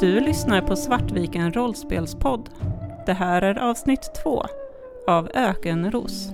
Du 0.00 0.20
lyssnar 0.20 0.60
på 0.60 0.76
Svartviken 0.76 1.52
rollspelspodd. 1.52 2.48
Det 3.06 3.12
här 3.12 3.42
är 3.42 3.58
avsnitt 3.58 4.10
två 4.22 4.44
av 5.06 5.30
Ökenros. 5.34 6.30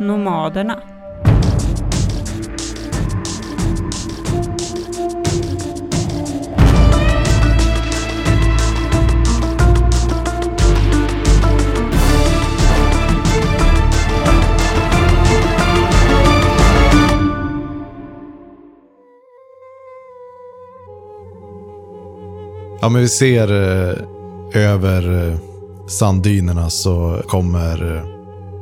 Nomaderna. 0.00 0.99
Ja, 22.82 22.88
men 22.88 23.02
vi 23.02 23.08
ser 23.08 23.52
eh, 23.52 23.96
över 24.54 25.28
eh, 25.28 25.38
sanddynerna 25.88 26.70
så 26.70 27.22
kommer 27.28 27.96
eh, 27.96 28.02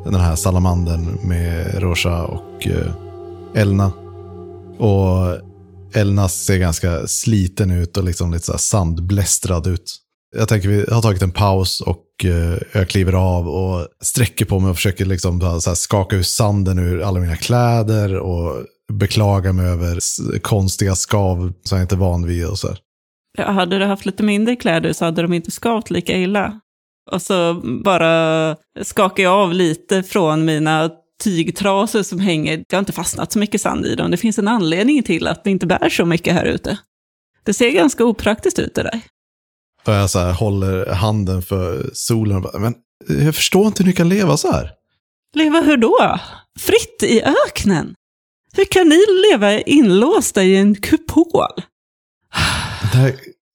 den 0.05 0.21
här 0.21 0.37
salamandern 0.37 1.19
med 1.23 1.83
Rosa 1.83 2.25
och 2.25 2.67
eh, 2.67 2.93
Elna. 3.55 3.93
Och 4.79 5.37
Elna 5.95 6.29
ser 6.29 6.59
ganska 6.59 7.07
sliten 7.07 7.71
ut 7.71 7.97
och 7.97 8.05
liksom 8.05 8.33
lite 8.33 8.47
så 8.47 8.53
här 8.53 8.59
sandblästrad 8.59 9.67
ut. 9.67 9.97
Jag 10.37 10.49
tänker 10.49 10.69
vi 10.69 10.85
har 10.91 11.03
tagit 11.03 11.23
en 11.23 11.31
paus 11.31 11.81
och 11.81 12.25
eh, 12.25 12.59
jag 12.73 12.89
kliver 12.89 13.13
av 13.13 13.49
och 13.49 13.87
sträcker 14.03 14.45
på 14.45 14.59
mig 14.59 14.71
och 14.71 14.77
försöker 14.77 15.05
liksom 15.05 15.41
så 15.41 15.71
här 15.71 15.75
skaka 15.75 16.17
ur 16.17 16.23
sanden 16.23 16.79
ur 16.79 17.03
alla 17.03 17.21
mina 17.21 17.37
kläder 17.37 18.17
och 18.19 18.65
beklaga 18.93 19.53
mig 19.53 19.67
över 19.67 19.99
konstiga 20.41 20.95
skav 20.95 21.53
som 21.65 21.79
jag 21.79 21.85
inte 21.85 21.95
är 21.95 21.99
van 21.99 22.27
vid 22.27 22.47
och 22.47 22.59
så 22.59 22.69
här. 22.69 22.79
Hade 23.39 23.79
du 23.79 23.85
haft 23.85 24.07
lite 24.07 24.23
mindre 24.23 24.57
kläder 24.57 24.93
så 24.93 25.05
hade 25.05 25.23
de 25.23 25.33
inte 25.33 25.51
skavt 25.51 25.91
lika 25.91 26.17
illa. 26.17 26.61
Och 27.11 27.23
så 27.23 27.55
bara 27.85 28.57
skakar 28.83 29.23
jag 29.23 29.33
av 29.33 29.53
lite 29.53 30.03
från 30.03 30.45
mina 30.45 30.91
tygtrasor 31.23 32.03
som 32.03 32.21
hänger. 32.21 32.65
Jag 32.69 32.77
har 32.77 32.79
inte 32.79 32.93
fastnat 32.93 33.33
så 33.33 33.39
mycket 33.39 33.61
sand 33.61 33.87
i 33.87 33.95
dem. 33.95 34.11
Det 34.11 34.17
finns 34.17 34.39
en 34.39 34.49
anledning 34.49 35.03
till 35.03 35.27
att 35.27 35.45
det 35.45 35.51
inte 35.51 35.67
bär 35.67 35.89
så 35.89 36.05
mycket 36.05 36.35
här 36.35 36.45
ute. 36.45 36.79
Det 37.45 37.55
ser 37.55 37.71
ganska 37.71 38.05
opraktiskt 38.05 38.59
ut 38.59 38.75
det 38.75 38.83
där. 38.83 39.01
Och 39.87 39.93
jag 39.93 40.11
så 40.11 40.19
här, 40.19 40.33
håller 40.33 40.87
handen 40.87 41.43
för 41.43 41.91
solen 41.93 42.47
men 42.59 42.75
jag 43.25 43.35
förstår 43.35 43.67
inte 43.67 43.83
hur 43.83 43.89
ni 43.89 43.97
kan 43.97 44.09
leva 44.09 44.37
så 44.37 44.53
här. 44.53 44.71
Leva 45.35 45.61
hur 45.61 45.77
då? 45.77 46.19
Fritt 46.59 47.03
i 47.03 47.23
öknen? 47.23 47.95
Hur 48.53 48.65
kan 48.65 48.89
ni 48.89 49.05
leva 49.31 49.61
inlåsta 49.61 50.43
i 50.43 50.57
en 50.57 50.75
kupol? 50.75 51.63
Det 52.93 52.99
här, 52.99 53.15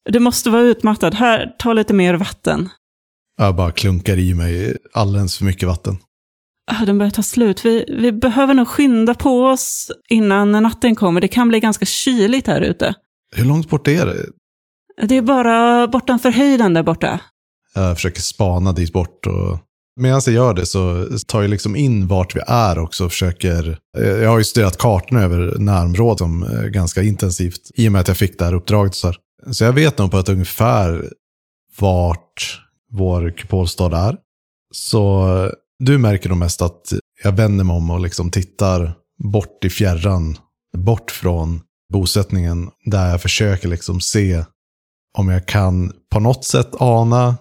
Du 0.10 0.20
måste 0.20 0.50
vara 0.50 0.62
utmattad. 0.62 1.14
Här, 1.16 1.56
ta 1.60 1.74
lite 1.74 1.94
mer 1.94 2.14
vatten. 2.14 2.70
jag 3.38 3.56
bara 3.56 3.72
klunkar 3.72 4.18
i 4.20 4.34
mig 4.34 4.78
alldeles 4.94 5.38
för 5.38 5.46
mycket 5.46 5.68
vatten. 5.68 5.98
Ah, 6.72 6.86
Den 6.86 6.98
börjar 6.98 7.12
ta 7.12 7.24
slut. 7.24 7.66
Vi, 7.66 7.86
vi 8.00 8.12
behöver 8.12 8.54
nog 8.54 8.68
skynda 8.68 9.14
på 9.16 9.46
oss 9.46 9.92
innan 10.10 10.52
natten 10.52 10.96
kommer. 10.96 11.22
Det 11.22 11.28
kan 11.28 11.48
bli 11.50 11.60
ganska 11.60 11.86
kyligt 11.86 12.48
här 12.48 12.62
ute. 12.62 12.94
Hur 13.36 13.46
långt 13.46 13.70
bort 13.70 13.88
är 13.88 14.06
det? 14.06 14.26
Det 15.08 15.18
är 15.18 15.22
bara 15.22 15.88
bortanför 15.88 16.32
höjden 16.32 16.74
där 16.74 16.84
borta. 16.84 17.20
Jag 17.76 17.96
försöker 17.98 18.22
spana 18.22 18.72
dit 18.74 18.94
bort 18.94 19.28
och 19.28 19.60
medan 20.02 20.22
jag 20.26 20.36
gör 20.36 20.54
det 20.54 20.66
så 20.66 21.08
tar 21.28 21.42
jag 21.42 21.50
liksom 21.50 21.76
in 21.76 22.08
vart 22.08 22.36
vi 22.36 22.40
är 22.48 22.80
också 22.80 23.06
och 23.06 23.12
försöker. 23.12 23.78
Jag 23.98 24.30
har 24.30 24.38
ju 24.38 24.44
studerat 24.44 24.78
kartorna 24.78 25.22
över 25.22 25.60
närområdet 25.60 26.22
är 26.22 26.68
ganska 26.70 27.02
intensivt 27.04 27.72
i 27.76 27.88
och 27.88 27.92
med 27.92 28.02
att 28.02 28.08
jag 28.08 28.18
fick 28.18 28.40
det 28.40 28.46
här 28.46 28.54
uppdraget. 28.54 28.96
Så, 28.96 29.08
här 29.08 29.18
så 29.52 29.64
jag 29.64 29.74
vet 29.74 29.98
nog 29.98 30.12
på 30.12 30.20
ett 30.20 30.30
ungefär 30.30 31.10
vart 31.78 32.62
vår 32.92 33.38
kupolstad 33.38 33.98
är. 33.98 34.18
Så 34.74 35.52
du 35.80 35.98
märker 35.98 36.30
nog 36.30 36.38
mest 36.38 36.62
att 36.62 36.94
jag 37.24 37.32
vänder 37.32 37.64
mig 37.64 37.76
om 37.76 37.90
och 37.90 38.00
liksom 38.00 38.32
tittar 38.32 38.94
bort 39.24 39.66
i 39.66 39.70
fjärran, 39.70 40.38
bort 40.78 41.12
från 41.12 41.62
bosättningen, 41.94 42.70
där 42.86 43.10
jag 43.10 43.22
försöker 43.22 43.68
liksom 43.68 44.02
se 44.02 44.46
om 45.18 45.30
jag 45.30 45.48
kan 45.48 45.94
på 46.12 46.20
något 46.20 46.46
sätt 46.46 46.70
ana 46.80 47.36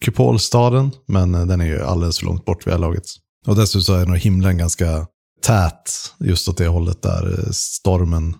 kupolstaden, 0.00 0.90
men 1.06 1.32
den 1.32 1.60
är 1.60 1.66
ju 1.66 1.82
alldeles 1.82 2.18
för 2.18 2.26
långt 2.26 2.44
bort 2.44 2.66
vid 2.66 2.72
det 2.72 2.76
här 2.76 2.80
laget. 2.80 3.04
Och 3.46 3.56
dessutom 3.56 3.94
är 3.94 4.06
nog 4.06 4.16
himlen 4.16 4.58
ganska 4.58 5.06
tät 5.42 6.14
just 6.18 6.48
åt 6.48 6.56
det 6.56 6.66
hållet 6.66 7.02
där 7.02 7.48
stormen 7.52 8.36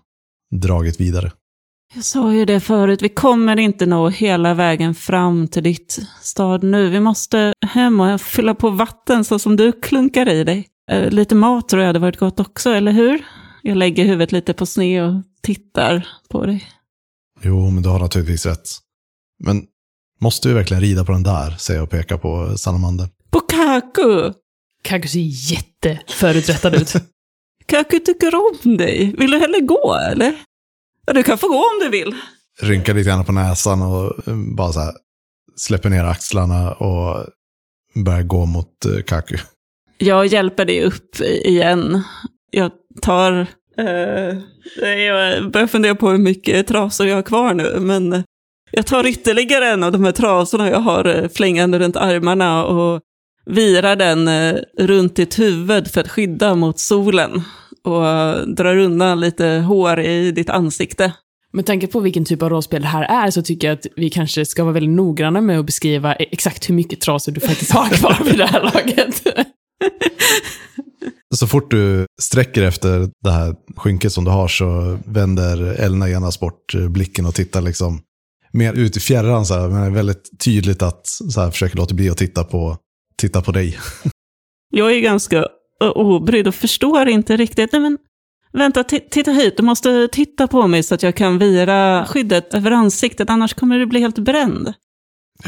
dragit 0.51 1.01
vidare. 1.01 1.33
Jag 1.95 2.05
sa 2.05 2.35
ju 2.35 2.45
det 2.45 2.61
förut, 2.61 3.03
vi 3.03 3.09
kommer 3.09 3.59
inte 3.59 3.87
nå 3.87 4.09
hela 4.09 4.55
vägen 4.55 4.95
fram 4.95 5.49
till 5.49 5.63
ditt 5.63 5.99
stad 6.23 6.63
nu. 6.63 6.91
Vi 6.91 7.01
måste 7.01 7.53
hem 7.67 8.01
och 8.01 8.21
fylla 8.21 8.55
på 8.55 8.71
vatten 8.71 9.25
så 9.25 9.39
som 9.39 9.57
du 9.57 9.73
klunkar 9.73 10.29
i 10.29 10.45
dig. 10.45 10.69
Eh, 10.91 11.11
Lite 11.11 11.35
mat 11.35 11.69
tror 11.69 11.83
jag 11.83 11.87
hade 11.87 11.99
varit 11.99 12.17
gott 12.19 12.41
också, 12.41 12.71
eller 12.71 12.93
hur? 12.93 13.25
Jag 13.63 13.77
lägger 13.77 14.05
huvudet 14.05 14.33
lite 14.33 14.53
på 14.53 14.67
sned 14.67 15.05
och 15.05 15.23
tittar 15.43 16.09
på 16.31 16.47
dig. 16.47 16.65
Jo, 17.43 17.71
men 17.71 17.83
du 17.83 17.89
har 17.89 17.99
naturligtvis 18.01 18.47
rätt. 18.47 18.69
Men 19.45 19.63
måste 20.21 20.49
vi 20.49 20.55
verkligen 20.55 20.81
rida 20.81 21.05
på 21.05 21.13
den 21.13 21.23
där, 21.23 21.51
säger 21.51 21.79
jag 21.81 21.85
och 21.85 21.91
pekar 21.91 22.19
på 22.19 22.59
salamandern. 22.59 23.09
På 23.31 23.41
Kaku! 23.41 24.33
Kaku 24.83 25.09
ser 25.09 25.53
jätteföruträttad 25.53 26.75
ut. 26.75 26.93
Kaku 27.67 27.99
tycker 27.99 28.33
om 28.35 28.77
dig. 28.77 29.15
Vill 29.19 29.31
du 29.31 29.39
hellre 29.39 29.61
gå, 29.61 29.95
eller? 30.13 30.35
Ja, 31.09 31.15
du 31.15 31.23
kan 31.23 31.39
få 31.39 31.49
gå 31.49 31.57
om 31.57 31.79
du 31.81 31.89
vill. 31.89 32.15
Rynkar 32.61 32.95
lite 32.95 33.09
grann 33.09 33.25
på 33.25 33.33
näsan 33.33 33.83
och 33.83 34.29
eh, 34.29 34.35
bara 34.57 34.73
så 34.73 34.81
här 34.81 34.93
släpper 35.57 35.91
ner 35.91 36.05
axlarna 36.05 36.73
och 36.73 37.27
börjar 38.05 38.23
gå 38.23 38.47
mot 38.47 38.85
eh, 38.85 39.03
Kaku. 39.07 39.37
Jag 39.99 40.27
hjälper 40.27 40.65
dig 40.65 40.85
upp 40.85 41.21
igen. 41.45 42.03
Jag 42.51 42.71
tar... 43.03 43.47
Eh, 43.79 44.39
jag 44.83 45.51
börjar 45.51 45.67
fundera 45.67 45.95
på 45.95 46.11
hur 46.11 46.19
mycket 46.19 46.67
trasor 46.67 47.07
jag 47.07 47.15
har 47.15 47.23
kvar 47.23 47.55
nu, 47.55 47.77
men 47.81 48.25
jag 48.71 48.87
tar 48.87 49.07
ytterligare 49.07 49.69
en 49.69 49.83
av 49.83 49.93
de 49.93 50.05
här 50.05 50.13
trasorna 50.13 50.71
jag 50.71 50.81
har 50.81 51.05
eh, 51.05 51.29
flängande 51.29 51.79
runt 51.79 51.97
armarna 51.97 52.65
och 52.65 53.01
virar 53.47 53.97
den 53.97 54.29
runt 54.79 55.17
ditt 55.17 55.39
huvud 55.39 55.91
för 55.91 56.01
att 56.01 56.09
skydda 56.09 56.55
mot 56.55 56.81
solen 56.81 57.43
och 57.89 58.55
drar 58.55 58.77
undan 58.77 59.21
lite 59.21 59.47
hår 59.47 60.01
i 60.01 60.33
ditt 60.33 60.51
ansikte. 60.51 61.13
Med 61.53 61.67
tanke 61.67 61.87
på 61.87 62.01
vilken 62.01 62.25
typ 62.25 62.43
av 62.43 62.49
rollspel 62.49 62.83
det 62.83 62.89
här 62.89 63.27
är 63.27 63.31
så 63.31 63.43
tycker 63.43 63.69
jag 63.69 63.75
att 63.75 63.87
vi 63.97 64.11
kanske 64.11 64.47
ska 64.47 64.65
vara 64.65 64.75
väldigt 64.75 64.97
noggranna 64.97 65.41
med 65.41 65.59
att 65.59 65.67
beskriva 65.67 66.15
e- 66.15 66.29
exakt 66.31 66.69
hur 66.69 66.75
mycket 66.75 67.01
trasor 67.01 67.33
du 67.33 67.41
faktiskt 67.41 67.71
har 67.71 67.89
kvar 67.89 68.25
vid 68.25 68.39
det 68.39 68.47
här 68.47 68.63
laget. 68.63 69.23
Så 71.35 71.47
fort 71.47 71.71
du 71.71 72.07
sträcker 72.21 72.63
efter 72.63 73.11
det 73.25 73.31
här 73.31 73.55
skynket 73.77 74.13
som 74.13 74.25
du 74.25 74.31
har 74.31 74.49
så 74.49 74.99
vänder 75.05 75.63
Elna 75.63 76.09
genast 76.09 76.41
bort 76.41 76.75
eh, 76.75 76.89
blicken 76.89 77.27
och 77.27 77.35
tittar 77.35 77.61
liksom 77.61 78.01
mer 78.53 78.73
ut 78.73 78.97
i 78.97 79.01
fjärran. 79.01 79.47
Så 79.47 79.55
här, 79.55 79.69
men 79.69 79.81
det 79.81 79.87
är 79.87 79.91
väldigt 79.91 80.41
tydligt 80.45 80.83
att 80.83 81.07
så 81.07 81.41
här, 81.41 81.51
försöker 81.51 81.77
låta 81.77 81.95
bli 81.95 82.11
att 82.11 82.17
titta 82.17 82.45
på, 82.45 82.77
titta 83.17 83.43
på 83.43 83.53
dig. 83.53 83.79
Jag 84.71 84.93
är 84.93 85.01
ganska 85.01 85.47
obrydd 85.81 86.49
och 86.49 86.55
förstår 86.55 87.09
inte 87.09 87.37
riktigt. 87.37 87.73
Nej, 87.73 87.81
men 87.83 87.99
vänta, 88.53 88.83
ti- 88.83 89.09
titta 89.11 89.31
hit. 89.31 89.57
Du 89.57 89.63
måste 89.63 90.09
titta 90.13 90.49
på 90.49 90.67
mig 90.67 90.83
så 90.83 90.95
att 90.95 91.03
jag 91.03 91.17
kan 91.17 91.39
vira 91.39 92.07
skyddet 92.07 92.55
över 92.55 92.71
ansiktet, 92.71 93.31
annars 93.31 93.55
kommer 93.55 93.79
du 93.79 93.87
bli 93.87 94.01
helt 94.01 94.19
bränd. 94.19 94.75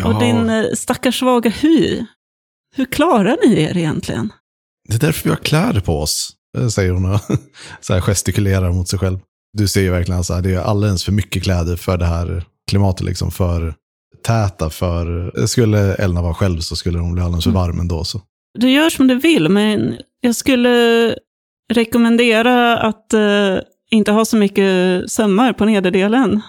Och 0.05 0.21
din 0.21 0.51
eh, 0.51 0.65
stackars 0.75 1.19
svaga 1.19 1.51
hy. 1.51 2.05
Hur 2.77 2.85
klarar 2.85 3.37
ni 3.47 3.63
er 3.63 3.77
egentligen? 3.77 4.33
Det 4.89 4.95
är 4.95 4.99
därför 5.01 5.25
vi 5.25 5.31
har 5.31 5.37
kläder 5.37 5.81
på 5.81 6.01
oss, 6.01 6.33
eh, 6.59 6.69
säger 6.69 6.93
hon 6.93 7.15
och 7.15 7.21
så 7.81 7.95
här 7.95 8.01
gestikulerar 8.01 8.73
mot 8.73 8.89
sig 8.89 8.99
själv. 8.99 9.19
Du 9.53 9.69
ser 9.69 9.81
ju 9.81 9.91
verkligen 9.91 10.23
här, 10.29 10.43
det 10.43 10.55
är 10.55 10.61
alldeles 10.61 11.05
för 11.05 11.13
mycket 11.13 11.43
kläder 11.43 11.77
för 11.77 11.97
det 11.99 12.07
här 12.07 12.45
klimatet, 12.71 13.07
liksom 13.07 13.31
för 13.31 13.75
täta, 14.27 14.71
för... 14.71 15.33
Skulle 15.47 15.95
Elna 15.95 16.23
vara 16.23 16.35
själv 16.35 16.61
så 16.61 16.77
skulle 16.77 16.99
hon 16.99 17.13
bli 17.15 17.23
alldeles 17.23 17.45
för 17.45 17.51
varm 17.51 17.81
ändå. 17.81 18.05
Så. 18.05 18.23
Du 18.59 18.71
gör 18.71 18.91
som 18.91 19.07
du 19.07 19.15
vill, 19.15 19.49
men 19.49 19.97
jag 20.21 20.37
skulle 20.37 21.15
rekommendera 21.73 22.79
att 22.79 23.15
eh, 23.15 23.57
inte 23.91 24.13
ha 24.13 24.25
så 24.25 24.37
mycket 24.37 25.11
sömmar 25.11 25.53
på 25.53 25.65
nederdelen. 25.65 26.41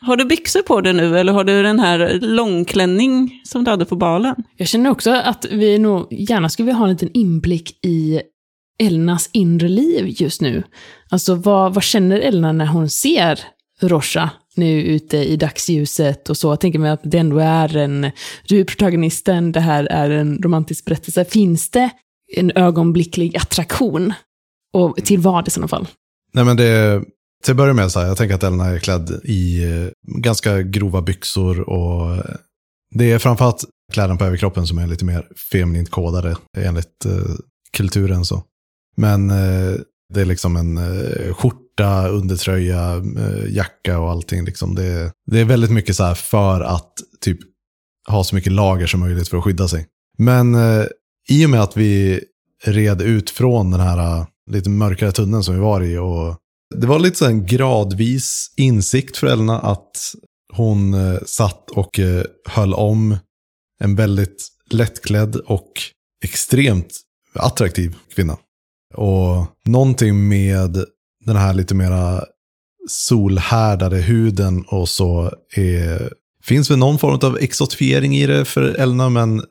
Har 0.00 0.16
du 0.16 0.24
byxor 0.24 0.62
på 0.62 0.80
dig 0.80 0.92
nu, 0.92 1.18
eller 1.18 1.32
har 1.32 1.44
du 1.44 1.62
den 1.62 1.78
här 1.78 2.18
långklänning 2.20 3.40
som 3.44 3.64
du 3.64 3.70
hade 3.70 3.84
på 3.84 3.96
balen? 3.96 4.34
Jag 4.56 4.68
känner 4.68 4.90
också 4.90 5.10
att 5.10 5.46
vi 5.50 5.78
nog 5.78 6.12
gärna 6.12 6.48
skulle 6.48 6.66
vilja 6.66 6.78
ha 6.78 6.86
en 6.86 6.92
liten 6.92 7.10
inblick 7.14 7.84
i 7.86 8.20
Elnas 8.78 9.30
inre 9.32 9.68
liv 9.68 10.06
just 10.08 10.40
nu. 10.40 10.62
Alltså 11.10 11.34
vad, 11.34 11.74
vad 11.74 11.84
känner 11.84 12.20
Elna 12.20 12.52
när 12.52 12.66
hon 12.66 12.90
ser 12.90 13.40
Rosha 13.80 14.30
nu 14.56 14.82
ute 14.82 15.16
i 15.16 15.36
dagsljuset 15.36 16.30
och 16.30 16.36
så? 16.36 16.48
Jag 16.48 16.60
tänker 16.60 16.78
mig 16.78 16.90
att 16.90 17.00
det 17.02 17.18
ändå 17.18 17.38
är 17.38 17.76
en, 17.76 18.10
du 18.48 18.60
är 18.60 18.64
protagonisten, 18.64 19.52
det 19.52 19.60
här 19.60 19.84
är 19.84 20.10
en 20.10 20.38
romantisk 20.42 20.84
berättelse. 20.84 21.24
Finns 21.24 21.70
det 21.70 21.90
en 22.36 22.52
ögonblicklig 22.54 23.36
attraktion? 23.36 24.12
Och 24.72 24.96
till 24.96 25.20
vad 25.20 25.48
i 25.48 25.50
sådana 25.50 25.68
fall? 25.68 25.88
Nej 26.32 26.44
men 26.44 26.56
det, 26.56 27.04
till 27.44 27.50
att 27.50 27.56
börja 27.56 27.72
med, 27.72 27.92
så 27.92 28.00
här, 28.00 28.06
jag 28.06 28.16
tänker 28.16 28.34
att 28.34 28.42
Elna 28.42 28.66
är 28.66 28.78
klädd 28.78 29.20
i 29.24 29.64
eh, 29.64 29.88
ganska 30.22 30.62
grova 30.62 31.02
byxor 31.02 31.60
och 31.60 32.14
eh, 32.14 32.36
det 32.94 33.12
är 33.12 33.18
framförallt 33.18 33.64
kläderna 33.92 34.16
på 34.16 34.24
överkroppen 34.24 34.66
som 34.66 34.78
är 34.78 34.86
lite 34.86 35.04
mer 35.04 35.28
feminint 35.52 35.90
kodade 35.90 36.36
enligt 36.58 37.04
eh, 37.04 37.34
kulturen. 37.76 38.24
så. 38.24 38.42
Men 38.96 39.30
eh, 39.30 39.74
det 40.14 40.20
är 40.20 40.24
liksom 40.24 40.56
en 40.56 40.78
eh, 40.78 41.34
skjorta, 41.34 41.58
undertröja, 41.82 42.96
eh, 42.96 43.54
jacka 43.54 43.98
och 43.98 44.10
allting. 44.10 44.44
Liksom. 44.44 44.74
Det, 44.74 45.12
det 45.26 45.40
är 45.40 45.44
väldigt 45.44 45.70
mycket 45.70 45.96
så 45.96 46.04
här 46.04 46.14
för 46.14 46.60
att 46.60 46.92
typ 47.20 47.38
ha 48.08 48.24
så 48.24 48.34
mycket 48.34 48.52
lager 48.52 48.86
som 48.86 49.00
möjligt 49.00 49.28
för 49.28 49.36
att 49.36 49.44
skydda 49.44 49.68
sig. 49.68 49.86
Men 50.18 50.54
eh, 50.54 50.84
i 51.28 51.46
och 51.46 51.50
med 51.50 51.62
att 51.62 51.76
vi 51.76 52.20
red 52.64 53.02
ut 53.02 53.30
från 53.30 53.70
den 53.70 53.80
här 53.80 53.98
eh, 53.98 54.26
lite 54.50 54.70
mörkare 54.70 55.12
tunneln 55.12 55.44
som 55.44 55.54
vi 55.54 55.60
var 55.60 55.82
i 55.82 55.98
och 55.98 56.36
det 56.74 56.86
var 56.86 56.98
lite 56.98 57.16
så 57.16 57.26
en 57.26 57.46
gradvis 57.46 58.54
insikt 58.56 59.16
för 59.16 59.26
Elna 59.26 59.60
att 59.60 60.14
hon 60.52 60.94
eh, 60.94 61.18
satt 61.26 61.70
och 61.70 61.98
eh, 61.98 62.24
höll 62.48 62.74
om 62.74 63.16
en 63.80 63.96
väldigt 63.96 64.48
lättklädd 64.70 65.36
och 65.36 65.72
extremt 66.24 67.00
attraktiv 67.34 67.96
kvinna. 68.14 68.36
Och 68.94 69.46
någonting 69.64 70.28
med 70.28 70.84
den 71.24 71.36
här 71.36 71.54
lite 71.54 71.74
mera 71.74 72.24
solhärdade 72.88 73.96
huden 73.96 74.64
och 74.68 74.88
så 74.88 75.32
är, 75.56 76.12
finns 76.42 76.70
väl 76.70 76.78
någon 76.78 76.98
form 76.98 77.18
av 77.22 77.38
exotifiering 77.38 78.16
i 78.16 78.26
det 78.26 78.44
för 78.44 78.62
Elna, 78.62 79.08
men 79.08 79.42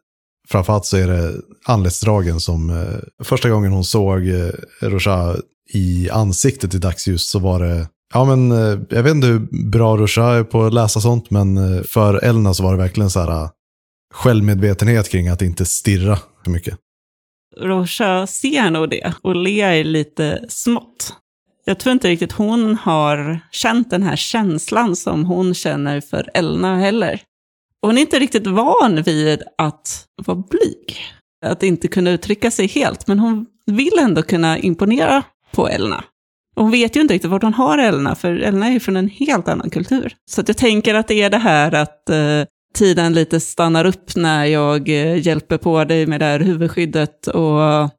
framförallt 0.50 0.86
så 0.86 0.98
är 0.98 1.08
det 1.08 1.34
anletsdragen 1.66 2.40
som 2.40 2.70
eh, 2.70 3.24
första 3.24 3.50
gången 3.50 3.72
hon 3.72 3.84
såg 3.84 4.28
eh, 4.28 4.50
Roja 4.82 5.36
i 5.74 6.10
ansiktet 6.10 6.74
i 6.74 6.78
dagsljus 6.78 7.30
så 7.30 7.40
var 7.40 7.60
det 7.60 7.88
Ja, 8.14 8.26
men 8.26 8.52
eh, 8.52 8.80
jag 8.90 9.04
vet 9.04 9.16
inte 9.16 9.28
hur 9.28 9.70
bra 9.70 9.98
Roja 9.98 10.26
är 10.26 10.44
på 10.44 10.64
att 10.64 10.74
läsa 10.74 11.00
sånt, 11.00 11.30
men 11.30 11.58
eh, 11.58 11.84
för 11.84 12.24
Elna 12.24 12.54
så 12.54 12.64
var 12.64 12.72
det 12.72 12.78
verkligen 12.78 13.10
så 13.10 13.20
här 13.20 13.44
eh, 13.44 13.50
självmedvetenhet 14.14 15.10
kring 15.10 15.28
att 15.28 15.42
inte 15.42 15.66
stirra 15.66 16.20
för 16.44 16.52
mycket. 16.52 16.78
Rocha 17.62 18.28
ser 18.28 18.72
nog 18.72 18.90
det 18.90 19.14
och 19.22 19.36
ler 19.36 19.84
lite 19.84 20.46
smått. 20.50 21.14
Jag 21.66 21.80
tror 21.80 21.94
inte 21.94 22.08
riktigt 22.08 22.32
hon 22.32 22.76
har 22.76 23.40
känt 23.52 23.90
den 23.90 24.04
här 24.04 24.16
känslan 24.16 24.96
som 24.96 25.26
hon 25.26 25.54
känner 25.54 26.02
för 26.02 26.30
Elna 26.34 26.78
heller. 26.78 27.22
Och 27.82 27.90
hon 27.90 27.98
är 27.98 28.02
inte 28.02 28.20
riktigt 28.20 28.48
van 28.48 29.04
vid 29.04 29.44
att 29.58 30.06
vara 30.26 30.38
blyg. 30.38 30.98
Att 31.46 31.64
inte 31.64 31.88
kunna 31.88 32.12
uttrycka 32.12 32.52
sig 32.52 32.68
helt, 32.68 33.08
men 33.08 33.20
hon 33.20 33.46
vill 33.66 34.00
ändå 34.00 34.22
kunna 34.22 34.58
imponera 34.58 35.24
på 35.52 35.68
Elna. 35.68 36.04
Hon 36.56 36.72
vet 36.72 36.96
ju 36.96 37.02
inte 37.02 37.14
riktigt 37.14 37.32
vart 37.32 37.44
hon 37.44 37.54
har 37.54 37.78
Elna, 37.78 38.16
för 38.16 38.40
Elna 38.40 38.68
är 38.68 38.72
ju 38.72 38.80
från 38.80 38.98
en 38.98 39.10
helt 39.10 39.48
annan 39.48 39.70
kultur. 39.70 40.16
Så 40.32 40.42
att 40.42 40.48
jag 40.48 40.58
tänker 40.58 40.96
att 40.96 41.08
det 41.08 41.22
är 41.22 41.30
det 41.30 41.38
här 41.38 41.74
att 41.74 42.10
eh, 42.10 42.44
tiden 42.76 43.14
lite 43.14 43.40
stannar 43.40 43.86
upp 43.86 44.16
när 44.16 44.46
jag 44.46 44.90
eh, 44.90 45.28
hjälper 45.28 45.58
på 45.58 45.84
dig 45.84 46.08
med 46.08 46.20
det 46.20 46.26
här 46.26 46.40
huvudskyddet 46.40 47.28
och 47.28 47.90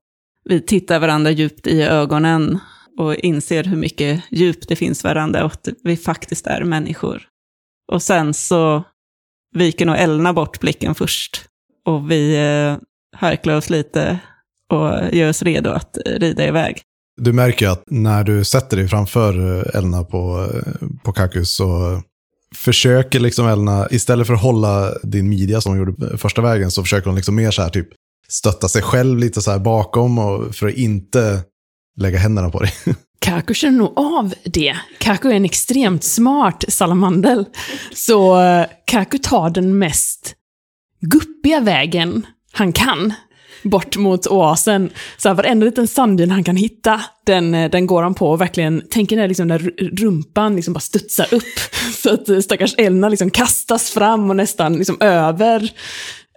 vi 0.44 0.60
tittar 0.60 0.98
varandra 0.98 1.30
djupt 1.30 1.66
i 1.66 1.82
ögonen 1.82 2.58
och 2.98 3.14
inser 3.14 3.64
hur 3.64 3.76
mycket 3.76 4.22
djup 4.30 4.68
det 4.68 4.76
finns 4.76 5.04
varandra 5.04 5.44
och 5.44 5.52
att 5.52 5.68
vi 5.84 5.96
faktiskt 5.96 6.46
är 6.46 6.64
människor. 6.64 7.22
Och 7.92 8.02
sen 8.02 8.34
så 8.34 8.84
viker 9.54 9.86
nog 9.86 9.96
Elna 9.96 10.32
bort 10.32 10.60
blicken 10.60 10.94
först 10.94 11.44
och 11.86 12.10
vi 12.10 12.36
eh, 12.36 12.78
harklar 13.16 13.56
oss 13.56 13.70
lite 13.70 14.18
och 14.72 15.14
gör 15.14 15.28
oss 15.28 15.42
redo 15.42 15.70
att 15.70 15.98
rida 16.06 16.48
iväg. 16.48 16.82
Du 17.16 17.32
märker 17.32 17.68
att 17.68 17.84
när 17.86 18.24
du 18.24 18.44
sätter 18.44 18.76
dig 18.76 18.88
framför 18.88 19.58
eh, 19.58 19.78
Elna 19.78 20.04
på, 20.04 20.50
eh, 20.54 20.88
på 21.04 21.12
Kakus 21.12 21.56
så 21.56 22.02
försöker 22.54 23.20
liksom 23.20 23.46
Elna, 23.46 23.88
istället 23.90 24.26
för 24.26 24.34
att 24.34 24.42
hålla 24.42 24.98
din 25.02 25.28
midja 25.28 25.60
som 25.60 25.72
hon 25.72 25.78
gjorde 25.78 26.18
första 26.18 26.42
vägen, 26.42 26.70
så 26.70 26.82
försöker 26.82 27.06
hon 27.06 27.16
liksom 27.16 27.34
mer 27.34 27.50
så 27.50 27.62
här 27.62 27.68
typ 27.68 27.88
stötta 28.28 28.68
sig 28.68 28.82
själv 28.82 29.18
lite 29.18 29.42
så 29.42 29.50
här 29.50 29.58
bakom 29.58 30.18
och 30.18 30.54
för 30.54 30.68
att 30.68 30.74
inte 30.74 31.40
lägga 31.96 32.18
händerna 32.18 32.50
på 32.50 32.60
dig. 32.60 32.72
Kaku 33.18 33.54
känner 33.54 33.78
nog 33.78 33.98
av 33.98 34.34
det. 34.44 34.76
Kaku 34.98 35.30
är 35.30 35.34
en 35.34 35.44
extremt 35.44 36.04
smart 36.04 36.64
salamandel. 36.68 37.44
Så 37.92 38.40
eh, 38.40 38.66
Kaku 38.84 39.18
tar 39.18 39.50
den 39.50 39.78
mest 39.78 40.34
guppiga 41.00 41.60
vägen 41.60 42.26
han 42.52 42.72
kan 42.72 43.12
bort 43.64 43.96
mot 43.96 44.26
oasen. 44.26 44.90
Så 45.16 45.28
här, 45.28 45.34
varenda 45.34 45.66
liten 45.66 45.88
sanddyn 45.88 46.30
han 46.30 46.44
kan 46.44 46.56
hitta, 46.56 47.00
den, 47.26 47.54
eh, 47.54 47.70
den 47.70 47.86
går 47.86 48.02
han 48.02 48.14
på 48.14 48.30
och 48.30 48.40
verkligen 48.40 48.82
tänker 48.90 49.16
när, 49.16 49.28
liksom, 49.28 49.48
när 49.48 49.58
rumpan 49.96 50.56
liksom 50.56 50.74
bara 50.74 50.80
studsar 50.80 51.34
upp. 51.34 51.58
Så 52.02 52.14
att 52.14 52.28
eh, 52.28 52.38
stackars 52.38 52.74
Elna 52.78 53.08
liksom 53.08 53.30
kastas 53.30 53.90
fram 53.90 54.30
och 54.30 54.36
nästan 54.36 54.76
liksom 54.76 54.96
över 55.00 55.70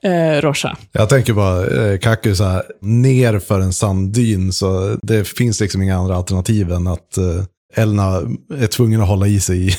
eh, 0.07 0.41
Rocha. 0.41 0.77
Jag 0.91 1.09
tänker 1.09 1.33
bara, 1.33 1.91
eh, 1.91 1.97
Kaku 1.99 2.35
så 2.35 2.43
här, 2.43 2.63
ner 2.81 3.39
för 3.39 3.59
en 3.59 3.73
sanddyn, 3.73 4.53
så 4.53 4.97
det 5.01 5.27
finns 5.27 5.59
liksom 5.59 5.81
inga 5.81 5.97
andra 5.97 6.15
alternativ 6.15 6.71
än 6.71 6.87
att 6.87 7.17
eh, 7.17 7.43
Elna 7.75 8.21
är 8.53 8.67
tvungen 8.67 9.01
att 9.01 9.07
hålla 9.07 9.27
i 9.27 9.39
sig 9.39 9.67
i, 9.67 9.75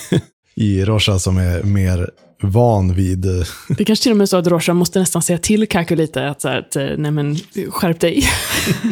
i 0.54 0.84
Rocha 0.84 1.18
som 1.18 1.36
är 1.38 1.62
mer 1.62 2.10
van 2.42 2.94
vid... 2.94 3.26
eh, 3.26 3.46
Det 3.68 3.84
kanske 3.84 4.02
till 4.02 4.12
och 4.12 4.16
med 4.18 4.24
är 4.24 4.26
så 4.26 4.36
att 4.36 4.46
Rocha 4.46 4.74
måste 4.74 4.98
nästan 4.98 5.22
säga 5.22 5.38
till 5.38 5.68
Kaku 5.68 5.96
lite 5.96 6.28
att, 6.28 6.40
så 6.40 6.48
här, 6.48 6.58
att 6.58 6.76
eh, 6.76 6.86
nej 6.98 7.10
men 7.10 7.36
skärp 7.70 8.00
dig. 8.00 8.24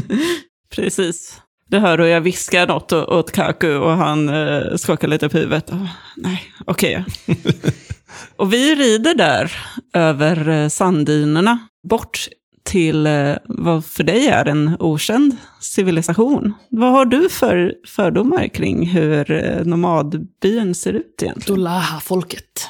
Precis. 0.75 1.41
Du 1.69 1.79
hör 1.79 1.99
hur 1.99 2.07
jag 2.07 2.21
viskar 2.21 2.67
något 2.67 2.93
åt 2.93 3.33
Kaku 3.33 3.75
och 3.75 3.91
han 3.91 4.29
eh, 4.29 4.77
skakar 4.77 5.09
lite 5.09 5.29
på 5.29 5.39
huvudet. 5.39 5.69
Åh, 5.73 5.89
nej, 6.17 6.43
okej. 6.65 7.05
och 8.37 8.53
vi 8.53 8.75
rider 8.75 9.15
där 9.15 9.53
över 9.93 10.49
eh, 10.49 10.69
sanddynerna 10.69 11.59
bort 11.89 12.29
till 12.65 13.07
eh, 13.07 13.35
vad 13.45 13.85
för 13.85 14.05
dig 14.05 14.27
är 14.27 14.49
en 14.49 14.77
okänd 14.81 15.37
civilisation. 15.61 16.55
Vad 16.69 16.93
har 16.93 17.05
du 17.05 17.29
för 17.29 17.75
fördomar 17.87 18.49
kring 18.49 18.87
hur 18.87 19.31
eh, 19.31 19.65
nomadbyn 19.65 20.75
ser 20.75 20.93
ut 20.93 21.23
egentligen? 21.23 21.57
Dolaha-folket. 21.57 22.69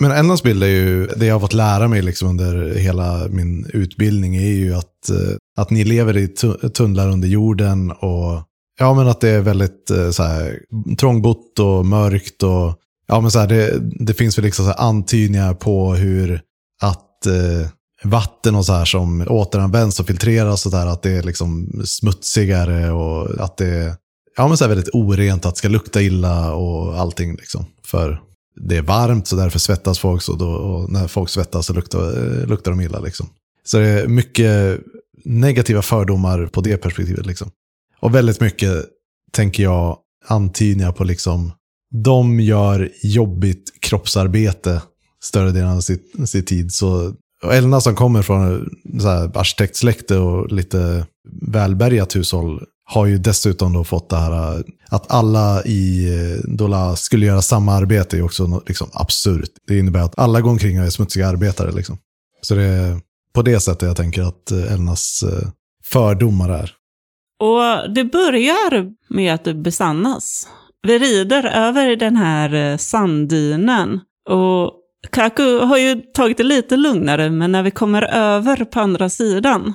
Men 0.00 0.10
en 0.10 0.36
bild 0.44 0.62
är 0.62 0.66
ju, 0.66 1.06
det 1.06 1.26
jag 1.26 1.34
har 1.34 1.40
fått 1.40 1.52
lära 1.52 1.88
mig 1.88 2.02
liksom 2.02 2.28
under 2.28 2.74
hela 2.74 3.28
min 3.28 3.66
utbildning 3.72 4.36
är 4.36 4.52
ju 4.52 4.74
att, 4.74 5.10
eh, 5.10 5.36
att 5.56 5.70
ni 5.70 5.84
lever 5.84 6.16
i 6.16 6.28
tunnlar 6.74 7.08
under 7.08 7.28
jorden 7.28 7.90
och 7.90 8.42
ja 8.78 8.94
men 8.94 9.08
att 9.08 9.20
det 9.20 9.28
är 9.28 9.40
väldigt 9.40 9.90
eh, 9.90 10.10
så 10.10 10.22
här, 10.22 10.58
trångbott 10.98 11.58
och 11.58 11.86
mörkt 11.86 12.42
och 12.42 12.74
ja 13.08 13.20
men 13.20 13.30
så 13.30 13.38
här, 13.38 13.46
det, 13.46 13.78
det 13.80 14.14
finns 14.14 14.38
väl 14.38 14.44
liksom 14.44 14.64
så 14.64 14.70
här 14.70 14.88
antydningar 14.88 15.54
på 15.54 15.94
hur 15.94 16.40
att 16.82 17.26
eh, 17.26 17.68
vatten 18.04 18.54
och 18.54 18.66
så 18.66 18.72
här 18.72 18.84
som 18.84 19.26
återanvänds 19.28 20.00
och 20.00 20.06
filtreras 20.06 20.66
och 20.66 20.72
där 20.72 20.86
att 20.86 21.02
det 21.02 21.10
är 21.10 21.22
liksom 21.22 21.82
smutsigare 21.84 22.90
och 22.90 23.40
att 23.40 23.56
det 23.56 23.66
är 23.66 23.94
ja, 24.36 24.48
men 24.48 24.56
så 24.56 24.64
här 24.64 24.68
väldigt 24.68 24.94
orent, 24.94 25.46
att 25.46 25.54
det 25.54 25.58
ska 25.58 25.68
lukta 25.68 26.02
illa 26.02 26.54
och 26.54 27.00
allting 27.00 27.36
liksom. 27.36 27.66
För 27.84 28.20
det 28.60 28.76
är 28.76 28.82
varmt 28.82 29.26
så 29.26 29.36
därför 29.36 29.58
svettas 29.58 29.98
folk 29.98 30.22
så 30.22 30.36
då, 30.36 30.48
och 30.48 30.92
när 30.92 31.08
folk 31.08 31.28
svettas 31.28 31.66
så 31.66 31.72
luktar, 31.72 32.46
luktar 32.46 32.70
de 32.70 32.80
illa. 32.80 33.00
Liksom. 33.00 33.26
Så 33.64 33.78
det 33.78 33.86
är 33.86 34.08
mycket 34.08 34.80
negativa 35.24 35.82
fördomar 35.82 36.46
på 36.46 36.60
det 36.60 36.76
perspektivet. 36.76 37.26
Liksom. 37.26 37.50
Och 38.00 38.14
väldigt 38.14 38.40
mycket, 38.40 38.84
tänker 39.32 39.62
jag, 39.62 39.98
antydningar 40.26 40.92
på 40.92 41.04
liksom, 41.04 41.52
de 42.04 42.40
gör 42.40 42.90
jobbigt 43.02 43.80
kroppsarbete 43.80 44.82
större 45.22 45.50
delen 45.50 45.70
av 45.70 45.80
sin, 45.80 46.26
sin 46.26 46.44
tid. 46.44 46.72
Så, 46.72 47.14
och 47.42 47.54
Elna 47.54 47.80
som 47.80 47.94
kommer 47.94 48.22
från 48.22 48.70
så 49.00 49.08
här, 49.08 49.38
arkitektsläkte 49.38 50.16
och 50.16 50.52
lite 50.52 51.06
välbärgat 51.46 52.16
hushåll 52.16 52.64
har 52.90 53.06
ju 53.06 53.18
dessutom 53.18 53.72
då 53.72 53.84
fått 53.84 54.10
det 54.10 54.16
här 54.16 54.56
eh, 54.56 54.62
att 54.88 55.12
alla 55.12 55.62
i 55.64 56.08
eh, 56.14 56.50
Dola 56.50 56.96
skulle 56.96 57.26
göra 57.26 57.42
samma 57.42 57.72
arbete 57.72 58.16
är 58.16 58.22
också 58.22 58.46
något, 58.46 58.68
liksom 58.68 58.88
absurt. 58.92 59.50
Det 59.66 59.78
innebär 59.78 60.00
att 60.00 60.18
alla 60.18 60.40
går 60.40 60.50
omkring 60.50 60.80
och 60.80 60.86
är 60.86 60.90
smutsiga 60.90 61.28
arbetare. 61.28 61.72
Liksom. 61.72 61.98
Så 62.40 62.54
det 62.54 62.62
är 62.62 63.00
på 63.34 63.42
det 63.42 63.60
sättet 63.60 63.82
jag 63.82 63.96
tänker 63.96 64.22
att 64.22 64.50
eh, 64.50 64.72
Elnas 64.72 65.24
fördomar 65.84 66.48
är. 66.48 66.72
Och 67.40 67.94
det 67.94 68.04
börjar 68.04 68.92
med 69.08 69.34
att 69.34 69.44
det 69.44 69.54
besannas. 69.54 70.48
Vi 70.86 70.98
rider 70.98 71.44
över 71.46 71.96
den 71.96 72.16
här 72.16 72.76
sanddynen 72.76 74.00
och 74.30 74.72
Kaku 75.10 75.58
har 75.58 75.78
ju 75.78 76.00
tagit 76.14 76.36
det 76.36 76.42
lite 76.42 76.76
lugnare, 76.76 77.30
men 77.30 77.52
när 77.52 77.62
vi 77.62 77.70
kommer 77.70 78.02
över 78.02 78.64
på 78.64 78.80
andra 78.80 79.10
sidan 79.10 79.74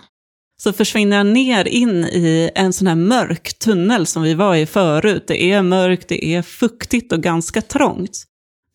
så 0.63 0.74
försvinner 0.74 1.17
jag 1.17 1.25
ner 1.25 1.67
in 1.67 2.05
i 2.05 2.51
en 2.55 2.74
sån 2.74 2.88
här 2.88 2.96
mörk 2.96 3.60
tunnel 3.60 4.05
som 4.05 4.24
vi 4.24 4.34
var 4.34 4.55
i 4.55 4.65
förut. 4.65 5.24
Det 5.27 5.51
är 5.51 5.62
mörkt, 5.62 6.08
det 6.08 6.25
är 6.25 6.41
fuktigt 6.41 7.13
och 7.13 7.22
ganska 7.22 7.62
trångt. 7.62 8.24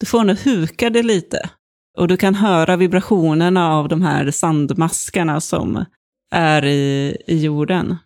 Du 0.00 0.06
får 0.06 0.24
nog 0.24 0.38
huka 0.38 0.90
dig 0.90 1.02
lite. 1.02 1.50
Och 1.98 2.08
du 2.08 2.16
kan 2.16 2.34
höra 2.34 2.76
vibrationerna 2.76 3.74
av 3.74 3.88
de 3.88 4.02
här 4.02 4.30
sandmaskarna 4.30 5.40
som 5.40 5.84
är 6.34 6.64
i, 6.64 7.16
i 7.26 7.38
jorden. 7.38 7.96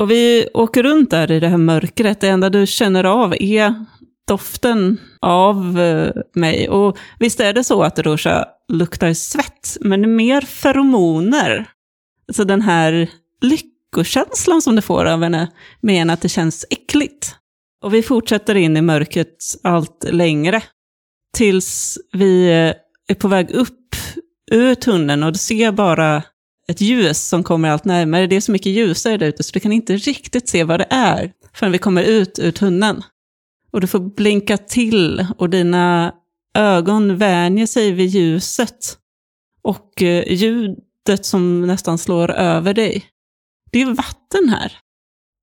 Och 0.00 0.10
vi 0.10 0.48
åker 0.54 0.82
runt 0.82 1.10
där 1.10 1.30
i 1.30 1.40
det 1.40 1.48
här 1.48 1.56
mörkret. 1.56 2.20
Det 2.20 2.28
enda 2.28 2.50
du 2.50 2.66
känner 2.66 3.04
av 3.04 3.34
är 3.40 3.84
doften 4.28 5.00
av 5.20 5.80
eh, 5.80 6.10
mig. 6.34 6.68
Och 6.68 6.98
visst 7.18 7.40
är 7.40 7.52
det 7.52 7.64
så 7.64 7.82
att 7.82 7.98
Rosha 7.98 8.44
luktar 8.72 9.14
svett, 9.14 9.76
men 9.80 10.02
det 10.02 10.06
är 10.06 10.08
mer 10.08 10.40
feromoner. 10.40 11.66
Så 12.32 12.44
den 12.44 12.62
här 12.62 13.10
lyckokänslan 13.40 14.62
som 14.62 14.76
du 14.76 14.82
får 14.82 15.04
av 15.04 15.22
henne, 15.22 15.52
med 15.80 16.02
en, 16.02 16.10
att 16.10 16.20
det 16.20 16.28
känns 16.28 16.66
äckligt. 16.70 17.34
Och 17.82 17.94
vi 17.94 18.02
fortsätter 18.02 18.54
in 18.54 18.76
i 18.76 18.82
mörkret 18.82 19.44
allt 19.62 20.04
längre. 20.10 20.62
Tills 21.36 21.98
vi 22.12 22.48
eh, 22.48 22.74
är 23.08 23.14
på 23.18 23.28
väg 23.28 23.50
upp 23.50 23.94
ur 24.50 24.74
tunneln 24.74 25.22
och 25.22 25.32
du 25.32 25.38
ser 25.38 25.72
bara 25.72 26.22
ett 26.68 26.80
ljus 26.80 27.28
som 27.28 27.44
kommer 27.44 27.68
allt 27.68 27.84
närmare. 27.84 28.26
Det 28.26 28.36
är 28.36 28.40
så 28.40 28.52
mycket 28.52 28.72
ljusare 28.72 29.16
där 29.16 29.26
ute 29.26 29.42
så 29.42 29.52
du 29.52 29.60
kan 29.60 29.72
inte 29.72 29.96
riktigt 29.96 30.48
se 30.48 30.64
vad 30.64 30.80
det 30.80 30.86
är 30.90 31.32
förrän 31.54 31.72
vi 31.72 31.78
kommer 31.78 32.02
ut 32.02 32.38
ur 32.38 32.50
tunneln. 32.50 33.02
Och 33.72 33.80
du 33.80 33.86
får 33.86 34.00
blinka 34.00 34.56
till 34.56 35.26
och 35.38 35.50
dina 35.50 36.14
ögon 36.54 37.16
vänjer 37.16 37.66
sig 37.66 37.92
vid 37.92 38.08
ljuset. 38.08 38.98
Och 39.62 40.02
eh, 40.02 40.32
ljud 40.32 40.78
ljudet 41.08 41.26
som 41.26 41.66
nästan 41.66 41.98
slår 41.98 42.30
över 42.30 42.74
dig. 42.74 43.04
Det 43.72 43.82
är 43.82 43.94
vatten 43.94 44.48
här. 44.48 44.72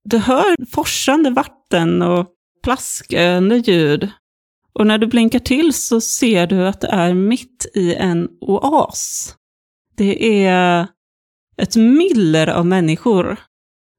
Du 0.09 0.17
hör 0.17 0.65
forsande 0.71 1.29
vatten 1.29 2.01
och 2.01 2.27
plaskande 2.63 3.55
ljud. 3.55 4.09
Och 4.73 4.87
när 4.87 4.97
du 4.97 5.07
blinkar 5.07 5.39
till 5.39 5.73
så 5.73 6.01
ser 6.01 6.47
du 6.47 6.67
att 6.67 6.81
det 6.81 6.87
är 6.87 7.13
mitt 7.13 7.65
i 7.75 7.95
en 7.95 8.29
oas. 8.41 9.35
Det 9.97 10.45
är 10.45 10.87
ett 11.57 11.75
myller 11.75 12.47
av 12.47 12.65
människor. 12.65 13.37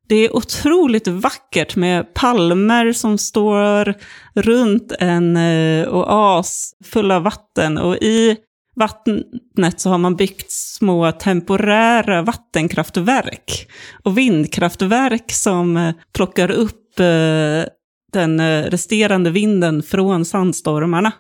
Det 0.09 0.17
är 0.17 0.37
otroligt 0.37 1.09
vackert 1.09 1.77
med 1.77 2.15
palmer 2.15 2.93
som 2.93 3.19
står 3.19 3.95
runt 4.35 4.93
en 4.99 5.37
eh, 5.37 5.89
oas 5.89 6.75
full 6.85 7.11
av 7.11 7.23
vatten. 7.23 7.79
Och 7.79 7.97
i 7.97 8.37
vattnet 8.77 9.81
så 9.81 9.91
har 9.91 9.99
man 9.99 10.17
byggt 10.17 10.51
små 10.51 11.13
temporära 11.13 12.23
vattenkraftverk. 12.23 13.69
Och 14.03 14.19
vindkraftverk 14.19 15.33
som 15.33 15.77
eh, 15.77 15.95
plockar 16.13 16.51
upp 16.51 17.01
eh, 17.01 17.65
den 18.13 18.41
eh, 18.41 18.63
resterande 18.63 19.31
vinden 19.31 19.83
från 19.83 20.25
sandstormarna. 20.25 21.13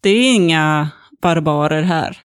Det 0.00 0.10
är 0.10 0.34
inga 0.34 0.88
barbarer 1.22 1.82
här. 1.82 2.18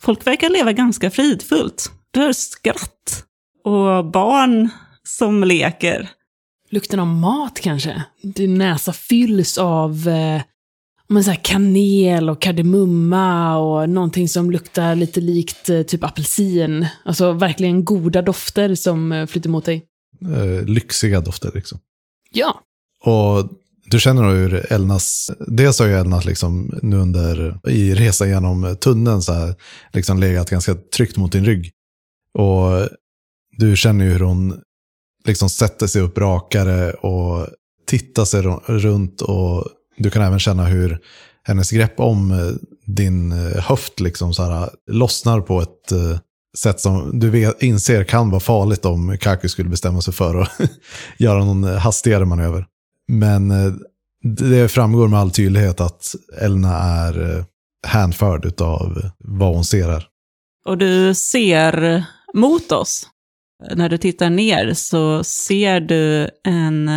Folk 0.00 0.26
verkar 0.26 0.48
leva 0.48 0.72
ganska 0.72 1.10
fridfullt. 1.10 1.90
Du 2.10 2.20
hör 2.20 2.32
skratt 2.32 3.24
och 3.64 4.10
barn 4.10 4.68
som 5.02 5.44
leker. 5.44 6.10
Lukten 6.70 7.00
av 7.00 7.06
mat 7.06 7.60
kanske? 7.60 8.04
Din 8.22 8.58
näsa 8.58 8.92
fylls 8.92 9.58
av 9.58 10.08
eh, 10.08 10.42
men 11.10 11.24
så 11.24 11.34
kanel 11.42 12.30
och 12.30 12.42
kardemumma 12.42 13.56
och 13.56 13.88
någonting 13.88 14.28
som 14.28 14.50
luktar 14.50 14.94
lite 14.94 15.20
likt 15.20 15.68
eh, 15.68 15.82
typ 15.82 16.04
apelsin. 16.04 16.86
Alltså 17.04 17.32
verkligen 17.32 17.84
goda 17.84 18.22
dofter 18.22 18.74
som 18.74 19.12
eh, 19.12 19.26
flyter 19.26 19.50
mot 19.50 19.64
dig. 19.64 19.84
Eh, 20.22 20.64
lyxiga 20.64 21.20
dofter 21.20 21.50
liksom. 21.54 21.78
Ja. 22.30 22.60
Och 23.04 23.48
du 23.84 24.00
känner 24.00 24.22
nog 24.22 24.32
hur 24.32 24.72
Elnas, 24.72 25.30
dels 25.46 25.78
har 25.78 25.86
ju 25.86 25.94
Elnas 25.94 26.24
liksom 26.24 26.78
nu 26.82 26.96
under, 26.96 27.58
i 27.68 27.94
resan 27.94 28.28
genom 28.28 28.76
tunneln 28.80 29.22
så 29.22 29.32
här, 29.32 29.54
liksom 29.92 30.18
legat 30.18 30.50
ganska 30.50 30.74
tryggt 30.74 31.16
mot 31.16 31.32
din 31.32 31.44
rygg. 31.44 31.70
Och 32.38 32.88
du 33.56 33.76
känner 33.76 34.04
ju 34.04 34.10
hur 34.10 34.20
hon 34.20 34.60
liksom 35.24 35.50
sätter 35.50 35.86
sig 35.86 36.02
upp 36.02 36.18
rakare 36.18 36.92
och 36.92 37.48
tittar 37.86 38.24
sig 38.24 38.42
runt. 38.66 39.20
Och 39.20 39.64
du 40.02 40.10
kan 40.10 40.22
även 40.22 40.38
känna 40.38 40.64
hur 40.64 40.98
hennes 41.42 41.70
grepp 41.70 42.00
om 42.00 42.30
eh, 42.30 42.38
din 42.86 43.32
eh, 43.32 43.62
höft 43.62 44.00
liksom 44.00 44.34
så 44.34 44.42
här, 44.42 44.62
eh, 44.62 44.68
lossnar 44.90 45.40
på 45.40 45.60
ett 45.60 45.92
sätt 46.58 46.80
som 46.80 47.20
du 47.20 47.30
vet, 47.30 47.62
inser 47.62 48.04
kan 48.04 48.30
vara 48.30 48.40
farligt 48.40 48.84
om 48.84 49.16
Kaku 49.20 49.48
skulle 49.48 49.68
bestämma 49.68 50.00
sig 50.00 50.14
för 50.14 50.40
att 50.40 50.50
göra 51.18 51.44
någon 51.44 51.64
hastigare 51.64 52.24
manöver. 52.24 52.66
Men 53.08 53.52
det 54.22 54.68
framgår 54.68 55.08
med 55.08 55.20
all 55.20 55.30
tydlighet 55.30 55.80
att 55.80 56.14
Elna 56.40 56.78
är 56.78 57.44
hänförd 57.86 58.60
av 58.60 59.10
vad 59.18 59.54
hon 59.54 59.64
ser 59.64 59.88
här. 59.88 60.06
Och 60.66 60.78
du 60.78 61.14
ser 61.14 62.04
mot 62.34 62.72
oss. 62.72 63.06
När 63.74 63.88
du 63.88 63.98
tittar 63.98 64.30
ner 64.30 64.74
så 64.74 65.24
ser 65.24 65.80
du 65.80 66.30
en 66.44 66.90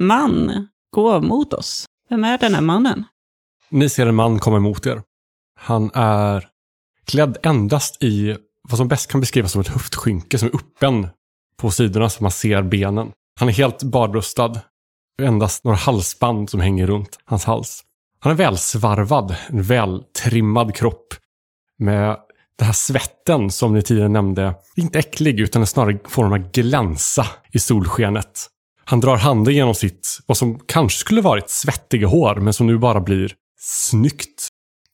man 0.00 0.68
gå 0.90 1.20
mot 1.20 1.52
oss. 1.52 1.86
Vem 2.10 2.24
är 2.24 2.38
den 2.38 2.54
här 2.54 2.60
mannen? 2.60 3.04
Ni 3.68 3.88
ser 3.88 4.06
en 4.06 4.14
man 4.14 4.38
komma 4.38 4.56
emot 4.56 4.86
er. 4.86 5.02
Han 5.60 5.90
är 5.94 6.48
klädd 7.04 7.36
endast 7.42 8.02
i 8.02 8.36
vad 8.68 8.78
som 8.78 8.88
bäst 8.88 9.10
kan 9.10 9.20
beskrivas 9.20 9.52
som 9.52 9.60
ett 9.60 9.68
höftskynke 9.68 10.38
som 10.38 10.48
är 10.48 10.54
öppen 10.54 11.08
på 11.56 11.70
sidorna 11.70 12.10
så 12.10 12.22
man 12.22 12.32
ser 12.32 12.62
benen. 12.62 13.12
Han 13.40 13.48
är 13.48 13.52
helt 13.52 13.82
barbröstad. 13.82 14.60
Endast 15.22 15.64
några 15.64 15.76
halsband 15.76 16.50
som 16.50 16.60
hänger 16.60 16.86
runt 16.86 17.18
hans 17.24 17.44
hals. 17.44 17.84
Han 18.18 18.32
är 18.32 18.36
välsvarvad, 18.36 19.36
en 19.48 19.62
vältrimmad 19.62 20.74
kropp 20.74 21.14
med 21.78 22.16
den 22.58 22.66
här 22.66 22.72
svetten 22.72 23.50
som 23.50 23.74
ni 23.74 23.82
tidigare 23.82 24.08
nämnde, 24.08 24.54
inte 24.76 24.98
äcklig 24.98 25.40
utan 25.40 25.66
snarare 25.66 25.98
form 26.04 26.32
av 26.32 26.50
glänsa 26.50 27.26
i 27.52 27.58
solskenet. 27.58 28.46
Han 28.90 29.00
drar 29.00 29.16
handen 29.16 29.54
genom 29.54 29.74
sitt, 29.74 30.18
vad 30.26 30.36
som 30.36 30.58
kanske 30.66 30.98
skulle 30.98 31.20
varit 31.20 31.50
svettiga 31.50 32.06
hår, 32.06 32.34
men 32.34 32.52
som 32.52 32.66
nu 32.66 32.78
bara 32.78 33.00
blir 33.00 33.34
snyggt. 33.60 34.48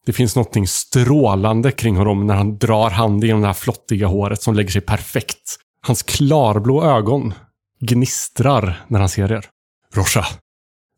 Det 0.06 0.12
finns 0.12 0.36
något 0.36 0.68
strålande 0.68 1.72
kring 1.72 1.96
honom 1.96 2.26
när 2.26 2.34
han 2.34 2.58
drar 2.58 2.90
handen 2.90 3.26
genom 3.26 3.40
det 3.40 3.46
här 3.46 3.54
flottiga 3.54 4.06
håret 4.06 4.42
som 4.42 4.54
lägger 4.54 4.70
sig 4.70 4.80
perfekt. 4.80 5.56
Hans 5.82 6.02
klarblå 6.02 6.84
ögon 6.84 7.34
gnistrar 7.80 8.84
när 8.88 9.00
han 9.00 9.08
ser 9.08 9.32
er. 9.32 9.46
Rosha, 9.94 10.26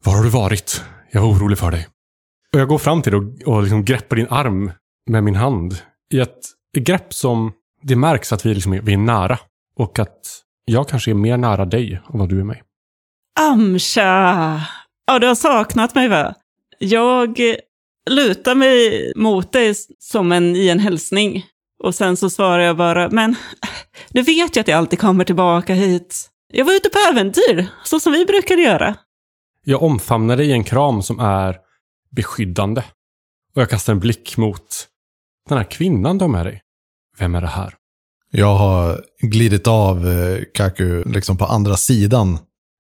var 0.04 0.16
har 0.16 0.22
du 0.22 0.30
varit? 0.30 0.84
Jag 1.10 1.20
var 1.20 1.28
orolig 1.28 1.58
för 1.58 1.70
dig. 1.70 1.86
Och 2.52 2.60
jag 2.60 2.68
går 2.68 2.78
fram 2.78 3.02
till 3.02 3.12
dig 3.12 3.20
och, 3.20 3.54
och 3.54 3.62
liksom 3.62 3.84
greppar 3.84 4.16
din 4.16 4.28
arm 4.30 4.72
med 5.10 5.24
min 5.24 5.36
hand 5.36 5.78
i 6.12 6.20
ett 6.20 6.38
grepp 6.78 7.14
som 7.14 7.52
det 7.82 7.96
märks 7.96 8.32
att 8.32 8.46
vi, 8.46 8.54
liksom 8.54 8.72
är, 8.72 8.80
vi 8.80 8.92
är 8.92 8.98
nära. 8.98 9.38
Och 9.76 9.98
att 9.98 10.42
jag 10.64 10.88
kanske 10.88 11.10
är 11.10 11.14
mer 11.14 11.36
nära 11.36 11.64
dig 11.64 11.92
än 11.92 12.18
vad 12.18 12.28
du 12.28 12.40
är 12.40 12.44
mig. 12.44 12.62
Amsha! 13.38 14.60
Ja, 15.06 15.18
du 15.18 15.26
har 15.26 15.34
saknat 15.34 15.94
mig 15.94 16.08
va? 16.08 16.34
Jag 16.78 17.40
lutar 18.10 18.54
mig 18.54 19.12
mot 19.16 19.52
dig 19.52 19.74
som 19.98 20.32
en 20.32 20.56
i 20.56 20.68
en 20.68 20.78
hälsning. 20.78 21.44
Och 21.84 21.94
sen 21.94 22.16
så 22.16 22.30
svarar 22.30 22.62
jag 22.62 22.76
bara, 22.76 23.08
men 23.10 23.36
du 24.10 24.22
vet 24.22 24.56
ju 24.56 24.60
att 24.60 24.68
jag 24.68 24.78
alltid 24.78 24.98
kommer 24.98 25.24
tillbaka 25.24 25.74
hit. 25.74 26.30
Jag 26.52 26.64
var 26.64 26.72
ute 26.72 26.88
på 26.88 26.98
äventyr, 27.12 27.66
så 27.84 28.00
som 28.00 28.12
vi 28.12 28.24
brukade 28.24 28.62
göra. 28.62 28.96
Jag 29.64 29.82
omfamnar 29.82 30.36
dig 30.36 30.46
i 30.46 30.52
en 30.52 30.64
kram 30.64 31.02
som 31.02 31.20
är 31.20 31.56
beskyddande. 32.16 32.82
Och 33.54 33.62
jag 33.62 33.70
kastar 33.70 33.92
en 33.92 34.00
blick 34.00 34.36
mot 34.36 34.88
den 35.48 35.58
här 35.58 35.64
kvinnan 35.64 36.18
du 36.18 36.24
har 36.24 36.32
med 36.32 36.46
dig. 36.46 36.62
Vem 37.18 37.34
är 37.34 37.40
det 37.40 37.46
här? 37.46 37.74
Jag 38.30 38.54
har 38.54 39.04
glidit 39.22 39.66
av 39.66 40.08
eh, 40.08 40.38
Kaku 40.54 41.04
liksom 41.04 41.36
på 41.38 41.44
andra 41.44 41.76
sidan. 41.76 42.38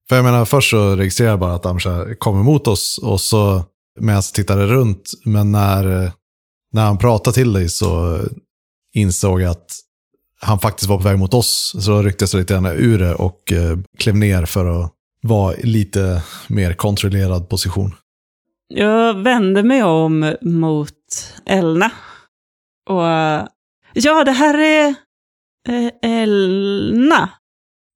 För 0.08 0.16
jag 0.16 0.24
menar, 0.24 0.44
först 0.44 0.70
så 0.70 0.96
registrerar 0.96 1.30
jag 1.30 1.40
bara 1.40 1.54
att 1.54 1.66
Amsha 1.66 2.14
kommer 2.18 2.42
mot 2.42 2.66
oss 2.66 3.00
och 3.02 3.20
så 3.20 3.64
medan 4.00 4.14
jag 4.14 4.24
tittade 4.24 4.66
runt. 4.66 5.10
Men 5.24 5.52
när, 5.52 6.12
när 6.72 6.84
han 6.84 6.98
pratade 6.98 7.34
till 7.34 7.52
dig 7.52 7.68
så 7.68 8.20
insåg 8.94 9.40
jag 9.40 9.50
att 9.50 9.70
han 10.40 10.58
faktiskt 10.58 10.88
var 10.88 10.96
på 10.96 11.02
väg 11.02 11.18
mot 11.18 11.34
oss. 11.34 11.76
Så 11.80 11.90
då 11.90 12.02
rycktes 12.02 12.34
jag 12.34 12.40
lite 12.40 12.54
grann 12.54 12.66
ur 12.66 12.98
det 12.98 13.14
och 13.14 13.52
eh, 13.52 13.78
klev 13.98 14.16
ner 14.16 14.44
för 14.46 14.82
att 14.82 14.92
vara 15.22 15.56
i 15.56 15.66
lite 15.66 16.22
mer 16.48 16.72
kontrollerad 16.72 17.48
position. 17.48 17.94
Jag 18.68 19.14
vände 19.14 19.62
mig 19.62 19.82
om 19.82 20.34
mot 20.42 20.94
Elna. 21.46 21.90
Och 22.90 23.02
Ja, 23.92 24.24
det 24.24 24.32
här 24.32 24.58
är 24.58 24.94
eh, 25.68 25.90
Elna. 26.02 27.30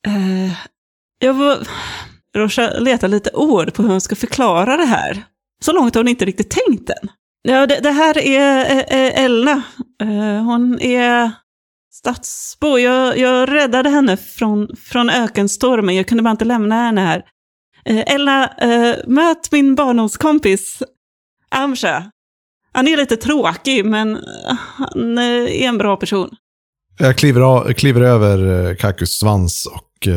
Eh, 0.07 0.53
jag 1.23 1.35
var... 1.35 1.69
Rocha 2.37 2.71
letar 2.79 3.09
lite 3.09 3.31
ord 3.35 3.75
på 3.75 3.83
hur 3.83 3.91
hon 3.91 4.01
ska 4.01 4.17
förklara 4.17 4.77
det 4.77 4.85
här. 4.85 5.25
Så 5.65 5.73
långt 5.73 5.95
har 5.95 6.03
hon 6.03 6.09
inte 6.09 6.25
riktigt 6.25 6.51
tänkt 6.51 6.91
än. 6.91 7.09
Ja, 7.43 7.67
det, 7.67 7.81
det 7.83 7.91
här 7.91 8.19
är 8.19 8.71
eh, 8.71 8.79
eh 8.79 9.25
Elna. 9.25 9.63
Eh, 10.03 10.45
hon 10.45 10.81
är 10.81 11.31
stadsbo. 11.93 12.79
Jag, 12.79 13.19
jag 13.19 13.53
räddade 13.53 13.91
henne 13.91 14.17
från, 14.17 14.77
från 14.77 15.11
ökenstormen. 15.11 15.97
Jag 15.97 16.07
kunde 16.07 16.23
bara 16.23 16.31
inte 16.31 16.45
lämna 16.45 16.75
henne 16.75 17.01
här. 17.01 17.23
Eh, 17.85 18.15
Elna, 18.15 18.49
eh, 18.49 18.97
möt 19.07 19.53
min 19.53 19.75
barndomskompis 19.75 20.83
Amsha. 21.51 22.11
Han 22.73 22.89
är 22.89 22.97
lite 22.97 23.17
tråkig, 23.17 23.85
men 23.85 24.19
han 24.77 25.19
eh, 25.19 25.63
är 25.63 25.69
en 25.69 25.79
bra 25.79 25.97
person. 25.97 26.31
Jag 26.99 27.19
kliver, 27.19 27.41
av, 27.41 27.73
kliver 27.73 28.01
över 28.01 28.75
Kakus 28.75 29.19
svans 29.19 29.67
och 29.67 30.09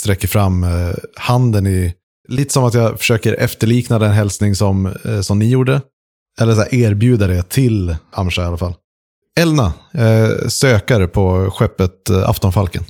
sträcker 0.00 0.28
fram 0.28 0.64
eh, 0.64 0.94
handen 1.16 1.66
i 1.66 1.94
lite 2.28 2.52
som 2.52 2.64
att 2.64 2.74
jag 2.74 2.98
försöker 2.98 3.34
efterlikna 3.34 3.98
den 3.98 4.12
hälsning 4.12 4.54
som, 4.54 4.86
eh, 4.86 5.20
som 5.20 5.38
ni 5.38 5.48
gjorde. 5.50 5.82
Eller 6.40 6.54
så 6.54 6.60
här, 6.60 6.74
erbjuda 6.74 7.26
det 7.26 7.42
till 7.42 7.96
Amsha 8.10 8.42
i 8.42 8.44
alla 8.44 8.56
fall. 8.56 8.74
Elna, 9.40 9.72
eh, 9.94 10.48
sökare 10.48 11.06
på 11.06 11.50
skeppet 11.50 12.10
eh, 12.10 12.28
Aftonfalken. 12.28 12.84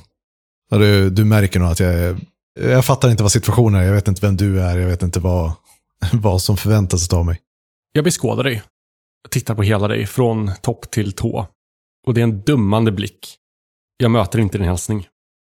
Du, 0.71 1.11
du 1.11 1.25
märker 1.25 1.61
nog 1.61 1.69
att 1.69 1.81
jag 1.81 1.95
är, 1.95 2.17
Jag 2.61 2.85
fattar 2.85 3.11
inte 3.11 3.23
vad 3.23 3.33
situationen 3.33 3.81
är, 3.81 3.85
jag 3.85 3.93
vet 3.93 4.09
inte 4.09 4.27
vem 4.27 4.37
du 4.37 4.63
är, 4.63 4.79
jag 4.79 4.89
vet 4.89 5.03
inte 5.03 5.21
vad, 5.21 5.53
vad 6.13 6.43
som 6.43 6.57
förväntas 6.57 7.13
av 7.13 7.27
mig. 7.27 7.39
Jag 7.93 8.05
beskådar 8.05 8.45
dig. 8.45 8.63
Jag 9.23 9.31
tittar 9.31 9.55
på 9.55 9.63
hela 9.63 9.89
dig, 9.89 10.07
från 10.07 10.51
topp 10.63 10.91
till 10.91 11.13
tå. 11.13 11.47
Och 12.07 12.15
det 12.15 12.21
är 12.21 12.25
en 12.25 12.41
dummande 12.41 12.93
blick. 12.93 13.37
Jag 13.97 14.11
möter 14.11 14.39
inte 14.39 14.59
din 14.59 14.67
hälsning. 14.67 15.07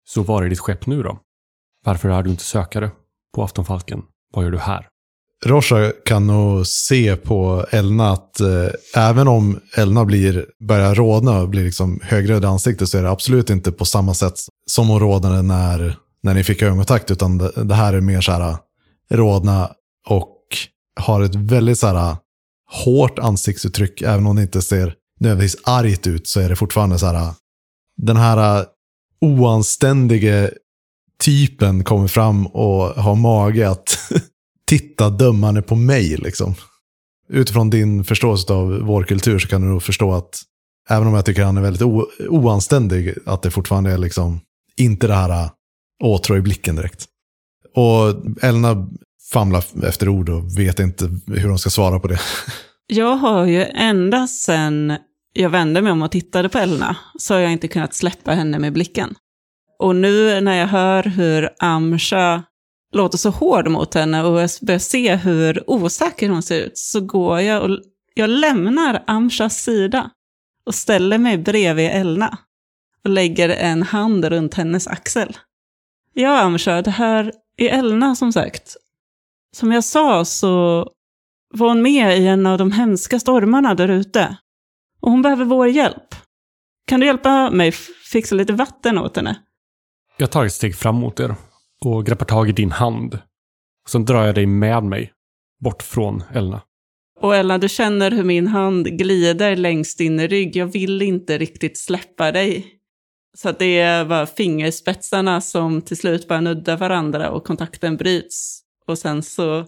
Så 0.08 0.22
var 0.22 0.42
är 0.42 0.48
ditt 0.48 0.58
skepp 0.58 0.86
nu 0.86 1.02
då? 1.02 1.18
Varför 1.84 2.08
är 2.08 2.22
du 2.22 2.30
inte 2.30 2.44
sökare 2.44 2.90
på 3.34 3.42
Aftonfalken? 3.42 4.02
Vad 4.34 4.44
gör 4.44 4.50
du 4.50 4.58
här? 4.58 4.88
Rosha 5.44 5.92
kan 6.04 6.26
nog 6.26 6.66
se 6.66 7.16
på 7.16 7.66
Elna 7.70 8.10
att 8.10 8.40
eh, 8.40 8.68
även 8.96 9.28
om 9.28 9.60
Elna 9.76 10.04
blir, 10.04 10.46
börjar 10.68 10.94
rodna 10.94 11.40
och 11.40 11.48
blir 11.48 11.64
liksom 11.64 12.00
högröd 12.02 12.44
i 12.44 12.46
ansiktet 12.46 12.88
så 12.88 12.98
är 12.98 13.02
det 13.02 13.10
absolut 13.10 13.50
inte 13.50 13.72
på 13.72 13.84
samma 13.84 14.14
sätt 14.14 14.34
som 14.70 14.88
hon 14.88 15.00
rodnade 15.00 15.42
när, 15.42 15.96
när 16.22 16.34
ni 16.34 16.44
fick 16.44 16.62
ögonkontakt. 16.62 17.10
Utan 17.10 17.38
det, 17.38 17.64
det 17.64 17.74
här 17.74 17.92
är 17.94 18.00
mer 18.00 18.20
så 18.20 18.32
här 18.32 18.50
eh, 18.50 18.56
rodna 19.10 19.70
och 20.08 20.38
har 21.00 21.22
ett 21.22 21.34
väldigt 21.34 21.78
så 21.78 21.86
här 21.86 22.10
eh, 22.10 22.16
hårt 22.84 23.18
ansiktsuttryck. 23.18 24.02
Även 24.02 24.26
om 24.26 24.36
det 24.36 24.42
inte 24.42 24.62
ser 24.62 24.94
nödvändigtvis 25.20 25.62
argt 25.64 26.06
ut 26.06 26.28
så 26.28 26.40
är 26.40 26.48
det 26.48 26.56
fortfarande 26.56 26.98
så 26.98 27.06
här 27.06 27.14
eh, 27.14 27.32
den 27.96 28.16
här 28.16 28.66
oanständige 29.20 30.50
typen 31.22 31.84
kommer 31.84 32.08
fram 32.08 32.46
och 32.46 33.02
har 33.02 33.14
mage 33.14 33.70
att 33.70 33.98
titta 34.66 35.10
dömande 35.10 35.62
på 35.62 35.74
mig. 35.76 36.16
Liksom. 36.16 36.54
Utifrån 37.28 37.70
din 37.70 38.04
förståelse 38.04 38.52
av 38.52 38.80
vår 38.80 39.04
kultur 39.04 39.38
så 39.38 39.48
kan 39.48 39.62
du 39.62 39.68
nog 39.68 39.82
förstå 39.82 40.14
att 40.14 40.42
även 40.88 41.08
om 41.08 41.14
jag 41.14 41.24
tycker 41.24 41.44
han 41.44 41.56
är 41.56 41.62
väldigt 41.62 41.82
oanständig, 42.28 43.14
att 43.26 43.42
det 43.42 43.50
fortfarande 43.50 43.90
är 43.90 43.98
liksom 43.98 44.40
inte 44.76 45.06
det 45.06 45.14
här 45.14 45.30
äh, 45.30 45.50
åtrå 46.04 46.36
i 46.36 46.40
blicken 46.40 46.76
direkt. 46.76 47.06
Och 47.74 48.42
Elna 48.44 48.88
famlar 49.32 49.64
efter 49.84 50.08
ord 50.08 50.28
och 50.28 50.58
vet 50.58 50.80
inte 50.80 51.10
hur 51.26 51.48
hon 51.48 51.58
ska 51.58 51.70
svara 51.70 52.00
på 52.00 52.08
det. 52.08 52.18
Jag 52.86 53.16
har 53.16 53.44
ju 53.44 53.64
ända 53.64 54.26
sedan 54.26 54.96
jag 55.32 55.50
vände 55.50 55.82
mig 55.82 55.92
om 55.92 56.02
och 56.02 56.10
tittade 56.10 56.48
på 56.48 56.58
Elna 56.58 56.96
så 57.18 57.34
har 57.34 57.40
jag 57.40 57.52
inte 57.52 57.68
kunnat 57.68 57.94
släppa 57.94 58.32
henne 58.32 58.58
med 58.58 58.72
blicken. 58.72 59.14
Och 59.82 59.96
nu 59.96 60.40
när 60.40 60.58
jag 60.58 60.66
hör 60.66 61.02
hur 61.02 61.50
Amsha 61.58 62.42
låter 62.92 63.18
så 63.18 63.30
hård 63.30 63.68
mot 63.68 63.94
henne 63.94 64.22
och 64.22 64.40
jag 64.40 64.50
börjar 64.62 64.78
se 64.78 65.16
hur 65.16 65.70
osäker 65.70 66.28
hon 66.28 66.42
ser 66.42 66.60
ut 66.60 66.78
så 66.78 67.00
går 67.00 67.40
jag 67.40 67.62
och 67.62 67.78
jag 68.14 68.30
lämnar 68.30 69.04
Amshas 69.06 69.62
sida 69.62 70.10
och 70.66 70.74
ställer 70.74 71.18
mig 71.18 71.38
bredvid 71.38 71.90
Elna 71.90 72.38
och 73.04 73.10
lägger 73.10 73.48
en 73.48 73.82
hand 73.82 74.24
runt 74.24 74.54
hennes 74.54 74.86
axel. 74.86 75.36
Ja, 76.14 76.40
Amsha, 76.40 76.82
det 76.82 76.90
här 76.90 77.32
är 77.56 77.68
Elna 77.68 78.16
som 78.16 78.32
sagt. 78.32 78.76
Som 79.56 79.72
jag 79.72 79.84
sa 79.84 80.24
så 80.24 80.86
var 81.54 81.68
hon 81.68 81.82
med 81.82 82.18
i 82.18 82.26
en 82.26 82.46
av 82.46 82.58
de 82.58 82.72
hemska 82.72 83.20
stormarna 83.20 83.74
där 83.74 83.88
ute. 83.88 84.36
Och 85.00 85.10
hon 85.10 85.22
behöver 85.22 85.44
vår 85.44 85.68
hjälp. 85.68 86.14
Kan 86.86 87.00
du 87.00 87.06
hjälpa 87.06 87.50
mig 87.50 87.72
fixa 88.12 88.34
lite 88.34 88.52
vatten 88.52 88.98
åt 88.98 89.16
henne? 89.16 89.36
Jag 90.16 90.30
tar 90.30 90.44
ett 90.44 90.52
steg 90.52 90.76
fram 90.76 90.94
mot 90.94 91.20
er 91.20 91.34
och 91.84 92.06
greppar 92.06 92.26
tag 92.26 92.48
i 92.48 92.52
din 92.52 92.70
hand. 92.70 93.18
Sen 93.88 94.04
drar 94.04 94.26
jag 94.26 94.34
dig 94.34 94.46
med 94.46 94.84
mig, 94.84 95.12
bort 95.64 95.82
från 95.82 96.22
Elna. 96.34 96.62
Och 97.20 97.36
Ella, 97.36 97.58
du 97.58 97.68
känner 97.68 98.10
hur 98.10 98.24
min 98.24 98.46
hand 98.46 98.86
glider 98.86 99.56
längs 99.56 99.96
din 99.96 100.28
rygg. 100.28 100.56
Jag 100.56 100.66
vill 100.66 101.02
inte 101.02 101.38
riktigt 101.38 101.78
släppa 101.78 102.32
dig. 102.32 102.66
Så 103.36 103.52
det 103.52 104.04
var 104.04 104.26
fingerspetsarna 104.26 105.40
som 105.40 105.82
till 105.82 105.96
slut 105.96 106.28
bara 106.28 106.40
nuddar 106.40 106.76
varandra 106.76 107.30
och 107.30 107.44
kontakten 107.44 107.96
bryts. 107.96 108.62
Och 108.86 108.98
sen 108.98 109.22
så 109.22 109.66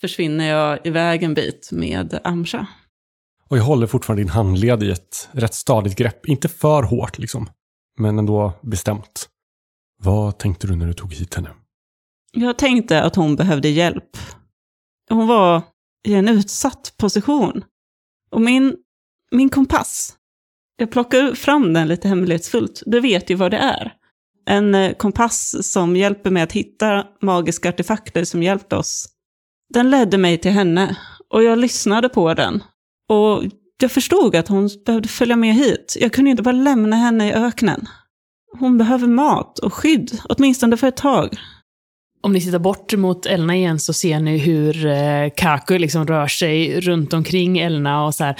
försvinner 0.00 0.48
jag 0.48 0.86
iväg 0.86 1.22
en 1.22 1.34
bit 1.34 1.68
med 1.72 2.20
Amsha. 2.24 2.66
Och 3.48 3.58
jag 3.58 3.64
håller 3.64 3.86
fortfarande 3.86 4.22
din 4.22 4.30
handled 4.30 4.82
i 4.82 4.90
ett 4.90 5.28
rätt 5.32 5.54
stadigt 5.54 5.96
grepp. 5.96 6.26
Inte 6.26 6.48
för 6.48 6.82
hårt 6.82 7.18
liksom, 7.18 7.50
men 7.98 8.18
ändå 8.18 8.52
bestämt. 8.62 9.29
Vad 10.02 10.38
tänkte 10.38 10.66
du 10.66 10.76
när 10.76 10.86
du 10.86 10.92
tog 10.92 11.14
hit 11.14 11.34
henne? 11.34 11.50
Jag 12.32 12.58
tänkte 12.58 13.02
att 13.02 13.16
hon 13.16 13.36
behövde 13.36 13.68
hjälp. 13.68 14.16
Hon 15.10 15.26
var 15.26 15.62
i 16.08 16.14
en 16.14 16.28
utsatt 16.28 16.94
position. 16.98 17.64
Och 18.30 18.40
min, 18.40 18.76
min 19.30 19.48
kompass, 19.48 20.16
jag 20.76 20.90
plockar 20.90 21.34
fram 21.34 21.72
den 21.72 21.88
lite 21.88 22.08
hemlighetsfullt. 22.08 22.82
Du 22.86 23.00
vet 23.00 23.30
ju 23.30 23.34
vad 23.34 23.50
det 23.50 23.56
är. 23.58 23.92
En 24.46 24.74
eh, 24.74 24.92
kompass 24.92 25.72
som 25.72 25.96
hjälper 25.96 26.30
mig 26.30 26.42
att 26.42 26.52
hitta 26.52 27.06
magiska 27.22 27.68
artefakter 27.68 28.24
som 28.24 28.42
hjälpt 28.42 28.72
oss. 28.72 29.08
Den 29.74 29.90
ledde 29.90 30.18
mig 30.18 30.38
till 30.38 30.50
henne 30.50 30.96
och 31.28 31.42
jag 31.42 31.58
lyssnade 31.58 32.08
på 32.08 32.34
den. 32.34 32.62
Och 33.08 33.44
jag 33.82 33.92
förstod 33.92 34.36
att 34.36 34.48
hon 34.48 34.70
behövde 34.86 35.08
följa 35.08 35.36
med 35.36 35.54
hit. 35.54 35.96
Jag 36.00 36.12
kunde 36.12 36.30
inte 36.30 36.42
bara 36.42 36.52
lämna 36.52 36.96
henne 36.96 37.28
i 37.28 37.32
öknen. 37.32 37.88
Hon 38.58 38.78
behöver 38.78 39.06
mat 39.06 39.58
och 39.58 39.74
skydd, 39.74 40.20
åtminstone 40.28 40.76
för 40.76 40.86
ett 40.86 40.96
tag. 40.96 41.38
Om 42.22 42.32
ni 42.32 42.40
tittar 42.40 42.58
bort 42.58 42.96
mot 42.96 43.26
Elna 43.26 43.56
igen 43.56 43.78
så 43.80 43.92
ser 43.92 44.20
ni 44.20 44.38
hur 44.38 44.86
eh, 44.86 45.28
Kaku 45.36 45.78
liksom 45.78 46.06
rör 46.06 46.26
sig 46.26 46.80
runt 46.80 47.12
omkring 47.12 47.58
Elna 47.58 48.04
och 48.04 48.14
så 48.14 48.24
här... 48.24 48.36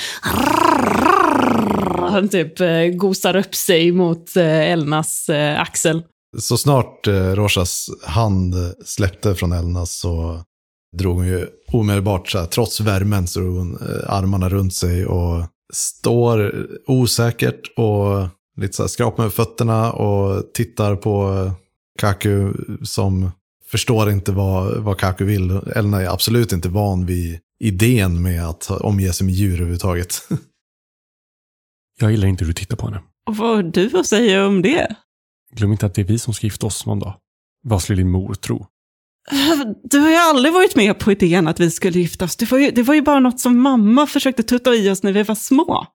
Han 2.10 2.28
typ 2.28 2.60
eh, 2.60 2.84
gosar 2.84 3.36
upp 3.36 3.54
sig 3.54 3.92
mot 3.92 4.36
eh, 4.36 4.70
Elnas 4.70 5.28
eh, 5.28 5.60
axel. 5.60 6.02
Så 6.38 6.56
snart 6.56 7.06
eh, 7.06 7.32
Roshas 7.34 7.90
hand 8.06 8.54
släppte 8.84 9.34
från 9.34 9.52
Elna 9.52 9.86
så 9.86 10.42
drog 10.98 11.16
hon 11.16 11.26
ju 11.26 11.46
omedelbart, 11.72 12.28
så 12.28 12.38
här, 12.38 12.46
trots 12.46 12.80
värmen, 12.80 13.26
så 13.26 13.40
drog 13.40 13.56
hon 13.56 13.74
eh, 13.74 14.12
armarna 14.12 14.48
runt 14.48 14.74
sig 14.74 15.06
och 15.06 15.46
står 15.72 16.66
osäkert 16.86 17.60
och 17.76 18.28
lite 18.56 18.76
så 18.76 18.82
här 18.82 18.88
skrapar 18.88 19.22
med 19.22 19.32
fötterna 19.32 19.92
och 19.92 20.52
tittar 20.52 20.96
på 20.96 21.50
Kaku 21.98 22.52
som 22.82 23.30
förstår 23.70 24.10
inte 24.10 24.32
vad, 24.32 24.84
vad 24.84 24.98
Kaku 24.98 25.24
vill. 25.24 25.50
Elna 25.50 26.02
är 26.02 26.06
absolut 26.06 26.52
inte 26.52 26.68
van 26.68 27.06
vid 27.06 27.38
idén 27.60 28.22
med 28.22 28.48
att 28.48 28.70
omge 28.70 29.12
sig 29.12 29.26
med 29.26 29.34
djur 29.34 29.54
överhuvudtaget. 29.54 30.28
Jag 32.00 32.10
gillar 32.10 32.28
inte 32.28 32.44
hur 32.44 32.48
du 32.48 32.54
tittar 32.54 32.76
på 32.76 32.86
henne. 32.86 33.02
Och 33.26 33.36
vad 33.36 33.56
har 33.56 33.62
du 33.62 33.98
att 33.98 34.06
säga 34.06 34.46
om 34.46 34.62
det? 34.62 34.96
Glöm 35.54 35.72
inte 35.72 35.86
att 35.86 35.94
det 35.94 36.00
är 36.02 36.06
vi 36.06 36.18
som 36.18 36.34
ska 36.34 36.46
gifta 36.46 36.66
oss 36.66 36.86
någon 36.86 36.98
dag. 36.98 37.14
Vad 37.62 37.82
skulle 37.82 38.00
din 38.00 38.10
mor 38.10 38.34
tro? 38.34 38.66
Du 39.82 39.98
har 39.98 40.10
ju 40.10 40.16
aldrig 40.16 40.54
varit 40.54 40.76
med 40.76 40.98
på 40.98 41.12
idén 41.12 41.48
att 41.48 41.60
vi 41.60 41.70
skulle 41.70 41.98
gifta 41.98 42.24
oss. 42.24 42.36
Det 42.36 42.50
var 42.50 42.58
ju, 42.58 42.70
det 42.70 42.82
var 42.82 42.94
ju 42.94 43.02
bara 43.02 43.20
något 43.20 43.40
som 43.40 43.60
mamma 43.60 44.06
försökte 44.06 44.42
tutta 44.42 44.74
i 44.74 44.90
oss 44.90 45.02
när 45.02 45.12
vi 45.12 45.22
var 45.22 45.34
små. 45.34 45.86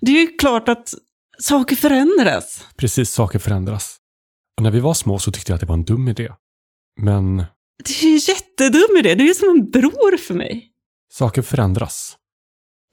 Det 0.00 0.12
är 0.12 0.20
ju 0.20 0.26
klart 0.26 0.68
att 0.68 0.94
saker 1.42 1.76
förändras. 1.76 2.66
Precis, 2.76 3.10
saker 3.10 3.38
förändras. 3.38 3.96
Och 4.56 4.62
när 4.62 4.70
vi 4.70 4.80
var 4.80 4.94
små 4.94 5.18
så 5.18 5.32
tyckte 5.32 5.52
jag 5.52 5.54
att 5.54 5.60
det 5.60 5.66
var 5.66 5.74
en 5.74 5.84
dum 5.84 6.08
idé. 6.08 6.32
Men 7.00 7.36
Det 7.84 7.92
är 8.02 8.04
ju 8.04 8.12
en 8.12 8.18
jättedum 8.18 8.96
idé. 8.98 9.14
Du 9.14 9.24
är 9.24 9.28
ju 9.28 9.34
som 9.34 9.48
en 9.48 9.70
bror 9.70 10.16
för 10.16 10.34
mig. 10.34 10.68
saker 11.12 11.42
förändras. 11.42 12.16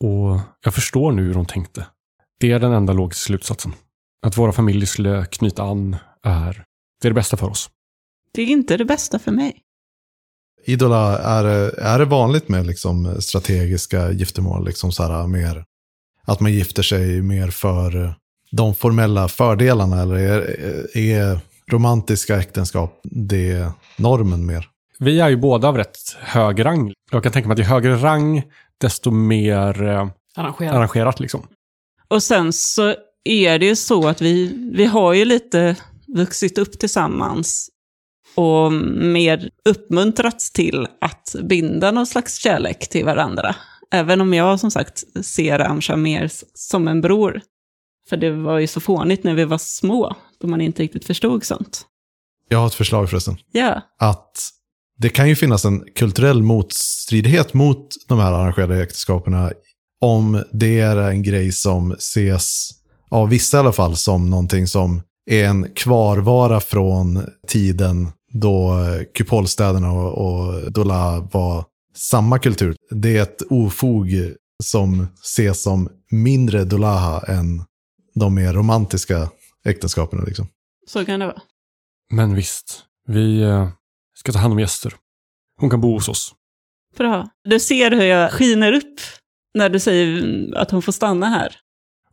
Och 0.03 0.39
jag 0.63 0.73
förstår 0.73 1.11
nu 1.11 1.21
hur 1.23 1.33
de 1.33 1.45
tänkte. 1.45 1.87
Det 2.39 2.51
är 2.51 2.59
den 2.59 2.73
enda 2.73 2.93
logiska 2.93 3.25
slutsatsen. 3.25 3.73
Att 4.25 4.37
våra 4.37 4.51
familjer 4.51 4.85
skulle 4.85 5.25
knyta 5.25 5.63
an 5.63 5.95
är, 6.23 6.63
det 7.01 7.07
är 7.07 7.09
det 7.09 7.15
bästa 7.15 7.37
för 7.37 7.49
oss. 7.49 7.69
Det 8.33 8.41
är 8.41 8.47
inte 8.47 8.77
det 8.77 8.85
bästa 8.85 9.19
för 9.19 9.31
mig. 9.31 9.61
Idola, 10.65 11.17
är, 11.19 11.43
det- 11.43 11.81
är 11.81 11.99
det 11.99 12.05
vanligt 12.05 12.49
med 12.49 12.67
liksom 12.67 13.21
strategiska 13.21 14.11
giftermål? 14.11 14.65
Liksom 14.65 14.91
så 14.91 15.03
här 15.03 15.27
mer, 15.27 15.65
att 16.23 16.39
man 16.39 16.53
gifter 16.53 16.83
sig 16.83 17.21
mer 17.21 17.51
för 17.51 18.15
de 18.51 18.75
formella 18.75 19.27
fördelarna? 19.27 20.01
Eller 20.01 20.15
är, 20.15 20.97
är 20.97 21.39
romantiska 21.71 22.39
äktenskap 22.39 22.99
det 23.03 23.71
normen 23.97 24.45
mer? 24.45 24.67
Vi 24.99 25.19
är 25.19 25.29
ju 25.29 25.37
båda 25.37 25.67
av 25.67 25.77
rätt 25.77 25.97
hög 26.19 26.65
rang. 26.65 26.93
Jag 27.11 27.23
kan 27.23 27.31
tänka 27.31 27.47
mig 27.47 27.53
att 27.53 27.59
ju 27.59 27.63
högre 27.63 27.95
rang, 27.95 28.43
desto 28.77 29.11
mer 29.11 29.83
eh, 29.83 30.07
Arrangerat. 30.35 30.75
arrangerat 30.75 31.19
liksom. 31.19 31.47
Och 32.07 32.23
sen 32.23 32.53
så 32.53 32.95
är 33.23 33.59
det 33.59 33.65
ju 33.65 33.75
så 33.75 34.07
att 34.07 34.21
vi, 34.21 34.69
vi 34.73 34.85
har 34.85 35.13
ju 35.13 35.25
lite 35.25 35.75
vuxit 36.07 36.57
upp 36.57 36.79
tillsammans 36.79 37.69
och 38.35 38.73
mer 38.73 39.49
uppmuntrats 39.65 40.51
till 40.51 40.87
att 41.01 41.35
binda 41.43 41.91
någon 41.91 42.07
slags 42.07 42.37
kärlek 42.37 42.89
till 42.89 43.05
varandra. 43.05 43.55
Även 43.91 44.21
om 44.21 44.33
jag 44.33 44.59
som 44.59 44.71
sagt 44.71 45.03
ser 45.25 45.59
Amsha 45.59 45.95
mer 45.95 46.31
som 46.53 46.87
en 46.87 47.01
bror. 47.01 47.41
För 48.09 48.17
det 48.17 48.31
var 48.31 48.59
ju 48.59 48.67
så 48.67 48.79
fånigt 48.79 49.23
när 49.23 49.33
vi 49.33 49.45
var 49.45 49.57
små, 49.57 50.15
då 50.41 50.47
man 50.47 50.61
inte 50.61 50.83
riktigt 50.83 51.05
förstod 51.05 51.43
sånt. 51.43 51.85
Jag 52.49 52.59
har 52.59 52.67
ett 52.67 52.73
förslag 52.73 53.09
förresten. 53.09 53.37
Ja, 53.51 53.81
Att 53.99 54.49
det 54.97 55.09
kan 55.09 55.29
ju 55.29 55.35
finnas 55.35 55.65
en 55.65 55.83
kulturell 55.95 56.43
motstridighet 56.43 57.53
mot 57.53 57.87
de 58.07 58.19
här 58.19 58.33
arrangerade 58.33 58.83
äktenskapen 58.83 59.33
om 60.01 60.43
det 60.51 60.79
är 60.79 60.97
en 60.97 61.23
grej 61.23 61.51
som 61.51 61.91
ses, 61.91 62.71
av 63.09 63.29
vissa 63.29 63.57
i 63.57 63.59
alla 63.59 63.71
fall, 63.71 63.95
som 63.95 64.29
någonting 64.29 64.67
som 64.67 65.01
är 65.29 65.45
en 65.45 65.67
kvarvara 65.75 66.59
från 66.59 67.25
tiden 67.47 68.11
då 68.33 68.77
kupolstäderna 69.17 69.91
och, 69.91 70.13
och 70.17 70.71
Dola 70.71 71.27
var 71.31 71.65
samma 71.95 72.39
kultur. 72.39 72.75
Det 72.91 73.17
är 73.17 73.21
ett 73.21 73.41
ofog 73.49 74.07
som 74.63 75.07
ses 75.23 75.61
som 75.61 75.89
mindre 76.11 76.63
Dolaha 76.63 77.19
än 77.27 77.63
de 78.19 78.35
mer 78.35 78.53
romantiska 78.53 79.29
äktenskapen. 79.65 80.23
Liksom. 80.27 80.47
Så 80.87 81.05
kan 81.05 81.19
det 81.19 81.25
vara. 81.25 81.41
Men 82.11 82.35
visst, 82.35 82.83
vi 83.07 83.41
eh, 83.41 83.69
ska 84.15 84.31
ta 84.31 84.39
hand 84.39 84.53
om 84.53 84.59
gäster. 84.59 84.93
Hon 85.59 85.69
kan 85.69 85.81
bo 85.81 85.93
hos 85.93 86.09
oss. 86.09 86.35
Bra. 86.97 87.29
Du 87.43 87.59
ser 87.59 87.91
hur 87.91 88.03
jag 88.03 88.31
skiner 88.31 88.73
upp 88.73 88.99
när 89.53 89.69
du 89.69 89.79
säger 89.79 90.55
att 90.55 90.71
hon 90.71 90.81
får 90.81 90.91
stanna 90.91 91.29
här. 91.29 91.55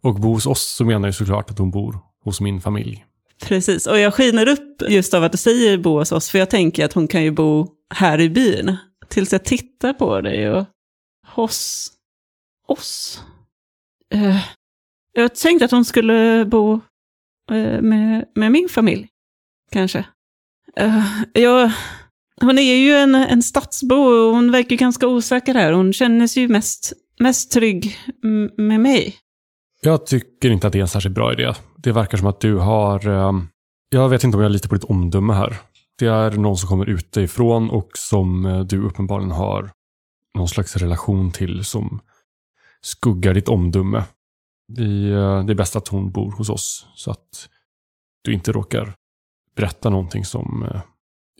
Och 0.03 0.15
bo 0.15 0.33
hos 0.33 0.47
oss 0.47 0.75
så 0.77 0.85
menar 0.85 1.09
jag 1.09 1.15
såklart 1.15 1.51
att 1.51 1.59
hon 1.59 1.71
bor 1.71 1.99
hos 2.25 2.41
min 2.41 2.61
familj. 2.61 3.05
Precis, 3.43 3.87
och 3.87 3.99
jag 3.99 4.15
skiner 4.15 4.49
upp 4.49 4.83
just 4.89 5.15
av 5.15 5.25
att 5.25 5.33
du 5.33 5.39
säger 5.39 5.79
bo 5.79 5.99
hos 5.99 6.13
oss, 6.13 6.31
för 6.31 6.39
jag 6.39 6.51
tänker 6.51 6.85
att 6.85 6.93
hon 6.93 7.09
kan 7.09 7.23
ju 7.23 7.31
bo 7.31 7.69
här 7.95 8.21
i 8.21 8.31
byn. 8.31 8.77
Tills 9.09 9.33
jag 9.33 9.45
tittar 9.45 9.93
på 9.93 10.21
dig 10.21 10.51
och 10.51 10.67
hos 11.27 11.91
oss. 12.67 13.23
Uh, 14.15 14.45
jag 15.17 15.35
tänkte 15.35 15.65
att 15.65 15.71
hon 15.71 15.85
skulle 15.85 16.45
bo 16.45 16.81
eh, 17.51 17.81
med, 17.81 18.25
med 18.35 18.53
min 18.53 18.69
familj, 18.69 19.09
kanske. 19.73 20.05
Eh, 20.77 20.87
uh, 20.87 21.05
jag, 21.33 21.73
hon 22.41 22.59
är 22.59 22.75
ju 22.75 22.93
en, 22.93 23.15
en 23.15 23.43
stadsbo 23.43 23.97
och 23.97 24.35
hon 24.35 24.53
verkar 24.53 24.77
ganska 24.77 25.07
osäker 25.07 25.55
här. 25.55 25.73
Hon 25.73 25.93
känner 25.93 26.27
sig 26.27 26.43
ju 26.43 26.49
mest, 26.49 26.93
mest 27.21 27.53
trygg 27.53 27.99
med 28.57 28.81
mig. 28.81 29.17
Jag 29.83 30.07
tycker 30.07 30.51
inte 30.51 30.67
att 30.67 30.73
det 30.73 30.79
är 30.79 30.83
en 30.83 30.89
särskilt 30.89 31.15
bra 31.15 31.33
idé. 31.33 31.53
Det 31.77 31.93
verkar 31.93 32.19
som 32.19 32.27
att 32.27 32.41
du 32.41 32.57
har... 32.57 33.09
Ehm, 33.09 33.49
jag 33.89 34.09
vet 34.09 34.25
inte 34.25 34.37
om 34.37 34.43
jag 34.43 34.53
litar 34.53 34.69
på 34.69 34.75
ditt 34.75 34.85
omdöme 34.85 35.33
här. 35.33 35.57
Det 35.99 36.07
är 36.07 36.31
någon 36.31 36.57
som 36.57 36.69
kommer 36.69 36.87
utifrån 36.87 37.71
och 37.71 37.91
som 37.95 38.47
eh, 38.47 38.61
du 38.61 38.83
uppenbarligen 38.83 39.31
har 39.31 39.71
någon 40.39 40.49
slags 40.49 40.77
relation 40.77 41.33
till 41.33 41.65
som 41.65 42.01
skuggar 42.81 43.35
ditt 43.35 43.49
omdöme. 43.49 44.03
Det, 44.69 44.83
uh, 44.83 45.45
det 45.45 45.53
är 45.53 45.55
bäst 45.55 45.77
att 45.77 45.89
hon 45.89 46.11
bor 46.11 46.33
hos 46.33 46.49
oss 46.49 46.87
så 46.95 47.11
att 47.11 47.49
du 48.23 48.33
inte 48.33 48.53
råkar 48.53 48.95
berätta 49.57 49.91
någonting 49.91 50.25
som 50.25 50.63
uh, 50.63 50.81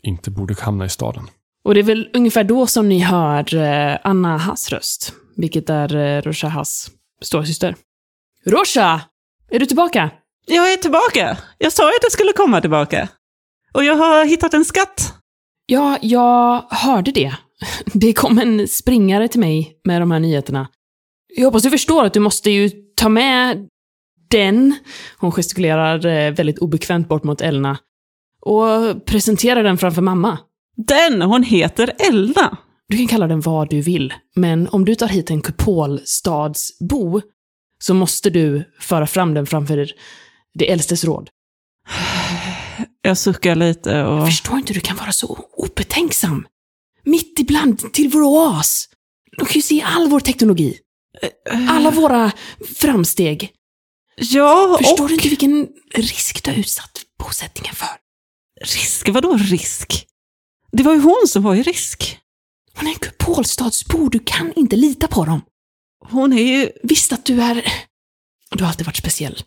inte 0.03 0.31
borde 0.31 0.55
hamna 0.59 0.85
i 0.85 0.89
staden. 0.89 1.27
Och 1.63 1.73
det 1.73 1.79
är 1.79 1.83
väl 1.83 2.09
ungefär 2.13 2.43
då 2.43 2.67
som 2.67 2.89
ni 2.89 2.99
hör 2.99 3.59
Anna 4.03 4.37
Hass 4.37 4.69
röst, 4.69 5.13
vilket 5.35 5.69
är 5.69 6.21
Rosha 6.21 6.47
Hass 6.47 6.91
storasyster. 7.21 7.75
Rosha! 8.45 9.01
Är 9.49 9.59
du 9.59 9.65
tillbaka? 9.65 10.09
Jag 10.45 10.73
är 10.73 10.77
tillbaka! 10.77 11.37
Jag 11.57 11.73
sa 11.73 11.83
att 11.83 12.03
jag 12.03 12.11
skulle 12.11 12.33
komma 12.33 12.61
tillbaka. 12.61 13.09
Och 13.73 13.83
jag 13.83 13.95
har 13.95 14.25
hittat 14.25 14.53
en 14.53 14.65
skatt. 14.65 15.13
Ja, 15.65 15.97
jag 16.01 16.65
hörde 16.69 17.11
det. 17.11 17.35
Det 17.85 18.13
kom 18.13 18.39
en 18.39 18.67
springare 18.67 19.27
till 19.27 19.39
mig 19.39 19.79
med 19.83 20.01
de 20.01 20.11
här 20.11 20.19
nyheterna. 20.19 20.67
Jag 21.35 21.45
hoppas 21.45 21.63
du 21.63 21.69
förstår 21.69 22.05
att 22.05 22.13
du 22.13 22.19
måste 22.19 22.51
ju 22.51 22.69
ta 22.95 23.09
med 23.09 23.67
den, 24.29 24.75
hon 25.17 25.31
gestikulerar 25.31 26.05
eh, 26.05 26.31
väldigt 26.31 26.59
obekvämt 26.59 27.07
bort 27.07 27.23
mot 27.23 27.41
Elna, 27.41 27.77
och 28.41 29.05
presentera 29.05 29.63
den 29.63 29.77
framför 29.77 30.01
mamma. 30.01 30.37
Den? 30.87 31.21
Hon 31.21 31.43
heter 31.43 31.93
Elna. 32.09 32.57
Du 32.89 32.97
kan 32.97 33.07
kalla 33.07 33.27
den 33.27 33.41
vad 33.41 33.69
du 33.69 33.81
vill, 33.81 34.13
men 34.35 34.67
om 34.67 34.85
du 34.85 34.95
tar 34.95 35.07
hit 35.07 35.29
en 35.29 35.41
kupolstadsbo 35.41 37.21
så 37.79 37.93
måste 37.93 38.29
du 38.29 38.63
föra 38.79 39.07
fram 39.07 39.33
den 39.33 39.45
framför 39.45 39.91
det 40.53 40.71
äldstes 40.71 41.03
råd. 41.03 41.29
Jag 43.01 43.17
suckar 43.17 43.55
lite 43.55 44.03
och... 44.03 44.17
Jag 44.17 44.25
förstår 44.25 44.57
inte 44.57 44.73
hur 44.73 44.81
du 44.81 44.87
kan 44.87 44.97
vara 44.97 45.11
så 45.11 45.45
obetänksam. 45.57 46.47
Mitt 47.03 47.39
ibland 47.39 47.93
till 47.93 48.09
vår 48.09 48.21
oas. 48.21 48.89
De 49.37 49.45
kan 49.45 49.53
ju 49.53 49.61
se 49.61 49.81
all 49.81 50.09
vår 50.09 50.19
teknologi. 50.19 50.79
Alla 51.69 51.91
våra 51.91 52.31
framsteg. 52.77 53.53
Ja, 54.15 54.77
Förstår 54.81 55.03
och... 55.03 55.07
du 55.09 55.13
inte 55.15 55.29
vilken 55.29 55.67
risk 55.93 56.43
du 56.43 56.51
har 56.51 56.57
utsatt 56.57 57.01
bosättningen 57.19 57.75
för? 57.75 57.87
Risk? 58.61 59.09
Vadå 59.09 59.37
risk? 59.37 60.07
Det 60.71 60.83
var 60.83 60.93
ju 60.93 61.01
hon 61.01 61.27
som 61.27 61.43
var 61.43 61.55
i 61.55 61.63
risk. 61.63 62.19
Hon 62.73 62.87
är 62.87 62.91
en 62.91 62.99
kupolstadsbo, 62.99 64.09
du 64.09 64.19
kan 64.19 64.53
inte 64.53 64.75
lita 64.75 65.07
på 65.07 65.25
dem. 65.25 65.41
Hon 66.05 66.33
är 66.33 66.43
ju... 66.43 66.71
Visst 66.83 67.11
att 67.11 67.25
du 67.25 67.41
är... 67.41 67.73
Du 68.51 68.63
har 68.63 68.69
alltid 68.69 68.85
varit 68.85 68.97
speciell. 68.97 69.43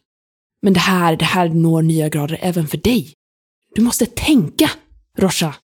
Men 0.63 0.73
det 0.73 0.81
här, 0.81 1.17
det 1.17 1.25
här 1.25 1.49
når 1.49 1.83
nya 1.83 2.09
grader 2.09 2.39
även 2.43 2.69
för 2.69 2.77
dig. 2.77 3.15
Du 3.75 3.83
måste 3.83 4.07
tänka, 4.07 4.71
Rosha. 5.19 5.55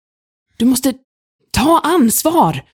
Du 0.57 0.65
måste 0.65 0.95
ta 1.51 1.81
ansvar. 1.81 2.65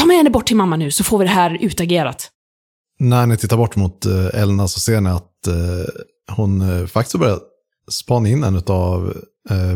Ta 0.00 0.06
med 0.06 0.16
henne 0.16 0.30
bort 0.30 0.46
till 0.46 0.56
mamma 0.56 0.76
nu 0.76 0.90
så 0.90 1.04
får 1.04 1.18
vi 1.18 1.24
det 1.24 1.30
här 1.30 1.58
utagerat. 1.60 2.30
När 2.98 3.26
ni 3.26 3.36
tittar 3.36 3.56
bort 3.56 3.76
mot 3.76 4.06
eh, 4.06 4.42
Elna 4.42 4.68
så 4.68 4.80
ser 4.80 5.00
ni 5.00 5.10
att 5.10 5.46
eh, 5.46 6.34
hon 6.36 6.60
eh, 6.60 6.86
faktiskt 6.86 7.12
har 7.12 7.20
börjat 7.20 7.42
spana 7.90 8.28
in 8.28 8.44
en 8.44 8.62
av 8.66 9.14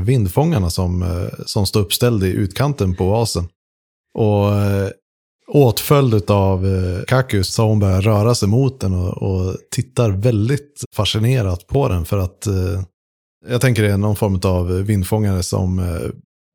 vindfångarna 0.05 0.71
som, 0.71 1.27
som 1.47 1.67
står 1.67 1.81
uppställd 1.81 2.25
i 2.25 2.27
utkanten 2.27 2.95
på 2.95 3.05
oasen. 3.05 3.49
Och 4.15 4.51
åtföljd 5.49 6.31
av 6.31 6.67
Kakus 7.07 7.55
så 7.55 7.63
hon 7.63 7.79
börjar 7.79 8.01
röra 8.01 8.35
sig 8.35 8.49
mot 8.49 8.81
den 8.81 8.95
och, 8.95 9.23
och 9.23 9.57
tittar 9.71 10.11
väldigt 10.11 10.85
fascinerat 10.97 11.67
på 11.67 11.89
den 11.89 12.05
för 12.05 12.19
att 12.19 12.47
jag 13.49 13.61
tänker 13.61 13.83
det 13.83 13.93
är 13.93 13.97
någon 13.97 14.17
form 14.17 14.41
av 14.45 14.69
vindfångare 14.69 15.43
som 15.43 15.79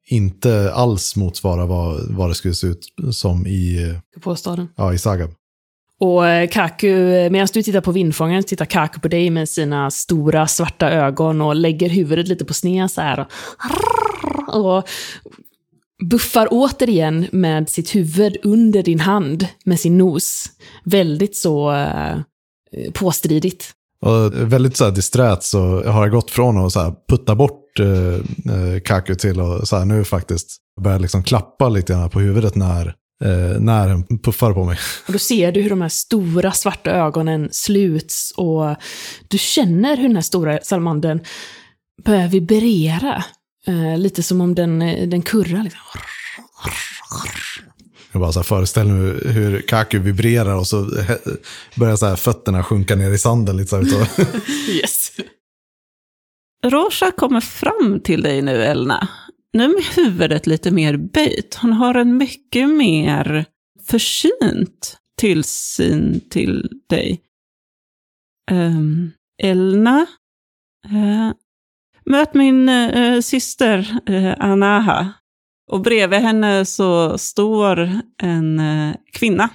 inte 0.10 0.72
alls 0.74 1.15
motsvarar 1.15 1.65
vad, 1.65 2.12
vad 2.12 2.30
det 2.30 2.36
skulle 2.36 2.54
se 2.54 2.67
ut 2.67 2.86
som 3.12 3.48
i, 3.48 3.95
på 4.22 4.36
staden. 4.36 4.67
Ja, 4.76 4.93
i 4.93 4.98
Sagab. 4.98 5.30
Och 6.00 6.28
eh, 6.28 6.50
Kaku, 6.50 6.93
medan 7.30 7.48
du 7.54 7.63
tittar 7.63 7.82
på 7.82 7.91
vindfångaren, 7.91 8.43
tittar 8.43 8.65
Kaku 8.65 9.00
på 9.00 9.08
dig 9.08 9.30
med 9.30 9.50
sina 9.50 9.91
stora 9.91 10.48
svarta 10.48 10.89
ögon 10.91 11.41
och 11.41 11.56
lägger 11.56 11.89
huvudet 11.89 12.28
lite 12.28 12.45
på 12.45 12.54
sned 12.54 12.91
så 12.91 13.02
här. 13.02 13.28
Och, 14.48 14.88
buffar 16.10 16.48
återigen 16.52 17.28
med 17.32 17.69
sitt 17.69 17.95
huvud 17.95 18.38
under 18.43 18.84
din 18.84 19.00
hand 19.00 19.48
med 19.63 19.80
sin 19.80 19.98
nos. 19.98 20.45
Väldigt 20.84 21.36
så 21.36 21.72
eh, 21.72 22.17
påstridigt. 22.93 23.72
Och 24.02 24.52
väldigt 24.54 24.78
så 24.78 24.84
här 24.84 24.91
disträt 24.91 25.43
så 25.43 25.84
har 25.84 26.02
jag 26.02 26.12
gått 26.12 26.32
från 26.32 26.58
att 26.58 26.74
så 26.74 26.80
här 26.80 26.93
putta 27.10 27.36
bort 27.36 27.59
eh, 27.79 28.13
eh 28.53 28.79
Kaku 28.86 29.15
till 29.15 29.39
att 29.39 29.67
så 29.67 29.77
här, 29.77 29.86
nu 29.86 30.03
faktiskt 30.03 30.58
börja 30.82 30.97
liksom 30.97 31.23
klappa 31.23 31.69
lite 31.69 31.93
grann 31.93 32.10
på 32.10 32.19
huvudet 32.19 32.55
när, 32.55 32.88
eh, 33.23 33.60
när 33.60 33.88
den 33.88 34.19
puffar 34.19 34.53
på 34.53 34.63
mig. 34.63 34.77
Och 35.08 35.13
då 35.13 35.19
ser 35.19 35.51
du 35.51 35.62
hur 35.62 35.69
de 35.69 35.82
här 35.82 35.89
stora 35.89 36.51
svarta 36.51 36.91
ögonen 36.91 37.49
sluts 37.51 38.32
och 38.38 38.75
du 39.27 39.38
känner 39.38 39.97
hur 39.97 40.08
den 40.08 40.15
här 40.15 40.21
stora 40.21 40.60
salamandern 40.62 41.19
börjar 42.05 42.27
vibrera. 42.27 43.23
Eh, 43.67 43.97
lite 43.97 44.23
som 44.23 44.41
om 44.41 44.55
den, 44.55 44.82
eh, 44.82 45.08
den 45.08 45.21
kurrar. 45.21 45.63
Liksom. 45.63 45.82
Jag 48.12 48.21
bara 48.21 48.32
så 48.32 48.39
här 48.39 48.43
föreställer 48.43 48.91
mig 48.91 49.34
hur 49.34 49.62
Kaku 49.62 49.99
vibrerar 49.99 50.55
och 50.55 50.67
så 50.67 50.89
börjar 51.75 51.95
så 51.95 52.05
här 52.05 52.15
fötterna 52.15 52.63
sjunka 52.63 52.95
ner 52.95 53.12
i 53.12 53.17
sanden. 53.17 53.58
Lite 53.58 53.69
så 53.69 53.75
här, 53.75 54.08
yes. 54.69 55.12
Rosa 56.65 57.12
kommer 57.12 57.41
fram 57.41 58.00
till 58.00 58.22
dig 58.22 58.41
nu, 58.41 58.63
Elna. 58.63 59.08
Nu 59.54 59.67
med 59.67 59.84
huvudet 59.84 60.48
lite 60.48 60.72
mer 60.72 60.98
böjt. 60.98 61.56
Hon 61.62 61.74
har 61.74 61.95
en 61.95 62.17
mycket 62.17 62.69
mer 62.69 63.45
försynt 63.88 64.98
tillsyn 65.17 66.22
till 66.30 66.69
dig. 66.89 67.22
Um, 68.52 69.12
Elna, 69.43 70.06
uh, 70.91 71.32
möt 72.06 72.34
min 72.34 72.69
uh, 72.69 73.22
syster 73.22 74.00
uh, 74.10 74.34
Anaha. 74.39 75.13
Och 75.72 75.82
bredvid 75.82 76.19
henne 76.19 76.65
så 76.65 77.17
står 77.17 78.02
en 78.17 78.60
uh, 78.60 78.95
kvinna 79.13 79.50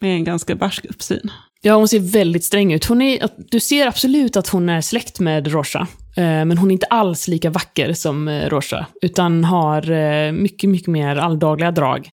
med 0.00 0.14
en 0.14 0.24
ganska 0.24 0.54
barsk 0.54 0.84
uppsyn. 0.84 1.30
Ja, 1.64 1.74
hon 1.74 1.88
ser 1.88 2.00
väldigt 2.00 2.44
sträng 2.44 2.72
ut. 2.72 2.84
Hon 2.84 3.02
är, 3.02 3.28
du 3.36 3.60
ser 3.60 3.86
absolut 3.86 4.36
att 4.36 4.48
hon 4.48 4.68
är 4.68 4.80
släkt 4.80 5.20
med 5.20 5.52
Rocha. 5.52 5.86
Eh, 6.16 6.22
men 6.44 6.58
hon 6.58 6.70
är 6.70 6.72
inte 6.72 6.86
alls 6.86 7.28
lika 7.28 7.50
vacker 7.50 7.92
som 7.92 8.28
eh, 8.28 8.48
Rocha, 8.48 8.86
utan 9.02 9.44
har 9.44 9.90
eh, 9.90 10.32
mycket, 10.32 10.70
mycket 10.70 10.88
mer 10.88 11.16
alldagliga 11.16 11.70
drag. 11.70 12.08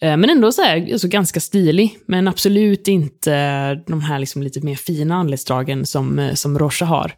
Men 0.00 0.30
ändå 0.30 0.52
så 0.52 0.62
här, 0.62 0.92
alltså 0.92 1.08
ganska 1.08 1.40
stilig, 1.40 1.98
men 2.06 2.28
absolut 2.28 2.88
inte 2.88 3.74
de 3.74 4.00
här 4.00 4.18
liksom 4.18 4.42
lite 4.42 4.60
mer 4.60 4.74
fina 4.74 5.14
anletsdragen 5.14 5.86
som, 5.86 6.30
som 6.34 6.58
Rocha 6.58 6.84
har. 6.84 7.14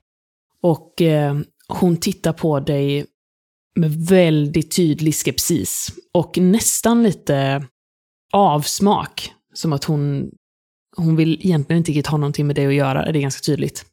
Och 0.62 1.02
hon 1.68 1.96
tittar 1.96 2.32
på 2.32 2.60
dig 2.60 3.06
med 3.76 3.92
väldigt 4.06 4.76
tydlig 4.76 5.14
skepsis 5.14 5.88
och 6.14 6.38
nästan 6.38 7.02
lite 7.02 7.64
avsmak. 8.32 9.32
Som 9.54 9.72
att 9.72 9.84
hon, 9.84 10.30
hon 10.96 11.16
vill 11.16 11.40
egentligen 11.42 11.78
inte 11.78 11.90
riktigt 11.90 12.07
ha 12.07 12.18
någonting 12.18 12.46
med 12.46 12.57
det 12.57 12.66
att 12.66 12.74
göra, 12.74 13.12
det 13.12 13.18
är 13.18 13.22
ganska 13.22 13.42
tydligt. 13.42 13.85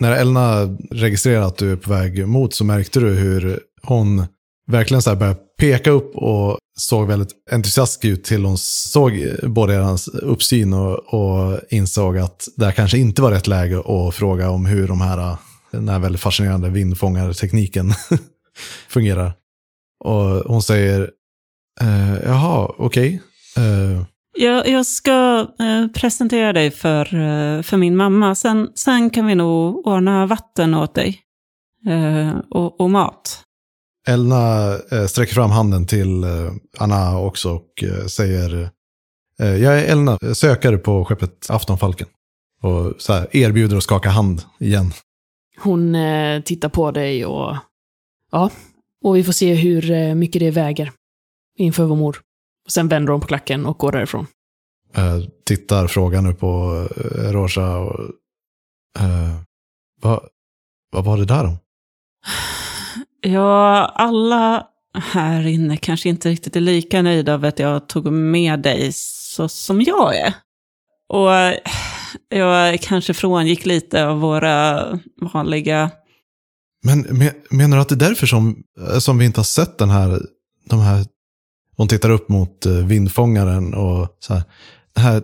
När 0.00 0.12
Elna 0.12 0.76
registrerade 0.90 1.46
att 1.46 1.56
du 1.56 1.72
är 1.72 1.76
på 1.76 1.90
väg 1.90 2.28
mot 2.28 2.54
så 2.54 2.64
märkte 2.64 3.00
du 3.00 3.10
hur 3.10 3.60
hon 3.82 4.26
verkligen 4.66 5.02
så 5.02 5.10
här 5.10 5.16
började 5.16 5.38
peka 5.58 5.90
upp 5.90 6.16
och 6.16 6.58
såg 6.78 7.06
väldigt 7.06 7.30
entusiastisk 7.50 8.04
ut 8.04 8.24
till 8.24 8.44
hon 8.44 8.58
såg 8.58 9.12
både 9.42 9.74
hans 9.74 10.08
uppsyn 10.08 10.72
och, 10.72 11.14
och 11.14 11.60
insåg 11.70 12.18
att 12.18 12.48
det 12.56 12.64
här 12.64 12.72
kanske 12.72 12.98
inte 12.98 13.22
var 13.22 13.30
rätt 13.30 13.46
läge 13.46 13.78
att 13.78 14.14
fråga 14.14 14.50
om 14.50 14.66
hur 14.66 14.88
de 14.88 15.00
här, 15.00 15.36
den 15.70 15.88
här 15.88 15.98
väldigt 15.98 16.20
fascinerande 16.20 16.70
vindfångartekniken 16.70 17.92
fungerar. 18.88 19.32
Och 20.04 20.22
hon 20.24 20.62
säger, 20.62 21.10
eh, 21.80 22.14
jaha, 22.24 22.72
okej. 22.78 23.20
Okay. 23.54 23.64
Eh, 23.64 24.02
jag, 24.36 24.68
jag 24.68 24.86
ska 24.86 25.46
eh, 25.58 25.86
presentera 25.94 26.52
dig 26.52 26.70
för, 26.70 27.14
eh, 27.14 27.62
för 27.62 27.76
min 27.76 27.96
mamma. 27.96 28.34
Sen, 28.34 28.68
sen 28.74 29.10
kan 29.10 29.26
vi 29.26 29.34
nog 29.34 29.86
ordna 29.86 30.26
vatten 30.26 30.74
åt 30.74 30.94
dig. 30.94 31.20
Eh, 31.86 32.38
och, 32.50 32.80
och, 32.80 32.90
mat. 32.90 33.42
Elna 34.08 34.74
eh, 34.92 35.06
sträcker 35.06 35.34
fram 35.34 35.50
handen 35.50 35.86
till 35.86 36.24
eh, 36.24 36.52
Anna 36.78 37.18
också 37.18 37.50
och 37.50 37.82
eh, 37.82 38.06
säger 38.06 38.70
Jag 39.38 39.78
är 39.78 39.92
Elna, 39.92 40.18
sökare 40.34 40.78
på 40.78 41.04
skeppet 41.04 41.46
Aftonfalken. 41.48 42.06
Och 42.62 42.94
så 42.98 43.12
här, 43.12 43.36
erbjuder 43.36 43.76
att 43.76 43.82
skaka 43.82 44.08
hand 44.08 44.42
igen. 44.58 44.92
Hon 45.58 45.96
tittar 46.44 46.68
på 46.68 46.90
dig 46.90 47.26
och 47.26 47.56
ja, 48.32 48.50
och 49.04 49.16
vi 49.16 49.24
får 49.24 49.32
se 49.32 49.54
hur 49.54 50.14
mycket 50.14 50.40
det 50.40 50.50
väger 50.50 50.92
inför 51.58 51.84
vår 51.84 51.96
mor. 51.96 52.20
Och 52.66 52.72
sen 52.72 52.88
vänder 52.88 53.12
hon 53.12 53.20
på 53.20 53.26
klacken 53.26 53.66
och 53.66 53.78
går 53.78 53.92
därifrån. 53.92 54.26
Uh, 54.98 55.28
tittar 55.44 55.86
frågan 55.86 56.26
upp 56.26 56.40
på 56.40 56.86
uh, 56.96 57.32
Rosa 57.32 57.76
och... 57.76 58.00
Uh, 59.00 59.40
vad, 60.00 60.20
vad 60.92 61.04
var 61.04 61.18
det 61.18 61.24
där 61.24 61.44
om? 61.44 61.58
Ja, 63.20 63.92
alla 63.94 64.66
här 64.94 65.46
inne 65.46 65.76
kanske 65.76 66.08
inte 66.08 66.28
riktigt 66.28 66.56
är 66.56 66.60
lika 66.60 67.02
nöjda 67.02 67.34
av 67.34 67.44
att 67.44 67.58
jag 67.58 67.88
tog 67.88 68.12
med 68.12 68.60
dig 68.60 68.90
så 68.92 69.48
som 69.48 69.82
jag 69.82 70.16
är. 70.16 70.34
Och 71.08 71.30
jag 72.28 72.80
kanske 72.80 73.14
frångick 73.14 73.66
lite 73.66 74.06
av 74.06 74.20
våra 74.20 74.84
vanliga... 75.32 75.90
Men 76.84 77.00
menar 77.50 77.76
du 77.76 77.82
att 77.82 77.88
det 77.88 77.94
är 77.94 78.08
därför 78.08 78.26
som, 78.26 78.62
som 79.00 79.18
vi 79.18 79.24
inte 79.24 79.40
har 79.40 79.44
sett 79.44 79.78
den 79.78 79.90
här, 79.90 80.20
de 80.70 80.80
här 80.80 81.06
hon 81.76 81.88
tittar 81.88 82.10
upp 82.10 82.28
mot 82.28 82.66
eh, 82.66 82.72
vindfångaren 82.72 83.74
och 83.74 84.16
så 84.18 84.34
här, 84.34 84.42
den 84.94 85.04
här 85.04 85.22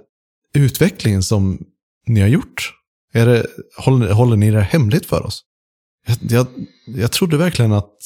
utvecklingen 0.54 1.22
som 1.22 1.58
ni 2.06 2.20
har 2.20 2.28
gjort. 2.28 2.72
Är 3.12 3.26
det, 3.26 3.46
håller, 3.76 4.12
håller 4.12 4.36
ni 4.36 4.50
det 4.50 4.60
hemligt 4.60 5.06
för 5.06 5.26
oss? 5.26 5.44
Jag, 6.06 6.16
jag, 6.30 6.46
jag 6.86 7.12
trodde 7.12 7.36
verkligen 7.36 7.72
att, 7.72 7.96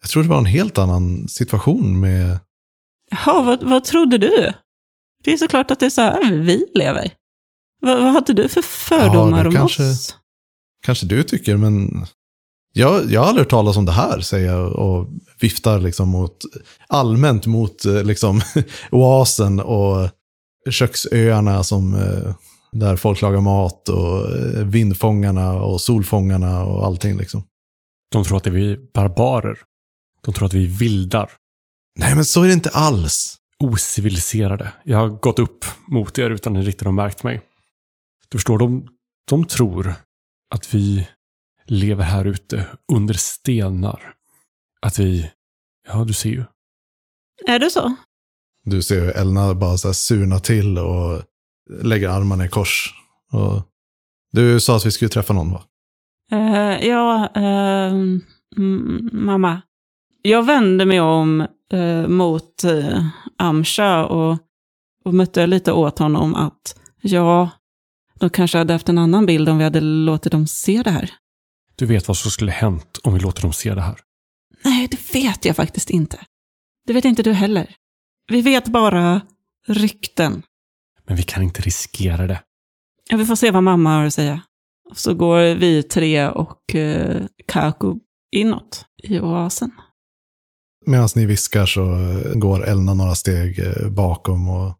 jag 0.00 0.10
trodde 0.10 0.28
det 0.28 0.32
var 0.32 0.38
en 0.38 0.44
helt 0.44 0.78
annan 0.78 1.28
situation 1.28 2.00
med... 2.00 2.38
Jaha, 3.10 3.42
vad, 3.42 3.62
vad 3.62 3.84
trodde 3.84 4.18
du? 4.18 4.52
Det 5.24 5.32
är 5.32 5.36
såklart 5.36 5.70
att 5.70 5.80
det 5.80 5.86
är 5.86 5.90
så 5.90 6.00
här 6.00 6.32
vi 6.32 6.66
lever. 6.74 7.12
Vad, 7.80 8.02
vad 8.02 8.12
hade 8.12 8.32
du 8.32 8.48
för 8.48 8.62
fördomar 8.62 9.40
ja, 9.40 9.46
om 9.46 9.54
kanske, 9.54 9.90
oss? 9.90 10.16
Kanske 10.82 11.06
du 11.06 11.22
tycker, 11.22 11.56
men 11.56 12.06
jag, 12.72 13.10
jag 13.10 13.20
har 13.20 13.28
aldrig 13.28 13.44
hört 13.44 13.50
talas 13.50 13.76
om 13.76 13.84
det 13.84 13.92
här, 13.92 14.20
säger 14.20 14.52
jag 14.52 14.72
och 14.72 15.08
viftar 15.40 15.80
liksom 15.80 16.08
mot, 16.08 16.36
allmänt 16.88 17.46
mot 17.46 17.84
eh, 17.84 18.02
liksom, 18.04 18.40
oasen 18.90 19.60
och 19.60 20.08
köksöarna 20.70 21.64
som, 21.64 21.94
eh, 21.94 22.34
där 22.72 22.96
folk 22.96 23.22
lagar 23.22 23.40
mat 23.40 23.88
och 23.88 24.36
eh, 24.36 24.64
vindfångarna 24.64 25.52
och 25.52 25.80
solfångarna 25.80 26.64
och 26.64 26.86
allting. 26.86 27.18
Liksom. 27.18 27.44
De 28.12 28.24
tror 28.24 28.36
att 28.36 28.44
det 28.44 28.50
är 28.50 28.54
vi 28.54 28.76
barbarer. 28.94 29.58
De 30.24 30.34
tror 30.34 30.46
att 30.46 30.54
vi 30.54 30.64
är 30.64 30.68
vildar. 30.68 31.30
Nej, 31.98 32.14
men 32.14 32.24
så 32.24 32.42
är 32.42 32.46
det 32.46 32.52
inte 32.52 32.70
alls. 32.70 33.36
Ociviliserade. 33.58 34.72
Jag 34.84 34.98
har 34.98 35.08
gått 35.08 35.38
upp 35.38 35.64
mot 35.88 36.18
er 36.18 36.30
utan 36.30 36.52
att 36.52 36.58
ni 36.58 36.66
riktigt 36.66 36.84
har 36.84 36.92
märkt 36.92 37.22
mig. 37.22 37.40
Du 38.28 38.38
förstår, 38.38 38.58
de, 38.58 38.88
de 39.30 39.44
tror 39.44 39.94
att 40.54 40.74
vi 40.74 41.08
lever 41.70 42.04
här 42.04 42.24
ute 42.24 42.66
under 42.92 43.14
stenar. 43.14 44.14
Att 44.82 44.98
vi, 44.98 45.30
ja 45.88 46.04
du 46.04 46.12
ser 46.12 46.30
ju. 46.30 46.44
Är 47.46 47.58
det 47.58 47.70
så? 47.70 47.94
Du 48.64 48.82
ser 48.82 49.00
hur 49.00 49.16
Elna 49.16 49.54
bara 49.54 49.76
så 49.76 49.88
här 49.88 49.92
surna 49.92 50.38
till 50.38 50.78
och 50.78 51.22
lägger 51.82 52.08
armarna 52.08 52.44
i 52.44 52.48
kors. 52.48 52.94
Och 53.32 53.62
du 54.32 54.60
sa 54.60 54.76
att 54.76 54.86
vi 54.86 54.90
skulle 54.90 55.08
träffa 55.08 55.32
någon 55.32 55.52
va? 55.52 55.62
Uh, 56.32 56.86
ja, 56.86 57.28
uh, 57.36 58.18
mamma. 59.12 59.62
Jag 60.22 60.42
vände 60.42 60.84
mig 60.84 61.00
om 61.00 61.46
uh, 61.74 62.08
mot 62.08 62.64
uh, 62.64 63.06
Amsha 63.38 64.06
och, 64.06 64.38
och 65.04 65.14
mötte 65.14 65.46
lite 65.46 65.72
åt 65.72 65.98
honom 65.98 66.34
att 66.34 66.80
ja, 67.00 67.50
de 68.18 68.30
kanske 68.30 68.58
hade 68.58 68.72
haft 68.72 68.88
en 68.88 68.98
annan 68.98 69.26
bild 69.26 69.48
om 69.48 69.58
vi 69.58 69.64
hade 69.64 69.80
låtit 69.80 70.32
dem 70.32 70.46
se 70.46 70.82
det 70.82 70.90
här. 70.90 71.19
Du 71.80 71.86
vet 71.86 72.08
vad 72.08 72.16
som 72.16 72.30
skulle 72.30 72.52
hänt 72.52 72.98
om 73.02 73.14
vi 73.14 73.20
låter 73.20 73.42
dem 73.42 73.52
se 73.52 73.74
det 73.74 73.80
här? 73.80 74.00
Nej, 74.64 74.88
det 74.90 75.14
vet 75.14 75.44
jag 75.44 75.56
faktiskt 75.56 75.90
inte. 75.90 76.18
Det 76.86 76.92
vet 76.92 77.04
inte 77.04 77.22
du 77.22 77.32
heller. 77.32 77.74
Vi 78.28 78.42
vet 78.42 78.68
bara 78.68 79.20
rykten. 79.66 80.42
Men 81.06 81.16
vi 81.16 81.22
kan 81.22 81.42
inte 81.42 81.62
riskera 81.62 82.26
det. 82.26 82.42
Ja, 83.08 83.16
vi 83.16 83.26
får 83.26 83.36
se 83.36 83.50
vad 83.50 83.62
mamma 83.62 83.90
har 83.90 84.04
att 84.04 84.14
säga. 84.14 84.42
Så 84.94 85.14
går 85.14 85.54
vi 85.54 85.82
tre 85.82 86.28
och 86.28 86.74
eh, 86.74 87.26
Kaku 87.46 87.94
inåt 88.36 88.84
i 89.02 89.20
oasen. 89.20 89.70
Medan 90.86 91.08
ni 91.16 91.26
viskar 91.26 91.66
så 91.66 91.82
går 92.34 92.68
Elna 92.68 92.94
några 92.94 93.14
steg 93.14 93.58
eh, 93.58 93.90
bakom 93.90 94.48
och 94.48 94.74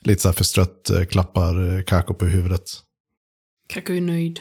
lite 0.00 0.22
så 0.22 0.28
här 0.28 0.34
förstrött 0.34 0.90
eh, 0.90 1.04
klappar 1.04 1.82
Kaku 1.82 2.14
på 2.14 2.24
huvudet. 2.24 2.64
Kaku 3.68 3.96
är 3.96 4.00
nöjd. 4.00 4.40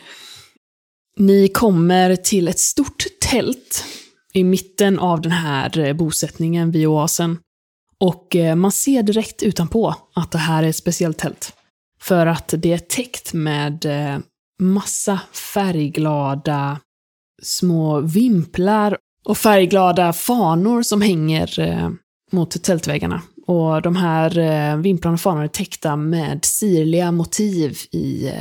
Ni 1.20 1.48
kommer 1.48 2.16
till 2.16 2.48
ett 2.48 2.60
stort 2.60 3.06
tält 3.22 3.86
i 4.34 4.44
mitten 4.44 5.00
av 5.00 5.22
den 5.22 5.32
här 5.32 5.80
eh, 5.80 5.94
bosättningen 5.94 6.72
vid 6.72 6.88
oasen. 6.88 7.38
Och 8.00 8.36
eh, 8.36 8.56
man 8.56 8.72
ser 8.72 9.04
direkt 9.04 9.44
utanpå 9.44 9.96
att 10.16 10.32
det 10.32 10.38
här 10.38 10.64
är 10.64 10.68
ett 10.68 10.76
speciellt 10.76 11.18
tält. 11.18 11.54
För 12.02 12.26
att 12.26 12.54
det 12.58 12.74
är 12.74 12.78
täckt 12.78 13.34
med 13.34 13.86
eh, 13.86 14.20
massa 14.60 15.20
färgglada 15.54 16.80
små 17.42 18.00
vimplar 18.00 18.98
och 19.26 19.38
färgglada 19.38 20.14
fanor 20.14 20.82
som 20.82 21.02
hänger 21.02 21.50
mot 22.32 22.64
tältväggarna. 22.64 23.22
Och 23.48 23.82
de 23.82 23.96
här 23.96 24.78
vimplarna 24.78 25.14
och 25.14 25.22
fanorna 25.22 25.44
är 25.44 25.48
täckta 25.48 25.96
med 25.96 26.46
sirliga 26.46 27.12
motiv 27.12 27.78
i 27.92 28.32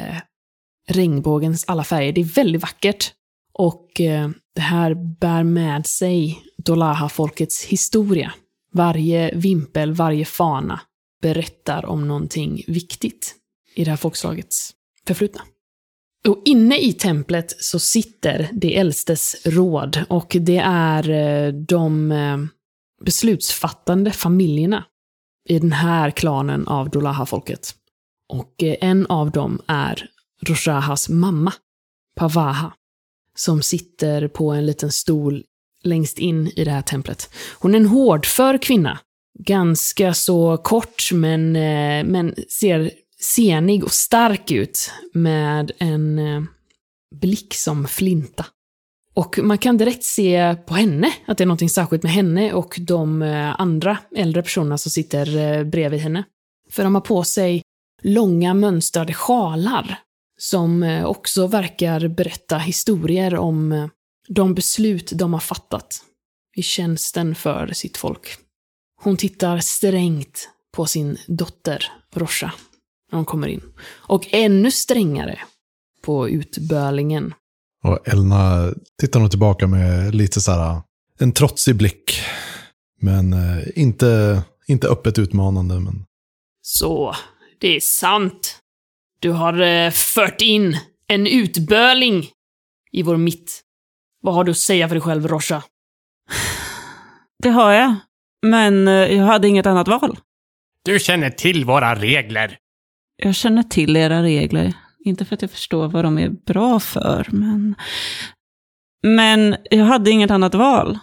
regnbågens 0.89 1.65
alla 1.67 1.85
färger. 1.85 2.13
Det 2.13 2.21
är 2.21 2.25
väldigt 2.25 2.63
vackert. 2.63 3.13
Och 3.53 4.01
eh, 4.01 4.31
det 4.55 4.61
här 4.61 4.95
bär 5.21 5.43
med 5.43 5.87
sig 5.87 6.43
Dolaha-folkets 6.57 7.65
historia. 7.65 8.33
Varje 8.73 9.35
vimpel, 9.35 9.93
varje 9.93 10.25
fana 10.25 10.81
berättar 11.23 11.87
om 11.87 12.09
någonting 12.09 12.63
viktigt 12.67 13.35
i 13.75 13.85
det 13.85 13.91
här 13.91 13.97
folkslagets 13.97 14.73
förflutna. 15.07 15.43
Och 16.29 16.43
inne 16.45 16.79
i 16.79 16.93
templet 16.93 17.55
så 17.65 17.79
sitter 17.79 18.49
de 18.53 18.77
äldstes 18.77 19.47
råd 19.47 20.05
och 20.09 20.37
det 20.41 20.59
är 20.65 21.11
eh, 21.11 21.53
de 21.53 22.13
eh, 22.13 22.39
beslutsfattande 23.05 24.11
familjerna 24.11 24.85
i 25.49 25.59
den 25.59 25.73
här 25.73 26.11
klanen 26.11 26.69
av 26.69 26.91
Dolaha-folket. 26.91 27.75
Och 28.29 28.63
eh, 28.63 28.77
en 28.81 29.07
av 29.07 29.31
dem 29.31 29.61
är 29.67 30.09
Roshahas 30.45 31.09
mamma, 31.09 31.53
Pavaha, 32.17 32.73
som 33.35 33.63
sitter 33.63 34.29
på 34.29 34.51
en 34.51 34.67
liten 34.67 34.93
stol 34.93 35.45
längst 35.83 36.19
in 36.19 36.53
i 36.57 36.65
det 36.65 36.71
här 36.71 36.83
templet. 36.83 37.31
Hon 37.59 37.75
är 37.75 37.79
en 37.79 37.87
hårdför 37.87 38.59
kvinna. 38.59 38.99
Ganska 39.39 40.15
så 40.15 40.57
kort, 40.57 41.13
men, 41.13 41.57
eh, 41.57 42.05
men 42.05 42.35
ser 42.49 42.91
senig 43.21 43.85
och 43.85 43.93
stark 43.93 44.51
ut 44.51 44.91
med 45.13 45.73
en 45.79 46.19
eh, 46.19 46.43
blick 47.21 47.55
som 47.55 47.89
flinta. 47.89 48.47
Och 49.15 49.39
man 49.43 49.59
kan 49.59 49.77
direkt 49.77 50.05
se 50.05 50.57
på 50.67 50.75
henne 50.75 51.13
att 51.27 51.39
det 51.39 51.45
är 51.45 51.47
något 51.47 51.73
särskilt 51.73 52.03
med 52.03 52.13
henne 52.13 52.53
och 52.53 52.79
de 52.81 53.23
eh, 53.23 53.61
andra 53.61 53.99
äldre 54.17 54.43
personerna 54.43 54.79
som 54.79 54.91
sitter 54.91 55.65
bredvid 55.65 56.01
henne. 56.01 56.25
För 56.71 56.85
de 56.85 56.95
har 56.95 57.03
på 57.03 57.25
sig 57.25 57.63
långa 58.03 58.55
mönstrade 58.55 59.15
sjalar 59.15 59.99
som 60.45 60.83
eh, 60.83 61.05
också 61.05 61.47
verkar 61.47 62.09
berätta 62.09 62.59
historier 62.59 63.37
om 63.37 63.73
eh, 63.73 63.87
de 64.29 64.55
beslut 64.55 65.13
de 65.15 65.33
har 65.33 65.41
fattat 65.41 66.03
i 66.57 66.63
tjänsten 66.63 67.35
för 67.35 67.73
sitt 67.73 67.97
folk. 67.97 68.37
Hon 69.03 69.17
tittar 69.17 69.59
strängt 69.59 70.49
på 70.77 70.87
sin 70.87 71.19
dotter 71.27 71.93
Rosha 72.15 72.53
när 73.11 73.17
hon 73.17 73.25
kommer 73.25 73.49
in. 73.49 73.63
Och 73.87 74.27
ännu 74.31 74.71
strängare 74.71 75.39
på 76.03 76.29
utbölingen. 76.29 77.35
Och 77.85 78.09
Elna 78.09 78.73
tittar 79.01 79.21
nog 79.21 79.31
tillbaka 79.31 79.67
med 79.67 80.15
lite 80.15 80.41
så 80.41 80.53
här, 80.53 80.83
en 81.19 81.33
trotsig 81.33 81.77
blick. 81.77 82.21
Men 83.01 83.33
eh, 83.33 83.65
inte, 83.75 84.43
inte 84.67 84.89
öppet 84.89 85.19
utmanande. 85.19 85.81
Men... 85.81 86.05
Så, 86.63 87.15
det 87.61 87.77
är 87.77 87.81
sant. 87.81 88.61
Du 89.25 89.31
har 89.31 89.61
eh, 89.61 89.91
fört 89.91 90.41
in 90.41 90.77
en 91.09 91.27
utböling 91.27 92.29
i 92.93 93.03
vår 93.03 93.17
mitt. 93.17 93.63
Vad 94.21 94.35
har 94.35 94.45
du 94.45 94.51
att 94.51 94.57
säga 94.57 94.89
för 94.89 94.95
dig 94.95 95.03
själv, 95.03 95.29
Rosha? 95.29 95.63
Det 97.43 97.49
har 97.49 97.73
jag. 97.73 97.95
Men 98.47 98.89
eh, 98.89 98.95
jag 98.95 99.25
hade 99.25 99.49
inget 99.49 99.67
annat 99.67 99.89
val. 99.89 100.19
Du 100.83 100.99
känner 100.99 101.31
till 101.31 101.65
våra 101.65 101.95
regler. 101.95 102.59
Jag 103.17 103.35
känner 103.35 103.63
till 103.63 103.97
era 103.97 104.23
regler. 104.23 104.73
Inte 105.05 105.25
för 105.25 105.35
att 105.35 105.43
jag 105.43 105.51
förstår 105.51 105.89
vad 105.89 106.05
de 106.05 106.19
är 106.19 106.29
bra 106.29 106.81
för, 106.81 107.29
men... 107.33 107.75
Men 109.03 109.57
jag 109.71 109.85
hade 109.85 110.11
inget 110.11 110.31
annat 110.31 110.55
val. 110.55 110.99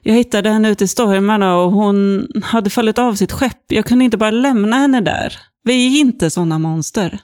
Jag 0.00 0.14
hittade 0.14 0.50
henne 0.50 0.70
ute 0.70 0.84
i 0.84 0.88
stormarna 0.88 1.56
och 1.56 1.72
hon 1.72 2.28
hade 2.44 2.70
fallit 2.70 2.98
av 2.98 3.14
sitt 3.14 3.32
skepp. 3.32 3.62
Jag 3.72 3.86
kunde 3.86 4.04
inte 4.04 4.16
bara 4.16 4.30
lämna 4.30 4.76
henne 4.76 5.00
där. 5.00 5.36
Vi 5.64 5.86
är 5.86 6.00
inte 6.00 6.30
sådana 6.30 6.58
monster. 6.58 7.20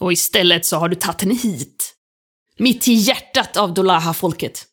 Och 0.00 0.12
istället 0.12 0.66
så 0.66 0.76
har 0.76 0.88
du 0.88 0.96
tagit 0.96 1.20
henne 1.20 1.34
hit. 1.34 1.94
Mitt 2.58 2.88
i 2.88 2.92
hjärtat 2.92 3.56
av 3.56 3.74
Dolaha-folket. 3.74 4.64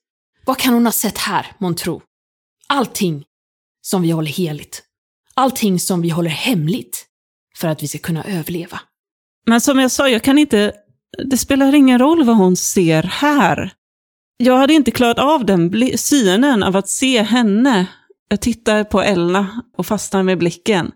Vad 0.45 0.57
kan 0.57 0.73
hon 0.73 0.85
ha 0.85 0.91
sett 0.91 1.17
här, 1.17 1.47
månntro? 1.57 2.01
Allting 2.67 3.23
som 3.81 4.01
vi 4.01 4.11
håller 4.11 4.31
heligt. 4.31 4.83
Allting 5.33 5.79
som 5.79 6.01
vi 6.01 6.09
håller 6.09 6.29
hemligt. 6.29 7.05
För 7.55 7.67
att 7.67 7.83
vi 7.83 7.87
ska 7.87 7.97
kunna 7.97 8.23
överleva. 8.23 8.79
Men 9.45 9.61
som 9.61 9.79
jag 9.79 9.91
sa, 9.91 10.09
jag 10.09 10.23
kan 10.23 10.37
inte... 10.37 10.73
Det 11.25 11.37
spelar 11.37 11.75
ingen 11.75 11.99
roll 11.99 12.23
vad 12.23 12.37
hon 12.37 12.55
ser 12.55 13.03
här. 13.03 13.73
Jag 14.37 14.57
hade 14.57 14.73
inte 14.73 14.91
klarat 14.91 15.19
av 15.19 15.45
den 15.45 15.97
synen 15.97 16.63
av 16.63 16.75
att 16.77 16.89
se 16.89 17.21
henne. 17.21 17.87
Jag 18.29 18.41
tittar 18.41 18.83
på 18.83 19.01
Elna 19.01 19.63
och 19.77 19.85
fastnar 19.85 20.23
med 20.23 20.37
blicken. 20.37 20.91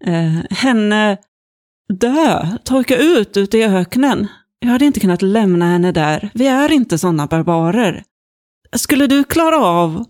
Eh, 0.00 0.56
henne 0.56 1.18
dö, 1.92 2.46
torka 2.64 2.96
ut 2.96 3.36
ute 3.36 3.58
i 3.58 3.64
öknen. 3.64 4.26
Jag 4.58 4.68
hade 4.68 4.84
inte 4.84 5.00
kunnat 5.00 5.22
lämna 5.22 5.64
henne 5.66 5.92
där. 5.92 6.30
Vi 6.34 6.46
är 6.46 6.72
inte 6.72 6.98
sådana 6.98 7.26
barbarer. 7.26 8.02
Skulle 8.76 9.06
du 9.06 9.24
klara 9.24 9.56
av 9.66 10.04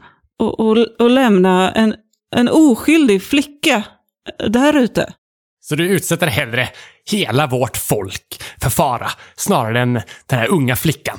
att- 1.01 1.11
lämna 1.13 1.73
en, 1.73 1.95
en 2.37 2.49
oskyldig 2.49 3.23
flicka 3.23 3.83
där 4.51 4.77
ute? 4.77 5.13
Så 5.61 5.75
du 5.75 5.89
utsätter 5.89 6.27
hellre 6.27 6.69
hela 7.11 7.47
vårt 7.47 7.77
folk 7.77 8.43
för 8.61 8.71
fara 8.71 9.11
snarare 9.37 9.81
än 9.81 9.93
den 10.27 10.39
här 10.39 10.49
unga 10.49 10.77
flickan. 10.77 11.19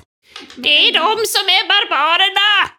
Det 0.56 0.70
är 0.70 0.94
de 0.94 1.16
som 1.28 1.46
är 1.48 1.68
barbarerna! 1.68 2.72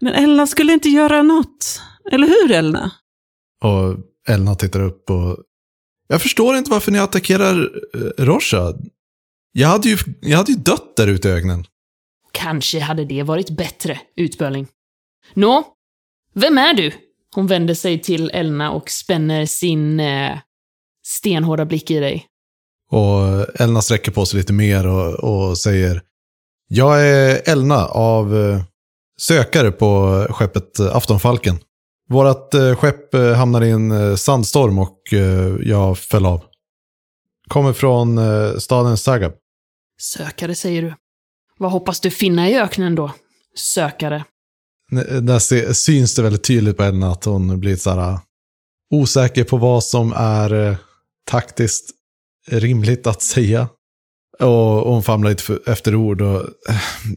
Men 0.00 0.14
Elna 0.24 0.46
skulle 0.46 0.72
inte 0.72 0.88
göra 0.88 1.22
något. 1.22 1.82
Eller 2.12 2.26
hur, 2.26 2.50
Elna? 2.52 2.90
Och 3.64 3.96
Elna 4.34 4.54
tittar 4.54 4.80
upp 4.82 5.10
och... 5.10 5.36
Jag 6.12 6.22
förstår 6.22 6.56
inte 6.56 6.70
varför 6.70 6.92
ni 6.92 6.98
attackerar 6.98 7.70
eh, 7.94 8.24
Rosha. 8.24 8.74
Jag 9.52 9.68
hade, 9.68 9.88
ju, 9.88 9.96
jag 10.20 10.38
hade 10.38 10.52
ju 10.52 10.58
dött 10.58 10.96
där 10.96 11.06
ute 11.06 11.28
i 11.28 11.32
öknen. 11.32 11.64
Kanske 12.32 12.80
hade 12.80 13.04
det 13.04 13.22
varit 13.22 13.50
bättre, 13.50 14.00
utböling. 14.16 14.66
Nå, 15.34 15.64
vem 16.34 16.58
är 16.58 16.74
du? 16.74 16.92
Hon 17.34 17.46
vänder 17.46 17.74
sig 17.74 18.02
till 18.02 18.30
Elna 18.30 18.70
och 18.70 18.90
spänner 18.90 19.46
sin 19.46 20.00
eh, 20.00 20.38
stenhårda 21.06 21.64
blick 21.64 21.90
i 21.90 21.98
dig. 21.98 22.26
Och 22.90 23.60
Elna 23.60 23.82
sträcker 23.82 24.12
på 24.12 24.26
sig 24.26 24.38
lite 24.38 24.52
mer 24.52 24.86
och, 24.86 25.14
och 25.14 25.58
säger 25.58 26.02
Jag 26.68 27.06
är 27.06 27.48
Elna 27.50 27.86
av 27.86 28.36
eh, 28.36 28.62
sökare 29.20 29.70
på 29.70 30.26
skeppet 30.30 30.78
eh, 30.78 30.96
Aftonfalken. 30.96 31.58
Vårat 32.10 32.54
eh, 32.54 32.76
skepp 32.76 33.14
eh, 33.14 33.32
hamnade 33.32 33.66
i 33.66 33.70
en 33.70 33.90
eh, 33.90 34.16
sandstorm 34.16 34.78
och 34.78 34.98
jag 35.62 35.98
föll 35.98 36.26
av. 36.26 36.44
Kommer 37.48 37.72
från 37.72 38.20
staden 38.60 38.96
Sagab. 38.96 39.32
Sökare, 40.00 40.54
säger 40.54 40.82
du. 40.82 40.94
Vad 41.58 41.70
hoppas 41.70 42.00
du 42.00 42.10
finna 42.10 42.48
i 42.48 42.58
öknen 42.58 42.94
då? 42.94 43.12
Sökare. 43.56 44.24
Där 45.20 45.72
syns 45.72 46.14
det 46.14 46.22
väldigt 46.22 46.44
tydligt 46.44 46.76
på 46.76 46.82
Elna 46.82 47.10
att 47.12 47.24
hon 47.24 47.60
blir 47.60 47.76
så 47.76 47.90
här, 47.90 48.18
osäker 48.90 49.44
på 49.44 49.56
vad 49.56 49.84
som 49.84 50.12
är 50.16 50.76
taktiskt 51.30 51.90
rimligt 52.48 53.06
att 53.06 53.22
säga. 53.22 53.68
Och, 54.38 54.92
hon 54.92 55.02
famlar 55.02 55.30
lite 55.30 55.58
efter 55.66 55.94
ord. 55.94 56.20
Och, 56.22 56.46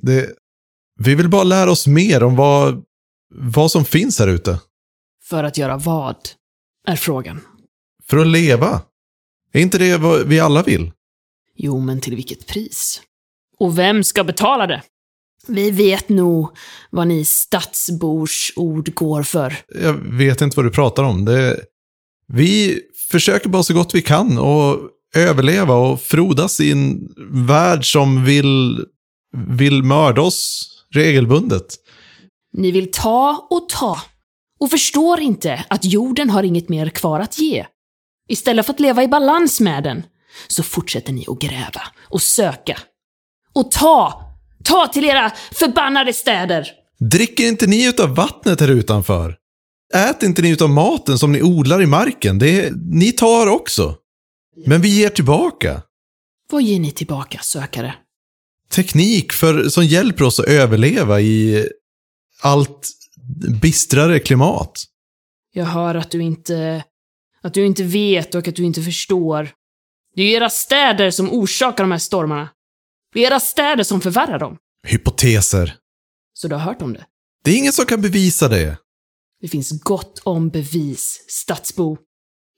det, 0.02 0.30
vi 1.00 1.16
vill 1.16 1.30
bara 1.30 1.44
lära 1.44 1.72
oss 1.72 1.88
mer 1.88 2.24
om 2.24 2.36
vad, 2.36 2.84
vad 3.36 3.72
som 3.72 3.86
finns 3.86 4.20
här 4.20 4.28
ute. 4.28 4.60
För 5.24 5.44
att 5.44 5.58
göra 5.58 5.78
vad? 5.78 6.16
Är 6.88 6.96
frågan. 6.96 7.42
För 8.10 8.18
att 8.18 8.28
leva. 8.28 8.82
Är 9.52 9.62
inte 9.62 9.78
det 9.78 9.98
vad 9.98 10.28
vi 10.28 10.40
alla 10.40 10.64
vill? 10.64 10.92
Jo, 11.56 11.80
men 11.80 12.02
till 12.02 12.16
vilket 12.16 12.48
pris? 12.48 13.02
Och 13.60 13.78
vem 13.78 14.04
ska 14.04 14.24
betala 14.24 14.68
det? 14.68 14.82
Vi 15.48 15.72
vet 15.72 16.10
nog 16.10 16.58
vad 16.90 17.08
ni 17.08 17.26
stadsbors 17.26 18.54
ord 18.56 18.94
går 18.94 19.24
för. 19.24 19.56
Jag 19.82 19.94
vet 19.94 20.42
inte 20.42 20.56
vad 20.56 20.66
du 20.66 20.72
pratar 20.72 21.04
om. 21.04 21.26
Det, 21.26 21.60
vi 22.28 22.80
försöker 23.12 23.50
bara 23.50 23.64
så 23.64 23.74
gott 23.74 23.96
vi 23.96 24.02
kan 24.02 24.38
och 24.38 24.80
överleva 25.16 25.76
och 25.76 26.02
frodas 26.02 26.60
i 26.60 26.72
en 26.72 27.14
värld 27.48 27.92
som 27.92 28.26
vill, 28.26 28.86
vill 29.50 29.84
mörda 29.84 30.22
oss 30.22 30.70
regelbundet. 30.94 31.66
Ni 32.54 32.72
vill 32.72 32.92
ta 32.92 33.48
och 33.50 33.70
ta 33.70 34.02
och 34.60 34.70
förstår 34.70 35.20
inte 35.20 35.66
att 35.68 35.86
jorden 35.86 36.30
har 36.30 36.44
inget 36.44 36.70
mer 36.70 36.90
kvar 36.90 37.20
att 37.20 37.40
ge. 37.40 37.66
Istället 38.30 38.66
för 38.66 38.74
att 38.74 38.80
leva 38.80 39.04
i 39.04 39.08
balans 39.08 39.60
med 39.60 39.84
den 39.84 40.04
så 40.48 40.64
fortsätter 40.64 41.14
ni 41.14 41.26
att 41.28 41.40
gräva 41.40 41.82
och 42.10 42.22
söka. 42.22 42.80
Och 43.54 43.72
ta! 43.72 44.30
Ta 44.64 44.88
till 44.88 45.06
era 45.06 45.32
förbannade 45.52 46.14
städer! 46.14 46.68
Dricker 47.00 47.48
inte 47.48 47.68
ni 47.68 47.88
utav 47.88 48.16
vattnet 48.16 48.60
här 48.60 48.68
utanför? 48.68 49.38
Ät 49.94 50.24
inte 50.24 50.42
ni 50.42 50.50
utav 50.50 50.70
maten 50.70 51.20
som 51.20 51.32
ni 51.32 51.42
odlar 51.42 51.82
i 51.82 51.86
marken? 51.86 52.40
Det, 52.40 52.72
ni 52.76 53.12
tar 53.12 53.48
också. 53.48 53.96
Men 54.66 54.82
vi 54.82 54.90
ger 54.90 55.10
tillbaka. 55.10 55.82
Vad 56.50 56.62
ger 56.64 56.80
ni 56.80 56.92
tillbaka, 56.92 57.40
sökare? 57.42 57.96
Teknik 58.72 59.34
för, 59.34 59.70
som 59.70 59.86
hjälper 59.86 60.24
oss 60.24 60.40
att 60.40 60.46
överleva 60.46 61.22
i 61.22 61.68
allt 62.42 62.90
bistrare 63.62 64.20
klimat. 64.20 64.84
Jag 65.54 65.66
hör 65.66 65.96
att 65.96 66.12
du 66.12 66.24
inte... 66.24 66.84
Att 67.42 67.54
du 67.54 67.66
inte 67.66 67.84
vet 67.84 68.36
och 68.36 68.48
att 68.48 68.56
du 68.56 68.64
inte 68.64 68.82
förstår. 68.82 69.50
Det 70.16 70.22
är 70.22 70.26
ju 70.26 70.32
era 70.32 70.50
städer 70.50 71.12
som 71.12 71.32
orsakar 71.32 71.84
de 71.84 71.92
här 71.92 72.00
stormarna. 72.00 72.50
Det 73.14 73.24
är 73.24 73.28
era 73.28 73.40
städer 73.40 73.84
som 73.84 74.02
förvärrar 74.02 74.40
dem. 74.40 74.58
Hypoteser. 74.88 75.76
Så 76.34 76.48
du 76.48 76.56
har 76.56 76.62
hört 76.62 76.82
om 76.82 76.94
det? 76.94 77.06
Det 77.44 77.52
är 77.52 77.58
ingen 77.58 77.74
som 77.74 77.86
kan 77.86 78.02
bevisa 78.02 78.48
det. 78.48 78.78
Det 79.42 79.48
finns 79.48 79.82
gott 79.82 80.22
om 80.24 80.50
bevis, 80.50 81.26
stadsbo. 81.28 81.98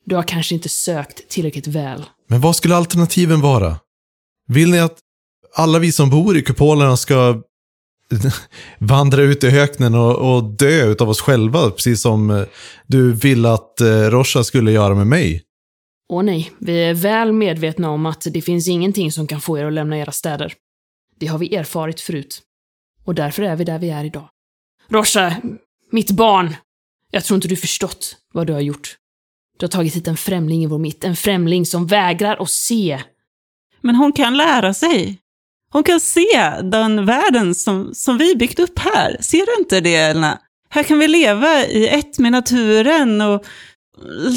Du 0.06 0.16
har 0.16 0.24
kanske 0.24 0.56
inte 0.56 0.70
sökt 0.70 1.30
tillräckligt 1.30 1.68
väl. 1.68 2.06
Men 2.28 2.42
vad 2.42 2.56
skulle 2.56 2.76
alternativen 2.76 3.42
vara? 3.42 3.80
Vill 4.48 4.72
ni 4.72 4.80
att 4.80 5.00
alla 5.56 5.80
vi 5.80 5.92
som 5.92 6.10
bor 6.10 6.38
i 6.38 6.42
kupolerna 6.42 6.98
ska 6.98 7.42
vandra 8.80 9.22
ut 9.22 9.44
i 9.44 9.48
öknen 9.48 9.96
och, 9.96 10.36
och 10.36 10.44
dö 10.44 10.86
utav 10.86 11.10
oss 11.10 11.22
själva, 11.22 11.70
precis 11.72 12.02
som 12.02 12.30
eh, 12.30 12.44
du 12.88 13.14
vill 13.14 13.46
att 13.46 13.82
eh, 13.82 13.88
Rosha 13.88 14.44
skulle 14.44 14.72
göra 14.72 14.96
med 14.96 15.08
mig? 15.08 15.44
Åh 16.10 16.24
nej, 16.24 16.52
vi 16.60 16.84
är 16.84 16.94
väl 16.94 17.34
medvetna 17.34 17.90
om 17.90 18.06
att 18.06 18.28
det 18.32 18.42
finns 18.42 18.68
ingenting 18.68 19.12
som 19.12 19.28
kan 19.28 19.42
få 19.42 19.58
er 19.58 19.66
att 19.66 19.74
lämna 19.74 19.98
era 19.98 20.12
städer. 20.12 20.54
Det 21.20 21.28
har 21.28 21.38
vi 21.38 21.56
erfarit 21.56 22.02
förut. 22.02 22.42
Och 23.04 23.16
därför 23.16 23.44
är 23.44 23.56
vi 23.56 23.64
där 23.64 23.80
vi 23.80 23.90
är 23.90 24.04
idag. 24.04 24.30
Rosha, 24.90 25.36
mitt 25.92 26.12
barn! 26.12 26.56
Jag 27.12 27.24
tror 27.24 27.36
inte 27.36 27.48
du 27.48 27.56
förstått 27.56 28.16
vad 28.34 28.48
du 28.48 28.54
har 28.54 28.62
gjort. 28.62 28.98
Du 29.58 29.66
har 29.66 29.70
tagit 29.70 29.96
hit 29.96 30.08
en 30.08 30.18
främling 30.18 30.64
i 30.64 30.68
vår 30.68 30.78
mitt, 30.78 31.04
en 31.04 31.16
främling 31.16 31.66
som 31.66 31.88
vägrar 31.88 32.38
att 32.42 32.50
se. 32.50 33.04
Men 33.82 33.96
hon 33.96 34.14
kan 34.14 34.38
lära 34.38 34.74
sig. 34.74 35.20
Hon 35.76 35.84
kan 35.84 36.00
se 36.00 36.54
den 36.64 37.06
världen 37.06 37.56
som, 37.56 37.94
som 37.94 38.18
vi 38.18 38.36
byggt 38.36 38.60
upp 38.60 38.80
här. 38.80 39.18
Ser 39.20 39.46
du 39.46 39.62
inte 39.62 39.82
det, 39.82 39.96
Elna? 39.96 40.40
Här 40.70 40.84
kan 40.84 41.00
vi 41.00 41.08
leva 41.08 41.66
i 41.66 41.88
ett 41.88 42.20
med 42.20 42.32
naturen 42.32 43.22
och 43.22 43.46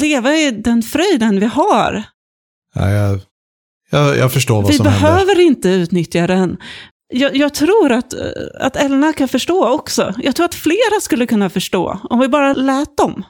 leva 0.01 0.35
i 0.35 0.51
den 0.51 0.81
fröjden 0.83 1.39
vi 1.39 1.45
har. 1.45 2.03
Ja, 2.75 2.89
jag, 2.89 3.19
jag, 3.89 4.17
jag 4.17 4.33
förstår 4.33 4.61
vad 4.61 4.71
Vi 4.71 4.77
som 4.77 4.85
händer. 4.85 5.01
behöver 5.01 5.39
inte 5.39 5.69
utnyttja 5.69 6.27
den. 6.27 6.57
Jag, 7.13 7.35
jag 7.35 7.53
tror 7.53 7.91
att, 7.91 8.13
att 8.59 8.75
Elna 8.75 9.13
kan 9.13 9.27
förstå 9.27 9.69
också. 9.69 10.13
Jag 10.17 10.35
tror 10.35 10.45
att 10.45 10.55
flera 10.55 10.99
skulle 11.01 11.25
kunna 11.25 11.49
förstå, 11.49 11.99
om 12.09 12.19
vi 12.19 12.27
bara 12.27 12.53
lät 12.53 12.97
dem. 12.97 13.23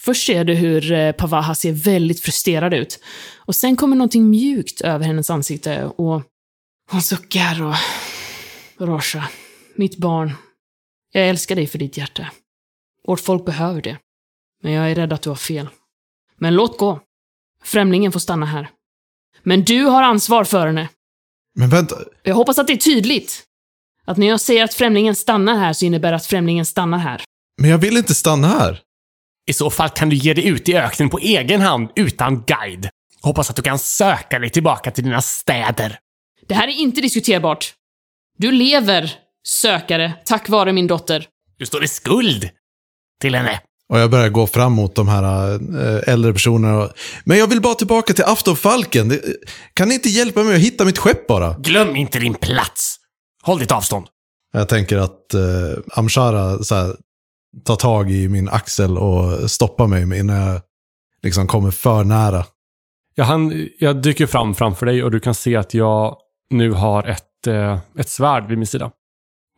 Först 0.00 0.26
ser 0.26 0.44
du 0.44 0.54
hur 0.54 0.92
eh, 0.92 1.12
Pavaha 1.12 1.54
ser 1.54 1.72
väldigt 1.72 2.20
frustrerad 2.20 2.74
ut. 2.74 2.98
Och 3.38 3.54
sen 3.54 3.76
kommer 3.76 3.96
någonting 3.96 4.30
mjukt 4.30 4.80
över 4.80 5.04
hennes 5.04 5.30
ansikte 5.30 5.84
och 5.84 6.22
hon 6.90 7.02
suckar 7.02 7.62
och... 7.62 7.74
Rosha, 8.78 9.28
mitt 9.74 9.96
barn. 9.96 10.32
Jag 11.12 11.28
älskar 11.28 11.56
dig 11.56 11.66
för 11.66 11.78
ditt 11.78 11.96
hjärta. 11.96 12.26
Vårt 13.06 13.20
folk 13.20 13.44
behöver 13.44 13.82
det. 13.82 13.98
Men 14.62 14.72
jag 14.72 14.90
är 14.90 14.94
rädd 14.94 15.12
att 15.12 15.22
du 15.22 15.28
har 15.28 15.36
fel. 15.36 15.68
Men 16.38 16.54
låt 16.54 16.78
gå. 16.78 17.00
Främlingen 17.64 18.12
får 18.12 18.20
stanna 18.20 18.46
här. 18.46 18.68
Men 19.42 19.64
du 19.64 19.84
har 19.84 20.02
ansvar 20.02 20.44
för 20.44 20.66
henne. 20.66 20.88
Men 21.54 21.68
vänta, 21.70 21.96
Jag 22.22 22.34
hoppas 22.34 22.58
att 22.58 22.66
det 22.66 22.72
är 22.72 22.76
tydligt. 22.76 23.42
Att 24.04 24.16
när 24.16 24.26
jag 24.26 24.40
säger 24.40 24.64
att 24.64 24.74
främlingen 24.74 25.14
stannar 25.16 25.56
här 25.56 25.72
så 25.72 25.84
innebär 25.84 26.10
det 26.10 26.16
att 26.16 26.26
främlingen 26.26 26.66
stannar 26.66 26.98
här. 26.98 27.22
men 27.60 27.70
jag 27.70 27.78
vill 27.78 27.96
inte 27.96 28.14
stanna 28.14 28.48
här. 28.48 28.80
I 29.46 29.52
så 29.52 29.70
fall 29.70 29.88
kan 29.90 30.08
du 30.08 30.16
ge 30.16 30.34
dig 30.34 30.46
ut 30.46 30.68
i 30.68 30.76
öknen 30.76 31.10
på 31.10 31.18
egen 31.18 31.60
hand 31.60 31.90
utan 31.96 32.42
guide. 32.42 32.88
Hoppas 33.22 33.50
att 33.50 33.56
du 33.56 33.62
kan 33.62 33.78
söka 33.78 34.38
dig 34.38 34.50
tillbaka 34.50 34.90
till 34.90 35.04
dina 35.04 35.22
städer. 35.22 35.98
Det 36.50 36.54
här 36.54 36.68
är 36.68 36.72
inte 36.72 37.00
diskuterbart. 37.00 37.74
Du 38.38 38.52
lever, 38.52 39.12
sökare, 39.46 40.12
tack 40.24 40.48
vare 40.48 40.72
min 40.72 40.86
dotter. 40.86 41.26
Du 41.58 41.66
står 41.66 41.84
i 41.84 41.88
skuld 41.88 42.50
till 43.20 43.34
henne. 43.34 43.60
Och 43.88 43.98
jag 43.98 44.10
börjar 44.10 44.28
gå 44.28 44.46
fram 44.46 44.72
mot 44.72 44.94
de 44.94 45.08
här 45.08 45.52
äh, 45.52 46.12
äldre 46.12 46.32
personerna. 46.32 46.78
Och, 46.78 46.90
men 47.24 47.38
jag 47.38 47.46
vill 47.46 47.60
bara 47.60 47.74
tillbaka 47.74 48.12
till 48.12 48.24
aftonfalken. 48.24 49.20
Kan 49.74 49.88
ni 49.88 49.94
inte 49.94 50.08
hjälpa 50.08 50.42
mig 50.42 50.54
att 50.54 50.60
hitta 50.60 50.84
mitt 50.84 50.98
skepp 50.98 51.26
bara? 51.26 51.56
Glöm 51.58 51.96
inte 51.96 52.18
din 52.18 52.34
plats. 52.34 52.96
Håll 53.42 53.58
ditt 53.58 53.72
avstånd. 53.72 54.06
Jag 54.52 54.68
tänker 54.68 54.98
att 54.98 55.34
äh, 55.34 55.40
Amshara 55.92 56.62
så 56.62 56.74
här, 56.74 56.96
tar 57.64 57.76
tag 57.76 58.10
i 58.10 58.28
min 58.28 58.48
axel 58.48 58.98
och 58.98 59.50
stoppar 59.50 59.86
mig 59.86 60.18
innan 60.18 60.36
jag 60.36 60.60
liksom 61.22 61.46
kommer 61.46 61.70
för 61.70 62.04
nära. 62.04 62.44
Ja, 63.14 63.24
han, 63.24 63.68
jag 63.78 64.02
dyker 64.02 64.26
fram 64.26 64.54
framför 64.54 64.86
dig 64.86 65.04
och 65.04 65.10
du 65.10 65.20
kan 65.20 65.34
se 65.34 65.56
att 65.56 65.74
jag 65.74 66.16
nu 66.50 66.70
har 66.70 67.02
ett, 67.02 67.46
eh, 67.46 67.80
ett 67.98 68.08
svärd 68.08 68.48
vid 68.48 68.58
min 68.58 68.66
sida. 68.66 68.92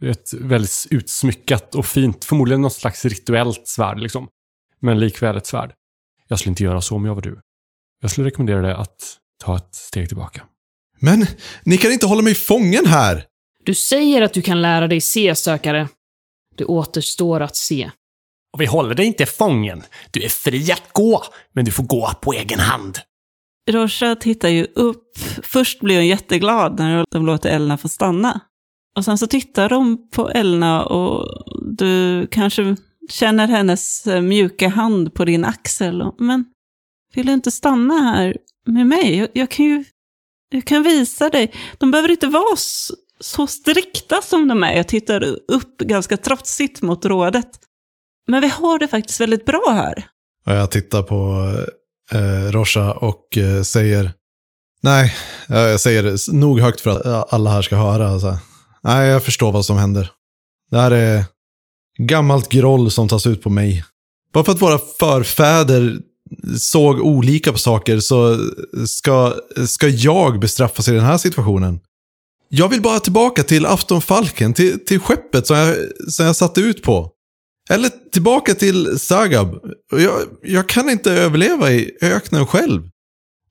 Ett 0.03 0.33
väldigt 0.33 0.87
utsmyckat 0.91 1.75
och 1.75 1.87
fint, 1.87 2.25
förmodligen 2.25 2.61
något 2.61 2.73
slags 2.73 3.05
rituellt 3.05 3.69
svärd 3.69 3.99
liksom. 3.99 4.29
Men 4.81 5.01
likväl 5.01 5.37
ett 5.37 5.47
svärd. 5.47 5.73
Jag 6.29 6.39
skulle 6.39 6.51
inte 6.51 6.65
göra 6.65 6.81
så 6.81 6.97
om 6.97 7.05
jag 7.05 7.15
var 7.15 7.23
du. 7.23 7.41
Jag 8.01 8.11
skulle 8.11 8.27
rekommendera 8.27 8.61
dig 8.61 8.73
att 8.73 9.19
ta 9.45 9.57
ett 9.57 9.75
steg 9.75 10.09
tillbaka. 10.09 10.43
Men 10.99 11.27
ni 11.65 11.77
kan 11.79 11.93
inte 11.93 12.07
hålla 12.07 12.23
mig 12.23 12.35
fången 12.35 12.87
här! 12.87 13.27
Du 13.65 13.75
säger 13.75 14.23
att 14.23 14.33
du 14.33 14.43
kan 14.43 14.63
lära 14.63 14.89
dig 14.89 15.01
se, 15.01 15.35
sökare. 15.35 15.89
Det 16.57 16.65
återstår 16.65 17.41
att 17.41 17.57
se. 17.57 17.91
Och 18.53 18.61
vi 18.61 18.67
håller 18.67 18.95
dig 18.95 19.07
inte 19.07 19.27
fången. 19.27 19.83
Du 20.11 20.23
är 20.23 20.29
fri 20.29 20.73
att 20.73 20.93
gå, 20.93 21.25
men 21.53 21.65
du 21.65 21.73
får 21.73 21.85
gå 21.85 22.13
på 22.23 22.33
egen 22.33 22.61
hand. 22.61 22.99
Rosha 23.71 24.17
tittar 24.17 24.49
ju 24.49 24.67
upp. 24.75 25.19
Först 25.43 25.81
blir 25.81 25.97
hon 25.97 26.07
jätteglad 26.07 26.79
när 26.79 27.05
de 27.11 27.27
låter 27.27 27.51
Elna 27.51 27.79
få 27.79 27.89
stanna. 27.89 28.41
Och 28.97 29.05
sen 29.05 29.19
så 29.19 29.27
tittar 29.27 29.69
de 29.69 30.11
på 30.11 30.31
Elna 30.31 30.85
och 30.85 31.29
du 31.79 32.27
kanske 32.31 32.77
känner 33.11 33.49
hennes 33.49 34.07
eh, 34.07 34.23
mjuka 34.23 34.69
hand 34.69 35.15
på 35.15 35.25
din 35.25 35.45
axel. 35.45 36.03
Och, 36.03 36.21
Men 36.21 36.45
vill 37.15 37.27
du 37.27 37.33
inte 37.33 37.51
stanna 37.51 37.95
här 37.95 38.37
med 38.67 38.87
mig? 38.87 39.17
Jag, 39.17 39.29
jag 39.33 39.51
kan 39.51 39.67
ju 39.67 39.85
jag 40.53 40.65
kan 40.65 40.83
visa 40.83 41.29
dig. 41.29 41.53
De 41.79 41.91
behöver 41.91 42.11
inte 42.11 42.27
vara 42.27 42.57
så, 42.57 42.95
så 43.21 43.47
strikta 43.47 44.23
som 44.23 44.49
de 44.49 44.63
är. 44.63 44.77
Jag 44.77 44.89
tittar 44.89 45.25
upp 45.49 45.79
ganska 45.79 46.17
trotsigt 46.17 46.83
mot 46.83 47.05
rådet. 47.05 47.51
Men 48.29 48.41
vi 48.41 48.49
har 48.49 48.79
det 48.79 48.89
faktiskt 48.89 49.21
väldigt 49.21 49.45
bra 49.45 49.65
här. 49.69 50.07
Och 50.47 50.53
jag 50.53 50.71
tittar 50.71 51.03
på 51.03 51.15
eh, 51.15 51.65
eh, 52.15 52.53
Rosha 52.53 52.93
och 52.93 53.39
eh, 53.39 53.63
säger 53.63 54.13
Nej, 54.83 55.15
jag 55.49 55.81
säger 55.81 56.03
det 56.03 56.33
nog 56.33 56.61
högt 56.61 56.81
för 56.81 56.91
att 56.91 57.33
alla 57.33 57.51
här 57.51 57.63
ska 57.63 57.77
höra. 57.77 58.09
Alltså. 58.09 58.39
Nej, 58.83 59.09
jag 59.09 59.23
förstår 59.23 59.53
vad 59.53 59.65
som 59.65 59.77
händer. 59.77 60.11
Det 60.71 60.79
här 60.79 60.91
är 60.91 61.25
gammalt 61.99 62.49
groll 62.49 62.91
som 62.91 63.09
tas 63.09 63.27
ut 63.27 63.43
på 63.43 63.51
mig. 63.51 63.85
Bara 64.33 64.45
för 64.45 64.53
att 64.53 64.63
våra 64.63 64.79
förfäder 64.99 65.99
såg 66.59 67.01
olika 67.01 67.53
på 67.53 67.59
saker 67.59 68.01
så 68.01 68.39
ska, 68.87 69.35
ska 69.67 69.89
jag 69.89 70.41
bestraffas 70.41 70.89
i 70.89 70.93
den 70.93 71.05
här 71.05 71.19
situationen. 71.19 71.81
Jag 72.49 72.69
vill 72.69 72.83
bara 72.83 73.01
tillbaka 73.01 73.43
till 73.43 73.67
aftonfalken, 73.67 74.55
till, 74.55 74.85
till 74.85 75.01
skeppet 75.01 75.47
som 75.47 75.57
jag, 75.57 75.77
som 76.09 76.27
jag 76.27 76.37
satte 76.37 76.61
ut 76.61 76.83
på. 76.83 77.12
Eller 77.73 77.89
tillbaka 77.89 78.55
till 78.55 78.99
Sagab. 78.99 79.61
Jag, 79.91 80.21
jag 80.43 80.69
kan 80.69 80.91
inte 80.91 81.13
överleva 81.13 81.71
i 81.71 81.99
öknen 82.03 82.47
själv. 82.47 82.89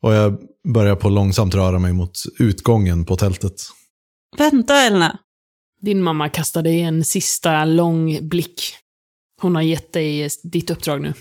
Och 0.01 0.13
jag 0.13 0.37
börjar 0.73 0.95
på 0.95 1.09
långsamt 1.09 1.55
röra 1.55 1.79
mig 1.79 1.93
mot 1.93 2.11
utgången 2.39 3.05
på 3.05 3.15
tältet. 3.15 3.53
Vänta 4.37 4.75
Elna. 4.75 5.19
Din 5.81 6.03
mamma 6.03 6.29
kastade 6.29 6.69
en 6.69 7.03
sista 7.03 7.65
lång 7.65 8.29
blick. 8.29 8.75
Hon 9.41 9.55
har 9.55 9.61
gett 9.61 9.93
dig 9.93 10.29
ditt 10.43 10.69
uppdrag 10.69 11.01
nu. 11.01 11.13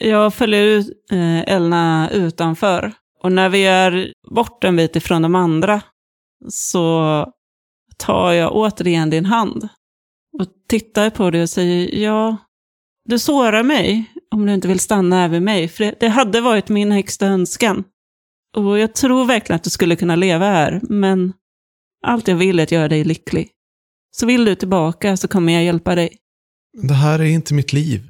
Jag 0.00 0.34
följer 0.34 0.62
ut 0.62 0.88
eh, 1.10 1.40
Elna 1.40 2.10
utanför. 2.10 2.92
Och 3.22 3.32
när 3.32 3.48
vi 3.48 3.64
är 3.64 4.12
bort 4.30 4.64
en 4.64 4.76
bit 4.76 4.96
ifrån 4.96 5.22
de 5.22 5.34
andra 5.34 5.82
så 6.48 7.26
tar 7.96 8.32
jag 8.32 8.52
återigen 8.52 9.10
din 9.10 9.26
hand 9.26 9.68
och 10.38 10.46
tittar 10.68 11.10
på 11.10 11.30
dig 11.30 11.42
och 11.42 11.50
säger 11.50 11.94
ja, 11.94 12.36
du 13.08 13.18
sårar 13.18 13.62
mig 13.62 14.04
om 14.34 14.46
du 14.46 14.54
inte 14.54 14.68
vill 14.68 14.80
stanna 14.80 15.28
vid 15.28 15.42
mig. 15.42 15.68
För 15.68 15.84
det, 15.84 15.94
det 16.00 16.08
hade 16.08 16.40
varit 16.40 16.68
min 16.68 16.92
högsta 16.92 17.26
önskan. 17.26 17.84
Och 18.56 18.78
jag 18.78 18.94
tror 18.94 19.24
verkligen 19.24 19.56
att 19.56 19.64
du 19.64 19.70
skulle 19.70 19.96
kunna 19.96 20.16
leva 20.16 20.46
här, 20.46 20.80
men 20.82 21.32
allt 22.06 22.28
jag 22.28 22.36
vill 22.36 22.58
är 22.58 22.62
att 22.62 22.72
göra 22.72 22.88
dig 22.88 23.04
lycklig. 23.04 23.50
Så 24.16 24.26
vill 24.26 24.44
du 24.44 24.54
tillbaka 24.54 25.16
så 25.16 25.28
kommer 25.28 25.52
jag 25.52 25.64
hjälpa 25.64 25.94
dig. 25.94 26.16
Det 26.82 26.94
här 26.94 27.18
är 27.18 27.24
inte 27.24 27.54
mitt 27.54 27.72
liv. 27.72 28.08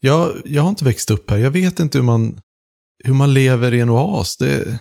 Jag, 0.00 0.42
jag 0.44 0.62
har 0.62 0.68
inte 0.68 0.84
växt 0.84 1.10
upp 1.10 1.30
här. 1.30 1.38
Jag 1.38 1.50
vet 1.50 1.80
inte 1.80 1.98
hur 1.98 2.04
man, 2.04 2.40
hur 3.04 3.14
man 3.14 3.34
lever 3.34 3.74
i 3.74 3.80
en 3.80 3.90
oas. 3.90 4.36
Det, 4.36 4.78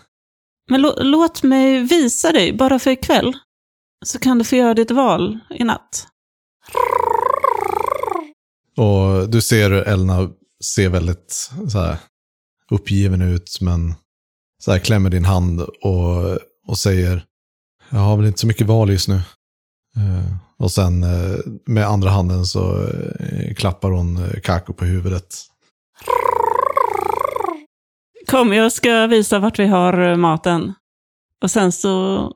Men 0.69 0.81
lå, 0.81 0.95
låt 1.01 1.43
mig 1.43 1.83
visa 1.83 2.31
dig, 2.31 2.53
bara 2.53 2.79
för 2.79 2.91
ikväll. 2.91 3.33
Så 4.05 4.19
kan 4.19 4.37
du 4.37 4.43
få 4.43 4.55
göra 4.55 4.73
ditt 4.73 4.91
val 4.91 5.39
i 5.49 5.63
natt 5.63 6.07
och 8.77 9.29
du 9.29 9.41
ser 9.41 9.69
hur 9.69 9.87
Elna 9.87 10.29
ser 10.75 10.89
väldigt 10.89 11.51
så 11.67 11.79
här, 11.79 11.97
uppgiven 12.71 13.21
ut, 13.21 13.57
men 13.61 13.93
så 14.63 14.71
här, 14.71 14.79
klämmer 14.79 15.09
din 15.09 15.25
hand 15.25 15.61
och, 15.61 16.37
och 16.67 16.77
säger 16.77 17.25
jag 17.93 17.99
har 17.99 18.17
väl 18.17 18.25
inte 18.25 18.39
så 18.39 18.47
mycket 18.47 18.67
val 18.67 18.89
just 18.89 19.07
nu. 19.07 19.15
Eh, 19.95 20.35
och 20.59 20.71
sen 20.71 21.03
eh, 21.03 21.39
med 21.65 21.87
andra 21.87 22.09
handen 22.09 22.45
så 22.45 22.87
eh, 23.19 23.53
klappar 23.53 23.91
hon 23.91 24.19
Kako 24.43 24.73
på 24.73 24.85
huvudet. 24.85 25.35
Kom, 28.27 28.53
jag 28.53 28.71
ska 28.71 29.07
visa 29.07 29.39
vart 29.39 29.59
vi 29.59 29.65
har 29.65 30.15
maten. 30.15 30.73
Och 31.41 31.51
sen 31.51 31.71
så, 31.71 32.31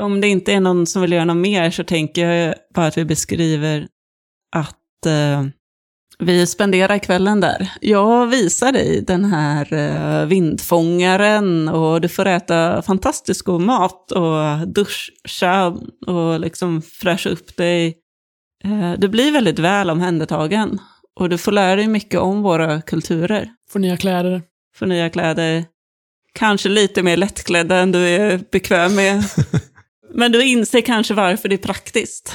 om 0.00 0.20
det 0.20 0.28
inte 0.28 0.52
är 0.52 0.60
någon 0.60 0.86
som 0.86 1.02
vill 1.02 1.12
göra 1.12 1.24
något 1.24 1.36
mer 1.36 1.70
så 1.70 1.84
tänker 1.84 2.28
jag 2.30 2.54
bara 2.74 2.86
att 2.86 2.98
vi 2.98 3.04
beskriver 3.04 3.88
att 4.56 5.06
eh, 5.06 5.44
vi 6.18 6.46
spenderar 6.46 6.98
kvällen 6.98 7.40
där. 7.40 7.72
Jag 7.80 8.26
visar 8.26 8.72
dig 8.72 9.04
den 9.06 9.24
här 9.24 9.72
eh, 9.72 10.26
vindfångaren 10.26 11.68
och 11.68 12.00
du 12.00 12.08
får 12.08 12.26
äta 12.26 12.82
fantastisk 12.82 13.44
god 13.44 13.60
mat 13.60 14.12
och 14.12 14.68
duscha 14.68 15.76
och 16.06 16.40
liksom 16.40 16.82
fräscha 16.82 17.30
upp 17.30 17.56
dig. 17.56 17.96
Eh, 18.64 18.92
du 18.98 19.08
blir 19.08 19.32
väldigt 19.32 19.58
väl 19.58 19.90
omhändertagen 19.90 20.78
och 21.20 21.28
du 21.28 21.38
får 21.38 21.52
lära 21.52 21.76
dig 21.76 21.88
mycket 21.88 22.20
om 22.20 22.42
våra 22.42 22.82
kulturer 22.82 23.50
Får 23.70 23.80
nya 23.80 23.96
kläder. 23.96 24.42
för 24.76 24.86
nya 24.86 25.10
kläder. 25.10 25.64
Kanske 26.32 26.68
lite 26.68 27.02
mer 27.02 27.16
lättklädda 27.16 27.76
än 27.76 27.92
du 27.92 27.98
är 28.08 28.40
bekväm 28.52 28.94
med. 28.94 29.24
Men 30.14 30.32
du 30.32 30.44
inser 30.44 30.80
kanske 30.80 31.14
varför 31.14 31.48
det 31.48 31.54
är 31.54 31.58
praktiskt. 31.58 32.34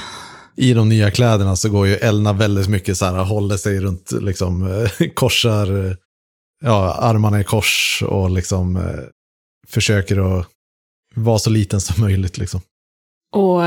I 0.56 0.72
de 0.72 0.88
nya 0.88 1.10
kläderna 1.10 1.56
så 1.56 1.68
går 1.68 1.86
ju 1.86 1.94
Elna 1.94 2.32
väldigt 2.32 2.68
mycket 2.68 2.96
så 2.96 3.04
här, 3.04 3.24
håller 3.24 3.56
sig 3.56 3.80
runt, 3.80 4.12
liksom 4.20 4.66
eh, 4.66 5.08
korsar, 5.14 5.86
eh, 5.86 5.94
ja, 6.64 6.94
armarna 6.94 7.40
i 7.40 7.44
kors 7.44 8.02
och 8.06 8.30
liksom 8.30 8.76
eh, 8.76 9.04
försöker 9.68 10.38
att 10.38 10.46
vara 11.14 11.38
så 11.38 11.50
liten 11.50 11.80
som 11.80 12.04
möjligt 12.04 12.38
liksom. 12.38 12.60
Och 13.32 13.58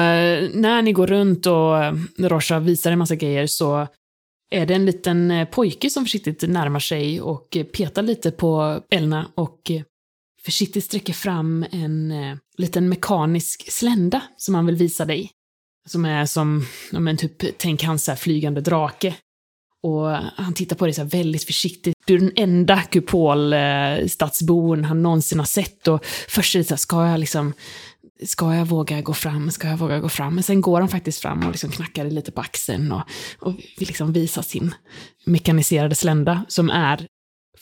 när 0.53 0.81
ni 0.81 0.91
går 0.91 1.07
runt 1.07 1.45
och 1.45 1.75
Rosha 2.17 2.59
visar 2.59 2.91
en 2.91 2.99
massa 2.99 3.15
grejer 3.15 3.47
så 3.47 3.87
är 4.51 4.65
det 4.65 4.73
en 4.73 4.85
liten 4.85 5.47
pojke 5.51 5.89
som 5.89 6.05
försiktigt 6.05 6.41
närmar 6.41 6.79
sig 6.79 7.21
och 7.21 7.57
petar 7.73 8.01
lite 8.01 8.31
på 8.31 8.81
Elna 8.89 9.31
och 9.35 9.71
försiktigt 10.49 10.85
sträcker 10.85 11.13
fram 11.13 11.65
en 11.71 12.11
eh, 12.11 12.37
liten 12.57 12.89
mekanisk 12.89 13.71
slända 13.71 14.21
som 14.37 14.55
han 14.55 14.65
vill 14.65 14.75
visa 14.75 15.05
dig. 15.05 15.31
Som 15.87 16.05
är 16.05 16.25
som, 16.25 16.65
ja 16.91 16.99
men 16.99 17.17
typ, 17.17 17.57
tänk 17.57 17.83
hans 17.83 18.03
så 18.03 18.11
här 18.11 18.15
flygande 18.15 18.61
drake. 18.61 19.15
Och 19.83 20.07
han 20.35 20.53
tittar 20.53 20.75
på 20.75 20.85
dig 20.85 20.93
så 20.93 21.01
här 21.01 21.09
väldigt 21.09 21.43
försiktigt. 21.43 21.95
Du 22.05 22.15
är 22.15 22.19
den 22.19 22.31
enda 22.35 22.81
kupolstadsbon 22.81 24.79
eh, 24.79 24.85
han 24.85 25.03
någonsin 25.03 25.39
har 25.39 25.45
sett. 25.45 25.87
Och 25.87 26.05
först 26.05 26.55
är 26.55 26.59
det 26.59 26.65
så 26.65 26.73
här, 26.73 26.77
ska 26.77 27.07
jag 27.07 27.19
liksom, 27.19 27.53
ska 28.25 28.55
jag 28.55 28.65
våga 28.65 29.01
gå 29.01 29.13
fram, 29.13 29.51
ska 29.51 29.67
jag 29.67 29.77
våga 29.77 29.99
gå 29.99 30.09
fram? 30.09 30.35
Men 30.35 30.43
sen 30.43 30.61
går 30.61 30.79
han 30.79 30.89
faktiskt 30.89 31.21
fram 31.21 31.45
och 31.45 31.51
liksom 31.51 31.71
knackar 31.71 32.03
dig 32.03 32.13
lite 32.13 32.31
på 32.31 32.41
axeln 32.41 32.91
och, 32.91 33.01
och 33.39 33.53
vill 33.53 33.87
liksom 33.87 34.13
visa 34.13 34.43
sin 34.43 34.75
mekaniserade 35.25 35.95
slända 35.95 36.45
som 36.47 36.69
är 36.69 37.07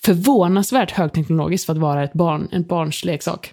förvånansvärt 0.04 0.92
högteknologiskt 0.92 1.66
för 1.66 1.74
att 1.74 1.80
vara 1.80 2.04
ett 2.04 2.14
barn, 2.14 2.50
en 2.52 2.64
barns 2.64 3.06
leksak. 3.06 3.52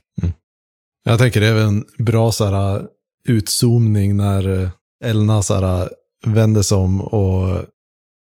Jag 1.05 1.19
tänker 1.19 1.41
det 1.41 1.47
är 1.47 1.57
en 1.57 1.85
bra 1.99 2.33
så 2.33 2.45
här, 2.45 2.83
utzoomning 3.29 4.17
när 4.17 4.63
eh, 4.63 4.69
Elna 5.05 5.43
så 5.43 5.55
här, 5.55 5.89
vänder 6.27 6.63
sig 6.63 6.79
om 6.79 7.01
och 7.01 7.65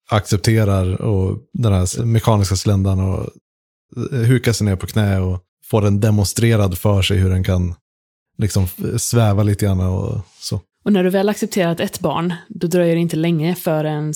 accepterar 0.09 1.01
och 1.01 1.37
den 1.53 1.73
här 1.73 2.05
mekaniska 2.05 2.55
sländan 2.55 2.99
och 2.99 3.29
hukar 4.11 4.53
sig 4.53 4.65
ner 4.65 4.75
på 4.75 4.87
knä 4.87 5.19
och 5.19 5.39
får 5.65 5.81
den 5.81 5.99
demonstrerad 5.99 6.77
för 6.77 7.01
sig 7.01 7.17
hur 7.17 7.29
den 7.29 7.43
kan 7.43 7.75
liksom 8.37 8.67
sväva 8.97 9.43
lite 9.43 9.65
grann 9.65 9.79
och 9.79 10.19
så. 10.39 10.61
Och 10.85 10.93
när 10.93 11.03
du 11.03 11.09
väl 11.09 11.29
accepterat 11.29 11.79
ett 11.79 11.99
barn, 11.99 12.33
då 12.49 12.67
dröjer 12.67 12.95
det 12.95 13.01
inte 13.01 13.15
länge 13.15 13.55
förrän 13.55 14.13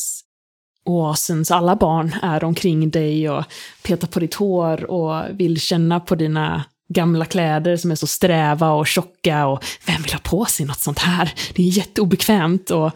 oasens 0.85 1.51
alla 1.51 1.75
barn 1.75 2.15
är 2.21 2.43
omkring 2.43 2.89
dig 2.89 3.29
och 3.29 3.43
petar 3.83 4.07
på 4.07 4.19
ditt 4.19 4.33
hår 4.33 4.91
och 4.91 5.23
vill 5.31 5.61
känna 5.61 5.99
på 5.99 6.15
dina 6.15 6.63
gamla 6.93 7.25
kläder 7.25 7.77
som 7.77 7.91
är 7.91 7.95
så 7.95 8.07
sträva 8.07 8.71
och 8.71 8.87
tjocka 8.87 9.47
och 9.47 9.63
vem 9.85 10.01
vill 10.01 10.13
ha 10.13 10.19
på 10.19 10.45
sig 10.45 10.65
något 10.65 10.79
sånt 10.79 10.99
här? 10.99 11.33
Det 11.55 11.63
är 11.63 11.77
jätteobekvämt 11.77 12.71
och, 12.71 12.91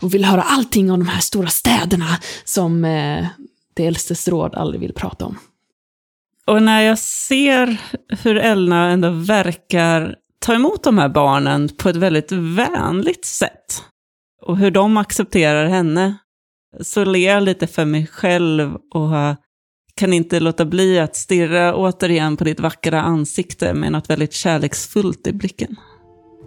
och 0.00 0.14
vill 0.14 0.24
höra 0.24 0.42
allting 0.42 0.90
om 0.90 0.98
de 0.98 1.08
här 1.08 1.20
stora 1.20 1.48
städerna 1.48 2.18
som 2.44 2.84
eh, 2.84 3.26
det 3.74 3.86
äldstes 3.86 4.28
råd 4.28 4.54
aldrig 4.54 4.80
vill 4.80 4.94
prata 4.94 5.26
om. 5.26 5.38
Och 6.46 6.62
när 6.62 6.80
jag 6.80 6.98
ser 6.98 7.76
hur 8.22 8.36
Elna 8.36 8.90
ändå 8.90 9.10
verkar 9.10 10.16
ta 10.38 10.54
emot 10.54 10.82
de 10.82 10.98
här 10.98 11.08
barnen 11.08 11.68
på 11.68 11.88
ett 11.88 11.96
väldigt 11.96 12.32
vänligt 12.32 13.24
sätt, 13.24 13.82
och 14.42 14.58
hur 14.58 14.70
de 14.70 14.96
accepterar 14.96 15.66
henne, 15.66 16.14
så 16.80 17.04
ler 17.04 17.32
jag 17.34 17.42
lite 17.42 17.66
för 17.66 17.84
mig 17.84 18.06
själv 18.06 18.74
och 18.74 19.10
kan 19.94 20.12
inte 20.12 20.40
låta 20.40 20.64
bli 20.64 20.98
att 20.98 21.16
stirra 21.16 21.74
återigen 21.74 22.36
på 22.36 22.44
ditt 22.44 22.60
vackra 22.60 23.02
ansikte 23.02 23.74
med 23.74 23.92
något 23.92 24.10
väldigt 24.10 24.32
kärleksfullt 24.32 25.26
i 25.26 25.32
blicken. 25.32 25.76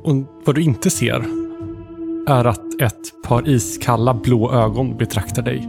Och 0.03 0.15
vad 0.45 0.55
du 0.55 0.61
inte 0.61 0.89
ser 0.89 1.25
är 2.27 2.45
att 2.45 2.81
ett 2.81 3.23
par 3.23 3.49
iskalla 3.49 4.13
blå 4.13 4.51
ögon 4.51 4.97
betraktar 4.97 5.41
dig. 5.41 5.67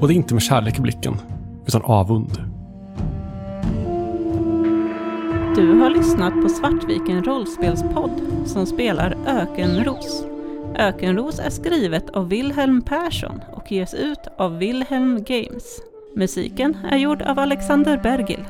Och 0.00 0.08
det 0.08 0.14
är 0.14 0.16
inte 0.16 0.34
med 0.34 0.42
kärlek 0.42 0.78
i 0.78 0.80
blicken, 0.80 1.16
utan 1.66 1.82
avund. 1.82 2.30
Du 5.56 5.72
har 5.72 5.90
lyssnat 5.90 6.42
på 6.42 6.48
Svartviken 6.48 7.24
rollspelspodd 7.24 8.20
som 8.46 8.66
spelar 8.66 9.16
Ökenros. 9.26 10.31
Ökenros 10.76 11.38
är 11.38 11.50
skrivet 11.50 12.10
av 12.10 12.28
Wilhelm 12.28 12.82
Persson 12.82 13.40
och 13.52 13.72
ges 13.72 13.94
ut 13.94 14.28
av 14.38 14.58
Wilhelm 14.58 15.24
Games. 15.24 15.80
Musiken 16.16 16.76
är 16.90 16.96
gjord 16.96 17.22
av 17.22 17.38
Alexander 17.38 17.98
Bergil. 17.98 18.44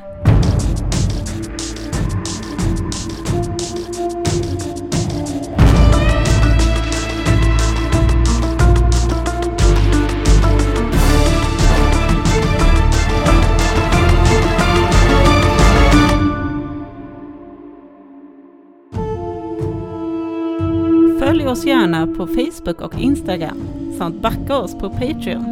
Följ 21.43 21.51
oss 21.51 21.65
gärna 21.65 22.07
på 22.07 22.27
Facebook 22.27 22.81
och 22.81 22.99
Instagram 22.99 23.67
samt 23.97 24.21
backa 24.21 24.57
oss 24.57 24.77
på 24.77 24.89
Patreon 24.89 25.45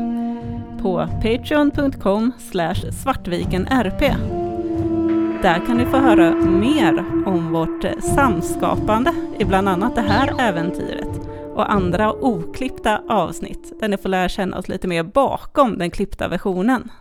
på 0.82 1.08
patreon.com 1.22 2.32
svartvikenrp. 2.92 4.00
Där 5.42 5.66
kan 5.66 5.78
ni 5.78 5.86
få 5.86 5.98
höra 5.98 6.36
mer 6.36 7.06
om 7.26 7.52
vårt 7.52 7.86
samskapande 8.16 9.12
i 9.40 9.46
bland 9.46 9.70
annat 9.70 9.96
det 9.96 10.02
här 10.02 10.34
äventyret 10.40 11.20
och 11.56 11.72
andra 11.72 12.14
oklippta 12.14 13.02
avsnitt 13.10 13.74
där 13.80 13.88
ni 13.88 13.98
får 13.98 14.10
lära 14.10 14.30
känna 14.30 14.58
oss 14.58 14.68
lite 14.68 14.88
mer 14.88 15.04
bakom 15.04 15.78
den 15.78 15.92
klippta 15.92 16.28
versionen. 16.28 16.92